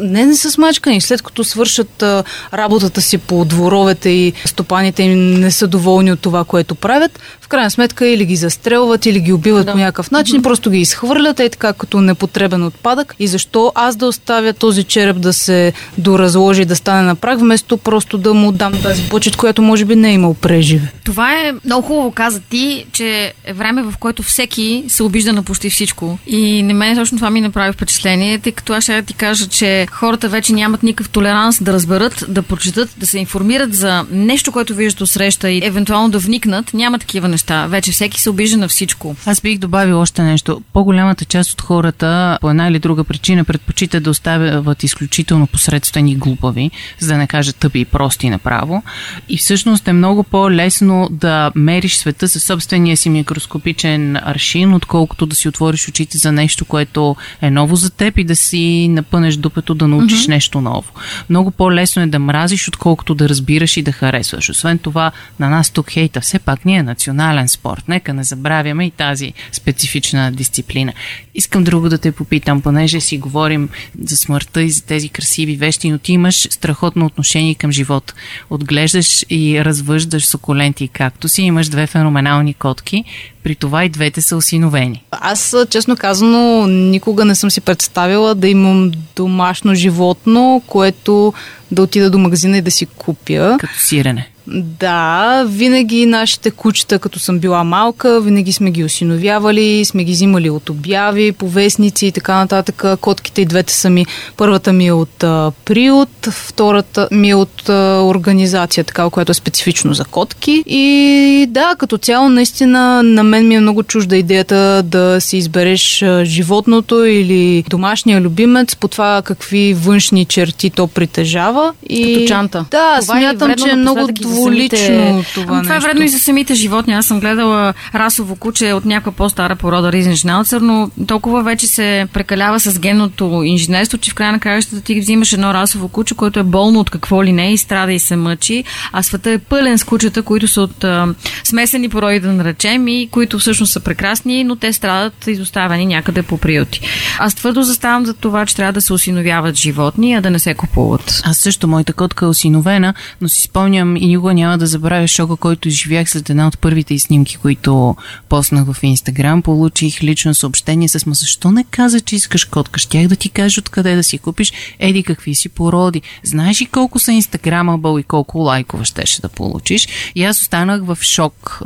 Не, 0.00 0.26
не 0.26 0.36
са 0.36 0.50
смачкани. 0.50 1.00
След 1.00 1.22
като 1.22 1.44
свършат 1.44 2.02
а, 2.02 2.24
работата 2.54 3.00
си 3.00 3.18
по 3.18 3.44
дворовете 3.44 4.08
и 4.08 4.32
стопаните 4.44 5.02
им 5.02 5.40
не 5.40 5.50
са 5.50 5.66
доволни 5.66 6.12
от 6.12 6.20
това, 6.20 6.44
което 6.44 6.74
правят, 6.74 7.18
в 7.40 7.48
крайна 7.48 7.70
сметка 7.70 8.06
или 8.06 8.24
ги 8.24 8.36
застрелват, 8.36 9.06
или 9.06 9.20
ги 9.20 9.32
убиват 9.32 9.66
да. 9.66 9.72
по 9.72 9.78
някакъв 9.78 10.10
начин, 10.10 10.40
mm-hmm. 10.40 10.42
просто 10.42 10.70
ги 10.70 10.78
изхвърлят, 10.78 11.40
е 11.40 11.48
така 11.48 11.72
като 11.72 12.00
непотребен 12.00 12.64
отпадък. 12.64 13.14
И 13.18 13.26
защо 13.26 13.72
аз 13.74 13.96
да 13.96 14.06
оставя 14.06 14.52
този 14.52 14.84
череп 14.84 15.16
да 15.16 15.32
се 15.32 15.72
доразложи, 15.98 16.64
да 16.64 16.76
стане 16.76 17.02
на 17.02 17.14
прак, 17.14 17.38
вместо 17.38 17.76
просто 17.76 18.18
да 18.18 18.34
му 18.34 18.52
дам 18.52 18.72
тази 18.82 19.02
почет, 19.02 19.36
която 19.36 19.62
може 19.70 19.84
би 19.84 19.96
не 19.96 20.10
е 20.10 20.14
имал 20.14 20.34
преживе. 20.34 20.92
Това 21.04 21.32
е 21.32 21.52
много 21.64 21.86
хубаво 21.86 22.10
каза 22.10 22.40
ти, 22.40 22.84
че 22.92 23.32
е 23.44 23.52
време, 23.52 23.82
в 23.82 23.94
което 23.98 24.22
всеки 24.22 24.84
се 24.88 25.02
обижда 25.02 25.32
на 25.32 25.42
почти 25.42 25.70
всичко. 25.70 26.18
И 26.26 26.62
не 26.62 26.74
мен 26.74 26.96
точно 26.96 27.18
това 27.18 27.30
ми 27.30 27.40
направи 27.40 27.72
впечатление, 27.72 28.38
тъй 28.38 28.52
като 28.52 28.72
аз 28.72 28.84
ще 28.84 29.02
ти 29.02 29.14
кажа, 29.14 29.48
че 29.48 29.86
хората 29.90 30.28
вече 30.28 30.52
нямат 30.52 30.82
никакъв 30.82 31.08
толеранс 31.08 31.62
да 31.62 31.72
разберат, 31.72 32.24
да 32.28 32.42
прочитат, 32.42 32.90
да 32.96 33.06
се 33.06 33.18
информират 33.18 33.74
за 33.74 34.04
нещо, 34.10 34.52
което 34.52 34.74
виждат 34.74 35.08
среща 35.08 35.50
и 35.50 35.66
евентуално 35.66 36.08
да 36.08 36.18
вникнат. 36.18 36.74
Няма 36.74 36.98
такива 36.98 37.28
неща. 37.28 37.66
Вече 37.66 37.92
всеки 37.92 38.20
се 38.20 38.30
обижда 38.30 38.56
на 38.56 38.68
всичко. 38.68 39.16
Аз 39.26 39.40
бих 39.40 39.58
добавил 39.58 40.00
още 40.00 40.22
нещо. 40.22 40.62
По-голямата 40.72 41.24
част 41.24 41.52
от 41.52 41.60
хората 41.60 42.38
по 42.40 42.50
една 42.50 42.68
или 42.68 42.78
друга 42.78 43.04
причина 43.04 43.44
предпочитат 43.44 44.02
да 44.02 44.10
оставят 44.10 44.82
изключително 44.82 45.46
посредствени 45.46 46.16
глупави, 46.16 46.70
за 46.98 47.08
да 47.08 47.16
не 47.16 47.26
кажа 47.26 47.52
тъпи 47.52 47.80
и 47.80 47.84
прости 47.84 48.30
направо. 48.30 48.82
И 49.28 49.38
всъщност 49.38 49.59
е 49.86 49.92
много 49.92 50.22
по-лесно 50.22 51.08
да 51.10 51.52
мериш 51.54 51.96
света 51.96 52.28
със 52.28 52.44
собствения 52.44 52.96
си 52.96 53.10
микроскопичен 53.10 54.16
аршин, 54.16 54.74
отколкото 54.74 55.26
да 55.26 55.36
си 55.36 55.48
отвориш 55.48 55.88
очите 55.88 56.18
за 56.18 56.32
нещо, 56.32 56.64
което 56.64 57.16
е 57.42 57.50
ново 57.50 57.76
за 57.76 57.90
теб 57.90 58.18
и 58.18 58.24
да 58.24 58.36
си 58.36 58.88
напънеш 58.90 59.36
дупето 59.36 59.74
да 59.74 59.88
научиш 59.88 60.18
mm-hmm. 60.18 60.28
нещо 60.28 60.60
ново. 60.60 60.92
Много 61.30 61.50
по-лесно 61.50 62.02
е 62.02 62.06
да 62.06 62.18
мразиш, 62.18 62.68
отколкото 62.68 63.14
да 63.14 63.28
разбираш 63.28 63.76
и 63.76 63.82
да 63.82 63.92
харесваш. 63.92 64.50
Освен 64.50 64.78
това, 64.78 65.12
на 65.38 65.48
нас 65.48 65.70
тук 65.70 65.90
хейта 65.90 66.20
все 66.20 66.38
пак 66.38 66.64
ни 66.64 66.76
е 66.76 66.82
национален 66.82 67.48
спорт. 67.48 67.84
Нека 67.88 68.14
не 68.14 68.24
забравяме 68.24 68.86
и 68.86 68.90
тази 68.90 69.32
специфична 69.52 70.32
дисциплина. 70.32 70.92
Искам 71.34 71.64
друго 71.64 71.88
да 71.88 71.98
те 71.98 72.12
попитам, 72.12 72.60
понеже 72.60 73.00
си 73.00 73.18
говорим 73.18 73.68
за 74.02 74.16
смъртта 74.16 74.62
и 74.62 74.70
за 74.70 74.82
тези 74.82 75.08
красиви 75.08 75.56
вещи, 75.56 75.90
но 75.90 75.98
ти 75.98 76.12
имаш 76.12 76.48
страхотно 76.50 77.06
отношение 77.06 77.54
към 77.54 77.72
живота. 77.72 78.14
Отглеждаш 78.50 79.24
и 79.30 79.49
развъждаш 79.58 80.26
суколенти 80.26 80.88
както 80.88 81.28
си, 81.28 81.42
имаш 81.42 81.68
две 81.68 81.86
феноменални 81.86 82.54
котки, 82.54 83.04
при 83.42 83.54
това 83.54 83.84
и 83.84 83.88
двете 83.88 84.20
са 84.20 84.36
осиновени. 84.36 85.04
Аз, 85.10 85.56
честно 85.70 85.96
казано, 85.96 86.66
никога 86.66 87.24
не 87.24 87.34
съм 87.34 87.50
си 87.50 87.60
представила 87.60 88.34
да 88.34 88.48
имам 88.48 88.92
домашно 89.16 89.74
животно, 89.74 90.62
което 90.66 91.32
да 91.70 91.82
отида 91.82 92.10
до 92.10 92.18
магазина 92.18 92.58
и 92.58 92.62
да 92.62 92.70
си 92.70 92.86
купя. 92.86 93.56
Като 93.60 93.78
сирене. 93.78 94.29
Да, 94.46 95.44
винаги 95.48 96.06
нашите 96.06 96.50
кучета, 96.50 96.98
като 96.98 97.18
съм 97.18 97.38
била 97.38 97.64
малка, 97.64 98.20
винаги 98.20 98.52
сме 98.52 98.70
ги 98.70 98.84
осиновявали, 98.84 99.84
сме 99.84 100.04
ги 100.04 100.12
взимали 100.12 100.50
от 100.50 100.70
обяви, 100.70 101.32
повестници 101.32 102.06
и 102.06 102.12
така 102.12 102.34
нататък. 102.34 102.84
Котките 103.00 103.40
и 103.40 103.44
двете 103.44 103.72
са 103.72 103.90
ми. 103.90 104.06
Първата 104.36 104.72
ми 104.72 104.86
е 104.86 104.92
от 104.92 105.24
а, 105.24 105.52
приют, 105.64 106.26
втората 106.30 107.08
ми 107.10 107.30
е 107.30 107.34
от 107.34 107.68
а, 107.68 108.02
организация, 108.04 108.84
така, 108.84 109.10
която 109.10 109.32
е 109.32 109.34
специфично 109.34 109.94
за 109.94 110.04
котки. 110.04 110.62
И 110.66 111.46
да, 111.48 111.74
като 111.78 111.98
цяло, 111.98 112.28
наистина, 112.28 113.02
на 113.02 113.22
мен 113.22 113.48
ми 113.48 113.54
е 113.54 113.60
много 113.60 113.82
чужда 113.82 114.16
идеята 114.16 114.82
да 114.82 115.20
си 115.20 115.36
избереш 115.36 116.04
животното 116.22 117.04
или 117.04 117.64
домашния 117.70 118.20
любимец 118.20 118.76
по 118.76 118.88
това 118.88 119.22
какви 119.24 119.74
външни 119.74 120.24
черти 120.24 120.70
то 120.70 120.86
притежава. 120.86 121.72
И... 121.88 122.14
Като 122.14 122.26
чанта. 122.26 122.64
Да, 122.70 122.98
това 123.00 123.18
е 123.18 123.20
смятам, 123.20 123.50
е 123.50 123.56
че 123.56 123.70
е 123.70 123.76
много 123.76 124.08
двулично 124.30 124.78
самите... 124.78 125.24
това 125.34 125.54
ами, 125.56 125.62
Това 125.62 125.76
е 125.76 125.80
вредно 125.80 126.04
и 126.04 126.08
за 126.08 126.18
самите 126.18 126.54
животни. 126.54 126.94
Аз 126.94 127.06
съм 127.06 127.20
гледала 127.20 127.74
расово 127.94 128.36
куче 128.36 128.72
от 128.72 128.84
някаква 128.84 129.12
по-стара 129.12 129.56
порода 129.56 129.92
Ризеншнауцер, 129.92 130.60
но 130.60 130.90
толкова 131.06 131.42
вече 131.42 131.66
се 131.66 132.06
прекалява 132.12 132.60
с 132.60 132.78
генното 132.78 133.42
инженерство, 133.44 133.98
че 133.98 134.10
в 134.10 134.14
края 134.14 134.32
на 134.32 134.38
краищата 134.38 134.80
ти 134.80 135.00
взимаш 135.00 135.32
едно 135.32 135.54
расово 135.54 135.88
куче, 135.88 136.14
което 136.14 136.40
е 136.40 136.42
болно 136.42 136.80
от 136.80 136.90
какво 136.90 137.24
ли 137.24 137.32
не 137.32 137.52
и 137.52 137.58
страда 137.58 137.92
и 137.92 137.98
се 137.98 138.16
мъчи, 138.16 138.64
а 138.92 139.02
света 139.02 139.30
е 139.30 139.38
пълен 139.38 139.78
с 139.78 139.84
кучета, 139.84 140.22
които 140.22 140.48
са 140.48 140.62
от 140.62 140.84
а, 140.84 141.14
смесени 141.44 141.88
породи, 141.88 142.20
да 142.20 142.32
наречем, 142.32 142.88
и 142.88 143.08
които 143.10 143.38
всъщност 143.38 143.72
са 143.72 143.80
прекрасни, 143.80 144.44
но 144.44 144.56
те 144.56 144.72
страдат 144.72 145.26
изоставени 145.26 145.86
някъде 145.86 146.22
по 146.22 146.38
приюти. 146.38 146.80
Аз 147.18 147.34
твърдо 147.34 147.62
заставам 147.62 148.06
за 148.06 148.14
това, 148.14 148.46
че 148.46 148.56
трябва 148.56 148.72
да 148.72 148.80
се 148.80 148.92
осиновяват 148.92 149.56
животни, 149.56 150.14
а 150.14 150.20
да 150.20 150.30
не 150.30 150.38
се 150.38 150.54
купуват. 150.54 151.20
Аз 151.24 151.38
също, 151.38 151.68
моята 151.68 151.92
котка 151.92 152.24
е 152.24 152.28
осиновена, 152.28 152.94
но 153.20 153.28
си 153.28 153.42
спомням 153.42 153.96
и 153.96 154.16
никога 154.20 154.34
няма 154.34 154.58
да 154.58 154.66
забравя 154.66 155.08
шока, 155.08 155.36
който 155.36 155.68
изживях 155.68 156.10
след 156.10 156.30
една 156.30 156.46
от 156.46 156.58
първите 156.58 156.98
снимки, 156.98 157.36
които 157.36 157.96
поснах 158.28 158.72
в 158.72 158.82
Инстаграм. 158.82 159.42
Получих 159.42 160.02
лично 160.02 160.34
съобщение 160.34 160.88
с 160.88 161.06
ма 161.06 161.14
защо 161.14 161.50
не 161.50 161.64
каза, 161.64 162.00
че 162.00 162.16
искаш 162.16 162.44
котка? 162.44 162.80
Щях 162.80 163.08
да 163.08 163.16
ти 163.16 163.28
кажа 163.28 163.60
откъде 163.60 163.96
да 163.96 164.02
си 164.02 164.18
купиш. 164.18 164.52
Еди 164.78 165.02
какви 165.02 165.34
си 165.34 165.48
породи. 165.48 166.02
Знаеш 166.24 166.60
ли 166.62 166.66
колко 166.66 166.98
са 166.98 167.12
инстаграмабъл 167.12 167.98
и 167.98 168.02
колко 168.02 168.38
лайкова 168.38 168.84
щеше 168.84 169.20
да 169.20 169.28
получиш? 169.28 169.88
И 170.14 170.24
аз 170.24 170.40
останах 170.40 170.84
в 170.84 170.98
шок 171.02 171.62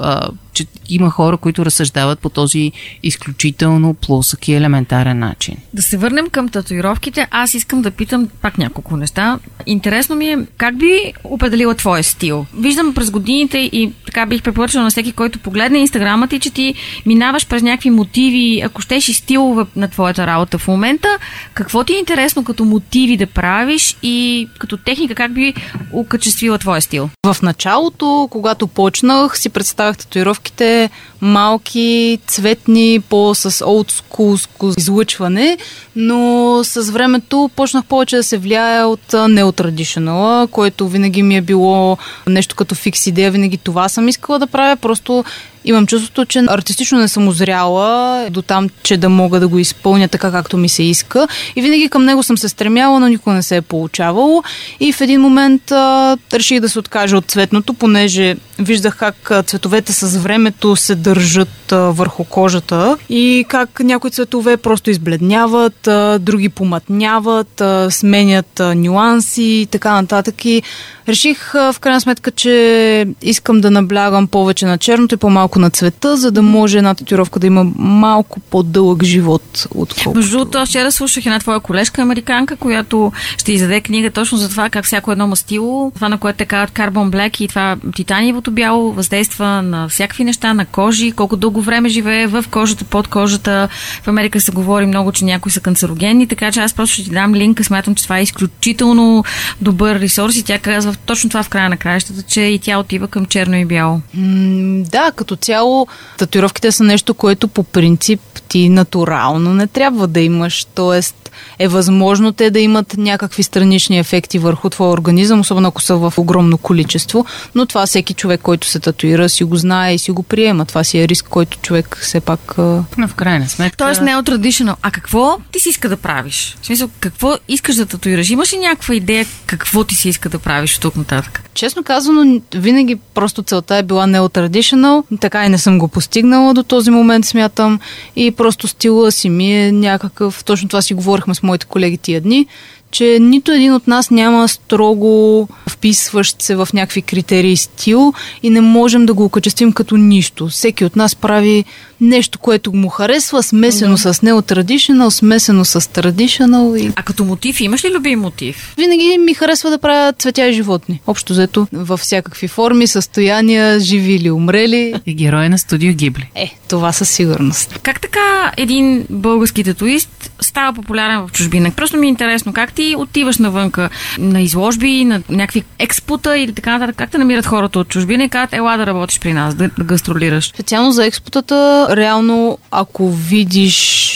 че 0.54 0.66
има 0.88 1.10
хора, 1.10 1.36
които 1.36 1.64
разсъждават 1.64 2.18
по 2.18 2.28
този 2.28 2.72
изключително 3.02 3.94
плосък 3.94 4.48
и 4.48 4.54
елементарен 4.54 5.18
начин. 5.18 5.56
Да 5.74 5.82
се 5.82 5.96
върнем 5.96 6.28
към 6.30 6.48
татуировките. 6.48 7.26
Аз 7.30 7.54
искам 7.54 7.82
да 7.82 7.90
питам 7.90 8.28
пак 8.42 8.58
няколко 8.58 8.96
неща. 8.96 9.38
Интересно 9.66 10.16
ми 10.16 10.26
е, 10.26 10.38
как 10.56 10.78
би 10.78 11.12
определила 11.24 11.74
твоя 11.74 12.04
стил? 12.04 12.46
Виждам 12.58 12.94
през 12.94 13.10
годините 13.10 13.58
и 13.58 13.92
така 14.06 14.26
бих 14.26 14.42
препоръчала 14.42 14.84
на 14.84 14.90
всеки, 14.90 15.12
който 15.12 15.38
погледне 15.38 15.78
инстаграма 15.78 16.28
ти, 16.28 16.40
че 16.40 16.50
ти 16.50 16.74
минаваш 17.06 17.46
през 17.46 17.62
някакви 17.62 17.90
мотиви, 17.90 18.62
ако 18.64 18.82
щеш 18.82 19.08
и 19.08 19.14
стилове 19.14 19.64
на 19.76 19.88
твоята 19.88 20.26
работа 20.26 20.58
в 20.58 20.68
момента. 20.68 21.08
Какво 21.54 21.84
ти 21.84 21.92
е 21.92 21.98
интересно 21.98 22.44
като 22.44 22.64
мотиви 22.64 23.16
да 23.16 23.26
правиш 23.26 23.96
и 24.02 24.48
като 24.58 24.76
техника, 24.76 25.14
как 25.14 25.32
би 25.32 25.54
окачествила 25.92 26.58
твоя 26.58 26.82
стил? 26.82 27.10
В 27.26 27.36
началото, 27.42 28.28
когато 28.30 28.66
почнах, 28.66 29.38
си 29.38 29.48
представях 29.48 29.96
татуировки 29.96 30.43
обложките 30.44 30.90
малки, 31.20 32.18
цветни, 32.26 33.00
по-с 33.08 33.64
олдскулско 33.66 34.72
излъчване, 34.78 35.58
но 35.96 36.60
с 36.64 36.90
времето 36.90 37.50
почнах 37.56 37.84
повече 37.84 38.16
да 38.16 38.22
се 38.22 38.38
влияя 38.38 38.88
от 38.88 39.14
неотрадишнала, 39.28 40.46
което 40.46 40.88
винаги 40.88 41.22
ми 41.22 41.36
е 41.36 41.40
било 41.40 41.98
нещо 42.26 42.56
като 42.56 42.74
фикс 42.74 43.06
идея, 43.06 43.30
винаги 43.30 43.58
това 43.58 43.88
съм 43.88 44.08
искала 44.08 44.38
да 44.38 44.46
правя, 44.46 44.76
просто 44.76 45.24
имам 45.64 45.86
чувството, 45.86 46.24
че 46.24 46.44
артистично 46.48 46.98
не 46.98 47.08
съм 47.08 47.28
озряла 47.28 48.26
до 48.30 48.42
там, 48.42 48.68
че 48.82 48.96
да 48.96 49.08
мога 49.08 49.40
да 49.40 49.48
го 49.48 49.58
изпълня 49.58 50.08
така, 50.08 50.30
както 50.30 50.56
ми 50.56 50.68
се 50.68 50.82
иска. 50.82 51.28
И 51.56 51.62
винаги 51.62 51.88
към 51.88 52.04
него 52.04 52.22
съм 52.22 52.38
се 52.38 52.48
стремяла, 52.48 53.00
но 53.00 53.08
никога 53.08 53.36
не 53.36 53.42
се 53.42 53.56
е 53.56 53.62
получавало. 53.62 54.42
И 54.80 54.92
в 54.92 55.00
един 55.00 55.20
момент 55.20 55.70
а, 55.70 56.16
реших 56.32 56.60
да 56.60 56.68
се 56.68 56.78
откажа 56.78 57.16
от 57.16 57.26
цветното, 57.26 57.74
понеже 57.74 58.36
виждах 58.58 58.96
как 58.96 59.32
цветовете 59.46 59.92
с 59.92 60.18
времето 60.18 60.76
се 60.76 60.94
държат 60.94 61.72
а, 61.72 61.76
върху 61.76 62.24
кожата 62.24 62.96
и 63.08 63.44
как 63.48 63.80
някои 63.80 64.10
цветове 64.10 64.56
просто 64.56 64.90
избледняват, 64.90 65.88
а, 65.88 66.18
други 66.18 66.48
помътняват, 66.48 67.60
а, 67.60 67.90
сменят 67.90 68.60
а, 68.60 68.74
нюанси 68.74 69.42
и 69.42 69.66
така 69.66 69.92
нататък. 69.92 70.44
И 70.44 70.62
реших 71.08 71.54
а, 71.54 71.72
в 71.72 71.80
крайна 71.80 72.00
сметка, 72.00 72.30
че 72.30 73.06
искам 73.22 73.60
да 73.60 73.70
наблягам 73.70 74.26
повече 74.26 74.66
на 74.66 74.78
черното 74.78 75.14
и 75.14 75.18
по-малко 75.18 75.53
малко 75.54 75.60
на 75.60 75.70
цвета, 75.70 76.16
за 76.16 76.30
да 76.30 76.42
може 76.42 76.78
една 76.78 76.94
татуировка 76.94 77.40
да 77.40 77.46
има 77.46 77.64
малко 77.76 78.40
по-дълъг 78.40 79.04
живот. 79.04 79.66
Отколкото... 79.74 80.18
Между 80.18 80.38
другото, 80.38 80.58
аз 80.58 80.68
вчера 80.68 80.92
слушах 80.92 81.26
една 81.26 81.38
твоя 81.38 81.60
колежка 81.60 82.02
американка, 82.02 82.56
която 82.56 83.12
ще 83.38 83.52
издаде 83.52 83.80
книга 83.80 84.10
точно 84.10 84.38
за 84.38 84.48
това 84.48 84.70
как 84.70 84.84
всяко 84.84 85.12
едно 85.12 85.26
мастило, 85.26 85.92
това 85.94 86.08
на 86.08 86.18
което 86.18 86.38
те 86.38 86.46
казват 86.46 86.70
карбон 86.70 87.10
блек 87.10 87.40
и 87.40 87.48
това 87.48 87.76
титаниевото 87.96 88.50
бяло 88.50 88.92
въздейства 88.92 89.62
на 89.62 89.88
всякакви 89.88 90.24
неща, 90.24 90.54
на 90.54 90.66
кожи, 90.66 91.12
колко 91.12 91.36
дълго 91.36 91.62
време 91.62 91.88
живее 91.88 92.26
в 92.26 92.44
кожата, 92.50 92.84
под 92.84 93.08
кожата. 93.08 93.68
В 94.02 94.08
Америка 94.08 94.40
се 94.40 94.52
говори 94.52 94.86
много, 94.86 95.12
че 95.12 95.24
някои 95.24 95.52
са 95.52 95.60
канцерогенни, 95.60 96.26
така 96.26 96.52
че 96.52 96.60
аз 96.60 96.74
просто 96.74 96.94
ще 96.94 97.04
ти 97.04 97.10
дам 97.10 97.34
линка. 97.34 97.64
Смятам, 97.64 97.94
че 97.94 98.04
това 98.04 98.18
е 98.18 98.22
изключително 98.22 99.24
добър 99.60 100.00
ресурс 100.00 100.36
и 100.36 100.44
тя 100.44 100.58
казва 100.58 100.94
точно 101.06 101.30
това 101.30 101.42
в 101.42 101.48
края 101.48 101.68
на 101.68 101.76
краищата, 101.76 102.22
че 102.22 102.40
и 102.40 102.58
тя 102.58 102.78
отива 102.78 103.08
към 103.08 103.26
черно 103.26 103.56
и 103.56 103.64
бяло. 103.64 104.00
М, 104.14 104.84
да, 104.92 105.12
като 105.16 105.36
цяло 105.44 105.86
татуировките 106.18 106.72
са 106.72 106.84
нещо, 106.84 107.14
което 107.14 107.48
по 107.48 107.64
принцип 107.64 108.20
ти 108.48 108.68
натурално 108.68 109.54
не 109.54 109.66
трябва 109.66 110.06
да 110.06 110.20
имаш. 110.20 110.66
Тоест, 110.74 111.24
е 111.58 111.68
възможно 111.68 112.32
те 112.32 112.50
да 112.50 112.60
имат 112.60 112.96
някакви 112.96 113.42
странични 113.42 113.98
ефекти 113.98 114.38
върху 114.38 114.70
твоя 114.70 114.90
организъм, 114.90 115.40
особено 115.40 115.68
ако 115.68 115.82
са 115.82 115.96
в 115.96 116.14
огромно 116.16 116.58
количество, 116.58 117.26
но 117.54 117.66
това 117.66 117.86
всеки 117.86 118.14
човек, 118.14 118.40
който 118.40 118.66
се 118.66 118.80
татуира, 118.80 119.28
си 119.28 119.44
го 119.44 119.56
знае 119.56 119.94
и 119.94 119.98
си 119.98 120.10
го 120.10 120.22
приема. 120.22 120.64
Това 120.64 120.84
си 120.84 120.98
е 120.98 121.08
риск, 121.08 121.26
който 121.28 121.58
човек 121.58 121.98
все 122.00 122.20
пак... 122.20 122.58
Но 122.98 123.08
в 123.08 123.14
крайна 123.14 123.48
сметка... 123.48 123.76
Тоест 123.76 124.00
не 124.00 124.10
е 124.10 124.14
traditional. 124.14 124.76
А 124.82 124.90
какво 124.90 125.38
ти 125.52 125.60
си 125.60 125.68
иска 125.68 125.88
да 125.88 125.96
правиш? 125.96 126.56
В 126.62 126.66
смисъл, 126.66 126.88
какво 127.00 127.36
искаш 127.48 127.76
да 127.76 127.86
татуираш? 127.86 128.30
Имаш 128.30 128.52
ли 128.52 128.58
някаква 128.58 128.94
идея 128.94 129.26
какво 129.46 129.84
ти 129.84 129.94
си 129.94 130.08
иска 130.08 130.28
да 130.28 130.38
правиш 130.38 130.74
от 130.74 130.80
тук 130.80 130.96
нататък? 130.96 131.43
Честно 131.54 131.84
казано, 131.84 132.40
винаги 132.54 132.96
просто 133.14 133.42
целта 133.42 133.76
е 133.76 133.82
била 133.82 134.06
неотрадишнал. 134.06 135.04
Така 135.20 135.46
и 135.46 135.48
не 135.48 135.58
съм 135.58 135.78
го 135.78 135.88
постигнала 135.88 136.54
до 136.54 136.62
този 136.62 136.90
момент, 136.90 137.24
смятам. 137.24 137.80
И 138.16 138.30
просто 138.30 138.68
стила 138.68 139.12
си 139.12 139.28
ми 139.28 139.54
е 139.54 139.72
някакъв... 139.72 140.44
Точно 140.44 140.68
това 140.68 140.82
си 140.82 140.94
говорихме 140.94 141.34
с 141.34 141.42
моите 141.42 141.66
колеги 141.66 141.98
тия 141.98 142.20
дни, 142.20 142.46
че 142.94 143.18
нито 143.20 143.52
един 143.52 143.74
от 143.74 143.86
нас 143.86 144.10
няма 144.10 144.48
строго 144.48 145.48
вписващ 145.68 146.42
се 146.42 146.56
в 146.56 146.68
някакви 146.74 147.02
критерии 147.02 147.56
стил 147.56 148.12
и 148.42 148.50
не 148.50 148.60
можем 148.60 149.06
да 149.06 149.14
го 149.14 149.24
окачествим 149.24 149.72
като 149.72 149.96
нищо. 149.96 150.48
Всеки 150.48 150.84
от 150.84 150.96
нас 150.96 151.14
прави 151.14 151.64
нещо, 152.00 152.38
което 152.38 152.72
му 152.72 152.88
харесва, 152.88 153.42
смесено 153.42 153.96
mm-hmm. 153.96 154.12
с 154.12 154.22
неотрадишнал, 154.22 155.10
смесено 155.10 155.64
с 155.64 155.90
традишнал. 155.90 156.74
И... 156.76 156.92
А 156.96 157.02
като 157.02 157.24
мотив, 157.24 157.60
имаш 157.60 157.84
ли 157.84 157.90
любим 157.94 158.20
мотив? 158.20 158.74
Винаги 158.78 159.18
ми 159.18 159.34
харесва 159.34 159.70
да 159.70 159.78
правя 159.78 160.12
цветя 160.12 160.46
и 160.46 160.52
животни. 160.52 161.00
Общо 161.06 161.32
взето 161.32 161.66
във 161.72 162.00
всякакви 162.00 162.48
форми, 162.48 162.86
състояния, 162.86 163.80
живи 163.80 164.12
или 164.12 164.30
умрели. 164.30 164.94
И 165.06 165.14
герой 165.14 165.48
на 165.48 165.58
студио 165.58 165.94
Гибли. 165.94 166.30
Е, 166.34 166.54
това 166.68 166.92
със 166.92 167.10
сигурност. 167.10 167.78
Как 167.82 168.00
така 168.00 168.52
един 168.56 169.06
български 169.10 169.64
татуист 169.64 170.30
става 170.40 170.72
популярен 170.72 171.26
в 171.26 171.32
чужбина? 171.32 171.70
Просто 171.70 171.96
ми 171.96 172.06
е 172.06 172.10
интересно, 172.10 172.52
как 172.52 172.72
ти 172.72 172.83
отиваш 172.98 173.38
навънка 173.38 173.90
на 174.18 174.40
изложби, 174.40 175.04
на 175.04 175.22
някакви 175.28 175.64
експота 175.78 176.38
или 176.38 176.52
така 176.52 176.78
нататък? 176.78 176.96
Как 176.96 177.10
те 177.10 177.18
намират 177.18 177.46
хората 177.46 177.78
от 177.78 177.88
чужбина 177.88 178.24
и 178.24 178.28
казват, 178.28 178.52
ела 178.52 178.76
да 178.76 178.86
работиш 178.86 179.20
при 179.20 179.32
нас, 179.32 179.54
да, 179.54 179.70
да 179.78 179.84
гастролираш? 179.84 180.48
Специално 180.48 180.92
за 180.92 181.06
експотата 181.06 181.88
реално, 181.90 182.58
ако 182.70 183.10
видиш 183.10 183.74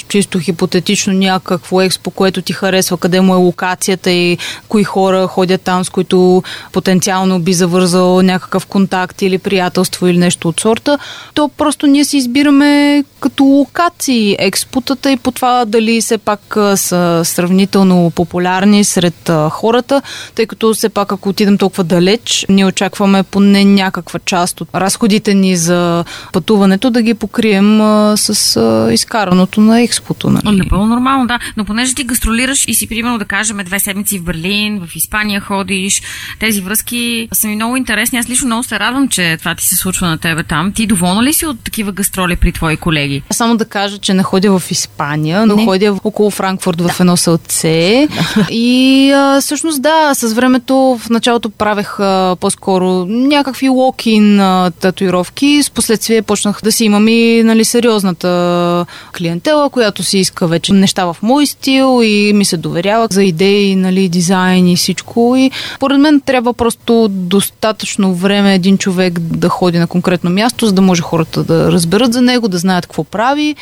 чисто 0.08 0.38
хипотетично 0.38 1.12
някакво 1.12 1.80
експо, 1.80 2.10
което 2.10 2.42
ти 2.42 2.52
харесва, 2.52 2.96
къде 2.96 3.20
му 3.20 3.34
е 3.34 3.36
локацията 3.36 4.10
и 4.10 4.38
кои 4.68 4.84
хора 4.84 5.26
ходят 5.26 5.62
там, 5.62 5.84
с 5.84 5.90
които 5.90 6.42
потенциално 6.72 7.40
би 7.40 7.52
завързал 7.52 8.22
някакъв 8.22 8.66
контакт 8.66 9.22
или 9.22 9.38
приятелство 9.38 10.06
или 10.06 10.18
нещо 10.18 10.48
от 10.48 10.60
сорта, 10.60 10.98
то 11.34 11.48
просто 11.48 11.86
ние 11.86 12.04
си 12.04 12.16
избираме 12.16 13.04
като 13.20 13.44
локации 13.44 14.36
експотата 14.38 15.12
и 15.12 15.16
по 15.16 15.32
това 15.32 15.64
дали 15.64 16.00
все 16.00 16.18
пак 16.18 16.56
са 16.76 17.22
сравнително 17.24 18.12
популярни 18.14 18.84
сред 18.84 19.30
хората, 19.50 20.02
тъй 20.34 20.46
като 20.46 20.74
все 20.74 20.88
пак 20.88 21.12
ако 21.12 21.28
отидем 21.28 21.58
толкова 21.58 21.84
далеч, 21.84 22.46
ние 22.48 22.66
очакваме 22.66 23.22
поне 23.22 23.64
някаква 23.64 24.20
част 24.24 24.60
от 24.60 24.68
разходите 24.74 25.34
ни 25.34 25.56
за 25.56 26.04
пътуването 26.32 26.90
да 26.90 27.02
ги 27.02 27.14
покрием 27.14 27.78
с 28.16 28.60
изкараното 28.92 29.60
на 29.60 29.80
експото. 29.80 30.30
Нали? 30.30 30.56
Напълно 30.56 30.86
нормално, 30.86 31.26
да. 31.26 31.38
Но 31.56 31.64
понеже 31.64 31.94
ти 31.94 32.04
гастролираш 32.04 32.64
и 32.68 32.74
си, 32.74 32.88
примерно, 32.88 33.18
да 33.18 33.24
кажем, 33.24 33.56
две 33.64 33.80
седмици 33.80 34.18
в 34.18 34.22
Берлин, 34.22 34.80
в 34.86 34.96
Испания 34.96 35.40
ходиш, 35.40 36.02
тези 36.40 36.60
връзки 36.60 37.28
са 37.32 37.48
ми 37.48 37.54
много 37.54 37.76
интересни. 37.76 38.18
Аз 38.18 38.28
лично 38.28 38.46
много 38.46 38.62
се 38.62 38.78
радвам, 38.78 39.08
че 39.08 39.36
това 39.38 39.54
ти 39.54 39.64
се 39.64 39.76
случва 39.76 40.08
на 40.08 40.18
тебе 40.18 40.42
там. 40.42 40.72
Ти 40.72 40.86
доволна 40.86 41.22
ли 41.22 41.32
си 41.32 41.46
от 41.46 41.64
такива 41.64 41.92
гастроли 41.92 42.36
при 42.36 42.52
твои 42.52 42.76
колеги? 42.76 43.07
Само 43.30 43.56
да 43.56 43.64
кажа, 43.64 43.98
че 43.98 44.14
не 44.14 44.22
ходя 44.22 44.58
в 44.58 44.70
Испания, 44.70 45.46
но 45.46 45.56
не. 45.56 45.64
ходя 45.64 45.98
около 46.04 46.30
Франкфурт 46.30 46.80
в 46.80 46.86
да. 46.86 46.94
едно 47.00 47.16
селце. 47.16 48.08
и 48.50 49.10
а, 49.12 49.40
всъщност 49.40 49.82
да, 49.82 50.14
с 50.14 50.32
времето 50.32 50.98
в 51.00 51.10
началото 51.10 51.50
правех 51.50 52.00
а, 52.00 52.36
по-скоро 52.40 53.04
някакви 53.06 53.68
локин 53.68 54.40
татуировки. 54.80 55.62
С 55.62 55.70
последствие 55.70 56.22
почнах 56.22 56.60
да 56.62 56.72
си 56.72 56.84
имам 56.84 57.08
и 57.08 57.42
нали, 57.42 57.64
сериозната 57.64 58.86
клиентела, 59.16 59.70
която 59.70 60.02
си 60.02 60.18
иска 60.18 60.46
вече 60.46 60.72
неща 60.72 61.04
в 61.04 61.16
мой 61.22 61.46
стил 61.46 62.00
и 62.04 62.32
ми 62.34 62.44
се 62.44 62.56
доверява 62.56 63.08
за 63.10 63.24
идеи, 63.24 63.76
нали, 63.76 64.08
дизайн 64.08 64.68
и 64.68 64.76
всичко. 64.76 65.34
И 65.38 65.50
поред 65.80 65.98
мен 65.98 66.20
трябва 66.20 66.54
просто 66.54 67.08
достатъчно 67.10 68.14
време 68.14 68.54
един 68.54 68.78
човек 68.78 69.20
да 69.20 69.48
ходи 69.48 69.78
на 69.78 69.86
конкретно 69.86 70.30
място, 70.30 70.66
за 70.66 70.72
да 70.72 70.82
може 70.82 71.02
хората 71.02 71.44
да 71.44 71.72
разберат 71.72 72.12
за 72.12 72.22
него, 72.22 72.48
да 72.48 72.58
знаят 72.58 72.86
какво 72.86 72.97
прави 73.04 73.56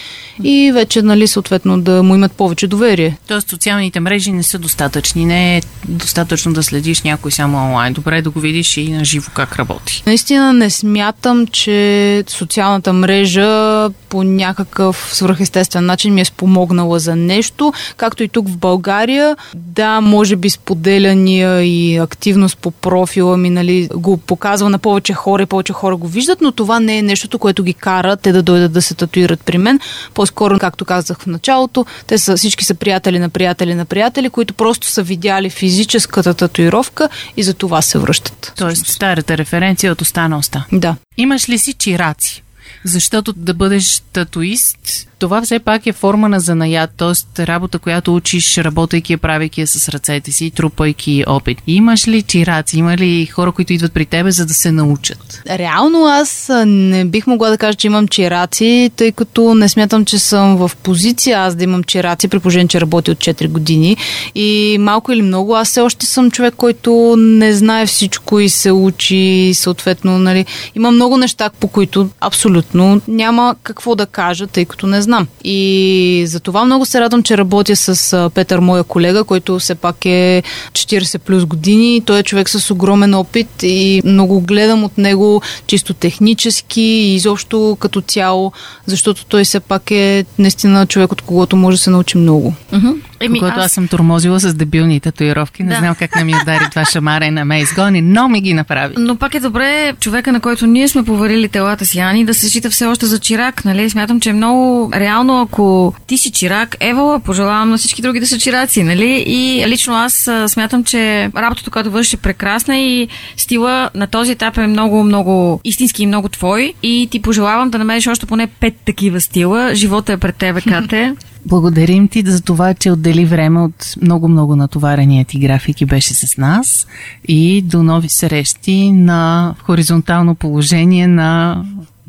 и 0.44 0.72
вече, 0.74 1.02
нали, 1.02 1.26
съответно 1.26 1.80
да 1.80 2.02
му 2.02 2.14
имат 2.14 2.32
повече 2.32 2.66
доверие. 2.66 3.18
Тоест 3.28 3.48
социалните 3.48 4.00
мрежи 4.00 4.32
не 4.32 4.42
са 4.42 4.58
достатъчни. 4.58 5.26
Не 5.26 5.56
е 5.56 5.62
достатъчно 5.88 6.52
да 6.52 6.62
следиш 6.62 7.02
някой 7.02 7.32
само 7.32 7.58
онлайн. 7.58 7.92
Добре 7.92 8.18
е 8.18 8.22
да 8.22 8.30
го 8.30 8.40
видиш 8.40 8.76
и 8.76 8.92
на 8.92 9.04
живо 9.04 9.30
как 9.34 9.56
работи. 9.56 10.02
Наистина 10.06 10.52
не 10.52 10.70
смятам, 10.70 11.46
че 11.46 12.24
социалната 12.28 12.92
мрежа 12.92 13.90
по 14.08 14.22
някакъв 14.22 15.08
свръхестествен 15.12 15.86
начин 15.86 16.14
ми 16.14 16.20
е 16.20 16.24
спомогнала 16.24 16.98
за 16.98 17.16
нещо, 17.16 17.72
както 17.96 18.22
и 18.22 18.28
тук 18.28 18.48
в 18.48 18.56
България. 18.56 19.36
Да, 19.54 20.00
може 20.00 20.36
би 20.36 20.50
споделяния 20.50 21.62
и 21.62 21.96
активност 21.96 22.58
по 22.58 22.70
профила 22.70 23.36
ми 23.36 23.50
нали, 23.50 23.88
го 23.94 24.16
показва 24.16 24.70
на 24.70 24.78
повече 24.78 25.12
хора 25.12 25.42
и 25.42 25.46
повече 25.46 25.72
хора 25.72 25.96
го 25.96 26.08
виждат, 26.08 26.40
но 26.40 26.52
това 26.52 26.80
не 26.80 26.98
е 26.98 27.02
нещото, 27.02 27.38
което 27.38 27.62
ги 27.62 27.74
кара 27.74 28.16
те 28.16 28.32
да 28.32 28.42
дойдат 28.42 28.72
да 28.72 28.82
се 28.82 28.94
татуират 28.94 29.25
при 29.44 29.58
мен. 29.58 29.80
По-скоро, 30.14 30.58
както 30.58 30.84
казах 30.84 31.18
в 31.18 31.26
началото, 31.26 31.86
те 32.06 32.18
са, 32.18 32.36
всички 32.36 32.64
са 32.64 32.74
приятели 32.74 33.18
на 33.18 33.28
приятели 33.28 33.74
на 33.74 33.84
приятели, 33.84 34.30
които 34.30 34.54
просто 34.54 34.86
са 34.86 35.02
видяли 35.02 35.50
физическата 35.50 36.34
татуировка 36.34 37.08
и 37.36 37.42
за 37.42 37.54
това 37.54 37.82
се 37.82 37.98
връщат. 37.98 38.52
Тоест 38.56 38.86
старата 38.86 39.38
референция 39.38 39.92
от 39.92 40.00
останалста. 40.00 40.64
Да. 40.72 40.96
Имаш 41.16 41.48
ли 41.48 41.58
си 41.58 41.72
чираци? 41.72 42.42
Защото 42.84 43.32
да 43.32 43.54
бъдеш 43.54 44.02
татуист, 44.12 45.08
това 45.18 45.42
все 45.42 45.58
пак 45.58 45.86
е 45.86 45.92
форма 45.92 46.28
на 46.28 46.40
занаят, 46.40 46.90
т.е. 46.96 47.46
работа, 47.46 47.78
която 47.78 48.14
учиш, 48.14 48.58
работейки 48.58 49.12
я, 49.12 49.18
правейки 49.18 49.60
я 49.60 49.66
с 49.66 49.88
ръцете 49.88 50.32
си, 50.32 50.50
трупайки 50.50 51.24
опит. 51.26 51.62
Имаш 51.66 52.08
ли 52.08 52.22
чираци, 52.22 52.78
има 52.78 52.96
ли 52.96 53.26
хора, 53.26 53.52
които 53.52 53.72
идват 53.72 53.92
при 53.92 54.06
тебе, 54.06 54.30
за 54.30 54.46
да 54.46 54.54
се 54.54 54.72
научат? 54.72 55.42
Реално 55.50 56.06
аз 56.06 56.50
не 56.66 57.04
бих 57.04 57.26
могла 57.26 57.50
да 57.50 57.58
кажа, 57.58 57.74
че 57.74 57.86
имам 57.86 58.08
чираци, 58.08 58.90
тъй 58.96 59.12
като 59.12 59.54
не 59.54 59.68
смятам, 59.68 60.04
че 60.04 60.18
съм 60.18 60.56
в 60.56 60.70
позиция 60.82 61.38
аз 61.38 61.54
да 61.54 61.64
имам 61.64 61.84
чираци, 61.84 62.28
при 62.28 62.38
положение, 62.38 62.68
че 62.68 62.80
работя 62.80 63.12
от 63.12 63.18
4 63.18 63.48
години. 63.48 63.96
И 64.34 64.76
малко 64.80 65.12
или 65.12 65.22
много, 65.22 65.54
аз 65.54 65.68
все 65.68 65.80
още 65.80 66.06
съм 66.06 66.30
човек, 66.30 66.54
който 66.56 67.14
не 67.18 67.52
знае 67.52 67.86
всичко 67.86 68.40
и 68.40 68.48
се 68.48 68.72
учи, 68.72 69.52
съответно, 69.54 70.18
нали, 70.18 70.46
има 70.74 70.90
много 70.90 71.16
неща, 71.16 71.50
по 71.60 71.68
които 71.68 72.08
абсолютно 72.20 73.00
няма 73.08 73.56
какво 73.62 73.94
да 73.94 74.06
кажа, 74.06 74.46
тъй 74.46 74.64
като 74.64 74.86
не 74.86 75.02
знам. 75.06 75.26
И 75.44 76.24
за 76.26 76.40
това 76.40 76.64
много 76.64 76.86
се 76.86 77.00
радвам, 77.00 77.22
че 77.22 77.38
работя 77.38 77.76
с 77.76 78.30
Петър, 78.34 78.58
моя 78.58 78.84
колега, 78.84 79.24
който 79.24 79.58
все 79.58 79.74
пак 79.74 80.06
е 80.06 80.42
40 80.72 81.18
плюс 81.18 81.44
години. 81.44 82.02
Той 82.06 82.18
е 82.18 82.22
човек 82.22 82.48
с 82.48 82.70
огромен 82.70 83.14
опит 83.14 83.48
и 83.62 84.02
много 84.04 84.40
гледам 84.40 84.84
от 84.84 84.98
него 84.98 85.42
чисто 85.66 85.94
технически 85.94 86.80
и 86.80 87.14
изобщо 87.14 87.76
като 87.80 88.00
цяло, 88.00 88.52
защото 88.86 89.26
той 89.26 89.44
все 89.44 89.60
пак 89.60 89.90
е 89.90 90.24
наистина 90.38 90.86
човек, 90.86 91.12
от 91.12 91.22
когото 91.22 91.56
може 91.56 91.76
да 91.76 91.82
се 91.82 91.90
научи 91.90 92.18
много. 92.18 92.54
Uh-huh. 92.72 92.94
Еми, 93.20 93.38
когато 93.38 93.60
аз... 93.60 93.66
аз 93.66 93.72
съм 93.72 93.88
тормозила 93.88 94.40
с 94.40 94.54
дебилни 94.54 95.00
татуировки, 95.00 95.62
не 95.62 95.72
да. 95.72 95.78
знам 95.78 95.94
как 95.94 96.16
не 96.16 96.24
ми 96.24 96.34
удари 96.42 96.64
това 96.70 96.84
шамара 96.84 97.24
и 97.24 97.30
на 97.30 97.44
ме 97.44 97.60
изгони, 97.60 98.02
но 98.02 98.28
ми 98.28 98.40
ги 98.40 98.54
направи. 98.54 98.94
Но 98.98 99.16
пак 99.16 99.34
е 99.34 99.40
добре 99.40 99.94
човека, 100.00 100.32
на 100.32 100.40
който 100.40 100.66
ние 100.66 100.88
сме 100.88 101.04
поверили 101.04 101.48
телата 101.48 101.86
си, 101.86 101.98
Ани, 101.98 102.24
да 102.24 102.34
се 102.34 102.48
счита 102.48 102.70
все 102.70 102.86
още 102.86 103.06
за 103.06 103.18
чирак, 103.18 103.64
нали? 103.64 103.90
Смятам, 103.90 104.20
че 104.20 104.30
е 104.30 104.32
много 104.32 104.90
реално, 104.94 105.40
ако 105.40 105.94
ти 106.06 106.18
си 106.18 106.30
чирак, 106.30 106.76
евала, 106.80 107.20
пожелавам 107.20 107.70
на 107.70 107.78
всички 107.78 108.02
други 108.02 108.20
да 108.20 108.26
са 108.26 108.38
чираци, 108.38 108.82
нали? 108.82 109.24
И 109.26 109.64
лично 109.66 109.94
аз 109.94 110.30
смятам, 110.48 110.84
че 110.84 111.30
работата, 111.36 111.70
която 111.70 111.90
върши 111.90 112.16
е 112.16 112.18
прекрасна 112.18 112.78
и 112.78 113.08
стила 113.36 113.90
на 113.94 114.06
този 114.06 114.32
етап 114.32 114.58
е 114.58 114.66
много, 114.66 115.04
много 115.04 115.60
истински 115.64 116.02
и 116.02 116.06
много 116.06 116.28
твой. 116.28 116.74
И 116.82 117.08
ти 117.10 117.22
пожелавам 117.22 117.70
да 117.70 117.78
намериш 117.78 118.06
още 118.06 118.26
поне 118.26 118.46
пет 118.46 118.74
такива 118.84 119.20
стила. 119.20 119.74
Живота 119.74 120.12
е 120.12 120.16
пред 120.16 120.36
тебе, 120.36 120.60
Кате. 120.60 121.14
Благодарим 121.46 122.08
ти 122.08 122.22
за 122.26 122.42
това, 122.42 122.74
че 122.74 122.90
отдели 122.90 123.24
време 123.24 123.60
от 123.60 123.94
много-много 124.02 124.56
натоварения 124.56 125.24
ти 125.24 125.38
график 125.38 125.80
и 125.80 125.86
беше 125.86 126.14
с 126.14 126.36
нас. 126.38 126.86
И 127.28 127.62
до 127.62 127.82
нови 127.82 128.08
срещи 128.08 128.92
на 128.92 129.54
хоризонтално 129.62 130.34
положение 130.34 131.06
на 131.06 131.62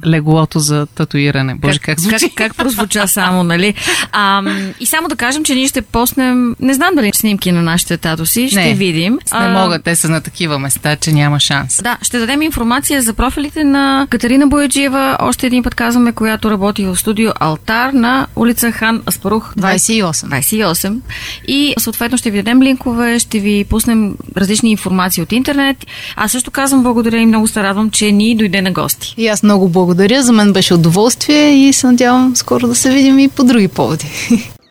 леглото 0.08 0.60
за 0.60 0.86
татуиране. 0.86 1.56
Боже, 1.56 1.80
как, 1.80 1.86
как 1.86 2.00
звучи? 2.00 2.30
Как, 2.30 2.48
как 2.48 2.58
прозвуча 2.58 3.08
само, 3.08 3.44
нали? 3.44 3.74
А, 4.12 4.44
и 4.80 4.86
само 4.86 5.08
да 5.08 5.16
кажем, 5.16 5.44
че 5.44 5.56
ние 5.56 5.68
ще 5.68 5.82
поснем, 5.82 6.56
не 6.60 6.74
знам 6.74 6.96
дали 6.96 7.12
снимки 7.14 7.52
на 7.52 7.62
нашите 7.62 7.98
татуси, 7.98 8.50
ще 8.50 8.66
не, 8.66 8.74
видим. 8.74 9.14
Не 9.14 9.20
а, 9.32 9.50
могат, 9.50 9.84
те 9.84 9.96
са 9.96 10.10
на 10.10 10.22
такива 10.22 10.60
места, 10.60 10.96
че 10.96 11.12
няма 11.12 11.40
шанс. 11.40 11.82
Да, 11.84 11.98
ще 12.02 12.20
дадем 12.20 12.42
информация 12.42 13.02
за 13.02 13.14
профилите 13.14 13.64
на 13.64 14.08
Катерина 14.10 14.48
Бояджиева, 14.48 15.18
още 15.22 15.48
един 15.48 15.64
път 15.64 15.76
казваме, 15.76 16.12
която 16.12 16.52
работи 16.52 16.86
в 16.86 16.96
студио 16.96 17.32
Алтар 17.40 17.90
на 17.94 18.28
улица 18.36 18.72
Хан 18.72 19.04
Аспарух 19.08 19.54
28. 19.56 20.28
28. 20.42 21.00
И 21.48 21.74
съответно 21.80 22.18
ще 22.18 22.32
ви 22.32 22.38
дадем 22.38 22.62
линкове, 22.62 23.20
ще 23.20 23.40
ви 23.40 23.66
пуснем 23.70 24.16
различни 24.38 24.72
информации 24.72 25.24
от 25.24 25.32
интернет. 25.32 25.78
Аз 26.16 26.32
също 26.32 26.52
казвам 26.52 26.84
благодаря 26.84 27.18
и 27.18 27.26
много 27.26 27.48
се 27.48 27.64
радвам, 27.64 27.90
че 27.90 28.12
ни 28.12 28.36
дойде 28.36 28.62
на 28.62 28.72
гости. 28.72 29.14
И 29.18 29.28
аз 29.28 29.44
много 29.44 29.70
благодаря 29.70 29.97
благодаря. 29.98 30.24
За 30.24 30.34
мен 30.34 30.54
беше 30.54 30.74
удоволствие 30.74 31.68
и 31.68 31.74
се 31.74 31.88
надявам 31.88 32.36
скоро 32.36 32.68
да 32.68 32.76
се 32.76 32.90
видим 32.92 33.20
и 33.20 33.30
по 33.30 33.44
други 33.44 33.68
поводи. 33.68 34.06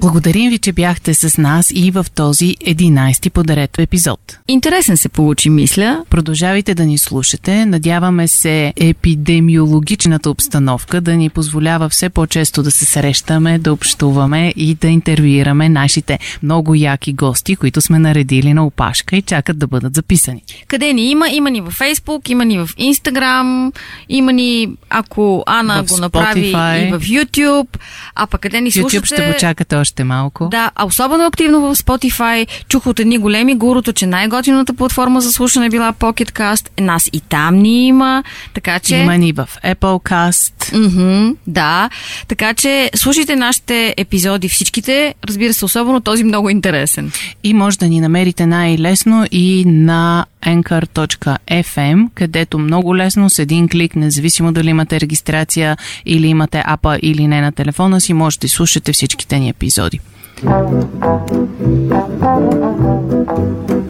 Благодарим 0.00 0.50
ви, 0.50 0.58
че 0.58 0.72
бяхте 0.72 1.14
с 1.14 1.38
нас 1.38 1.70
и 1.74 1.90
в 1.90 2.06
този 2.14 2.56
11-ти 2.66 3.30
подарет 3.30 3.78
епизод. 3.78 4.38
Интересен 4.48 4.96
се 4.96 5.08
получи, 5.08 5.50
мисля. 5.50 6.04
Продължавайте 6.10 6.74
да 6.74 6.86
ни 6.86 6.98
слушате. 6.98 7.66
Надяваме 7.66 8.28
се 8.28 8.72
епидемиологичната 8.76 10.30
обстановка 10.30 11.00
да 11.00 11.16
ни 11.16 11.30
позволява 11.30 11.88
все 11.88 12.08
по-често 12.08 12.62
да 12.62 12.70
се 12.70 12.84
срещаме, 12.84 13.58
да 13.58 13.72
общуваме 13.72 14.54
и 14.56 14.74
да 14.74 14.88
интервюираме 14.88 15.68
нашите 15.68 16.18
много 16.42 16.74
яки 16.74 17.12
гости, 17.12 17.56
които 17.56 17.80
сме 17.80 17.98
наредили 17.98 18.54
на 18.54 18.66
опашка 18.66 19.16
и 19.16 19.22
чакат 19.22 19.58
да 19.58 19.66
бъдат 19.66 19.94
записани. 19.94 20.42
Къде 20.68 20.92
ни 20.92 21.10
има? 21.10 21.28
Има 21.28 21.50
ни 21.50 21.60
във 21.60 21.78
Facebook, 21.78 22.30
има 22.30 22.44
ни 22.44 22.58
в 22.58 22.68
Instagram, 22.68 23.72
има 24.08 24.32
ни, 24.32 24.68
ако 24.90 25.42
Ана 25.46 25.84
в 25.84 25.88
го 25.88 25.98
направи, 25.98 26.52
Spotify. 26.52 26.88
и 26.88 26.92
в 26.92 27.00
YouTube. 27.00 27.68
А 28.14 28.26
пък 28.26 28.40
къде 28.40 28.60
ни 28.60 28.70
слушате? 28.70 29.00
YouTube 29.00 29.04
ще 29.04 29.26
го 29.26 29.38
чакате 29.38 29.76
още 29.76 29.87
още 29.88 30.04
малко. 30.04 30.48
Да, 30.48 30.70
а 30.74 30.86
особено 30.86 31.26
активно 31.26 31.60
в 31.60 31.76
Spotify. 31.76 32.46
Чух 32.68 32.86
от 32.86 33.00
едни 33.00 33.18
големи 33.18 33.54
гурото, 33.54 33.92
че 33.92 34.06
най-готината 34.06 34.74
платформа 34.74 35.20
за 35.20 35.32
слушане 35.32 35.66
е 35.66 35.70
била 35.70 35.92
Pocketcast. 35.92 36.68
Е, 36.76 36.82
нас 36.82 37.08
и 37.12 37.20
там 37.20 37.54
ни 37.54 37.86
има, 37.86 38.22
така 38.54 38.78
че... 38.78 38.96
Има 38.96 39.18
ни 39.18 39.32
в 39.32 39.48
Applecast. 39.64 40.52
Mm-hmm, 40.58 41.36
да, 41.46 41.90
така 42.28 42.54
че 42.54 42.90
слушайте 42.94 43.36
нашите 43.36 43.94
епизоди 43.96 44.48
всичките, 44.48 45.14
разбира 45.24 45.54
се, 45.54 45.64
особено 45.64 46.00
този 46.00 46.24
много 46.24 46.50
интересен. 46.50 47.12
И 47.44 47.54
може 47.54 47.78
да 47.78 47.88
ни 47.88 48.00
намерите 48.00 48.46
най-лесно 48.46 49.26
и 49.30 49.64
на 49.66 50.26
anchor.fm, 50.46 52.08
където 52.14 52.58
много 52.58 52.96
лесно 52.96 53.30
с 53.30 53.38
един 53.38 53.68
клик, 53.68 53.96
независимо 53.96 54.52
дали 54.52 54.68
имате 54.70 55.00
регистрация 55.00 55.76
или 56.06 56.26
имате 56.26 56.62
апа 56.66 56.98
или 57.02 57.26
не 57.26 57.40
на 57.40 57.52
телефона 57.52 58.00
си, 58.00 58.12
можете 58.12 58.46
да 58.46 58.50
слушате 58.50 58.92
всичките 58.92 59.38
ни 59.38 59.48
епизоди. 59.48 59.77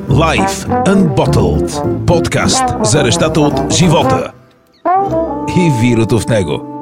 Life 0.09 0.67
Unbottled. 0.87 2.05
Подкаст 2.07 2.65
за 2.83 3.03
нещата 3.03 3.41
от 3.41 3.73
живота 3.73 4.33
и 5.57 5.71
вирото 5.81 6.19
в 6.19 6.27
него. 6.27 6.78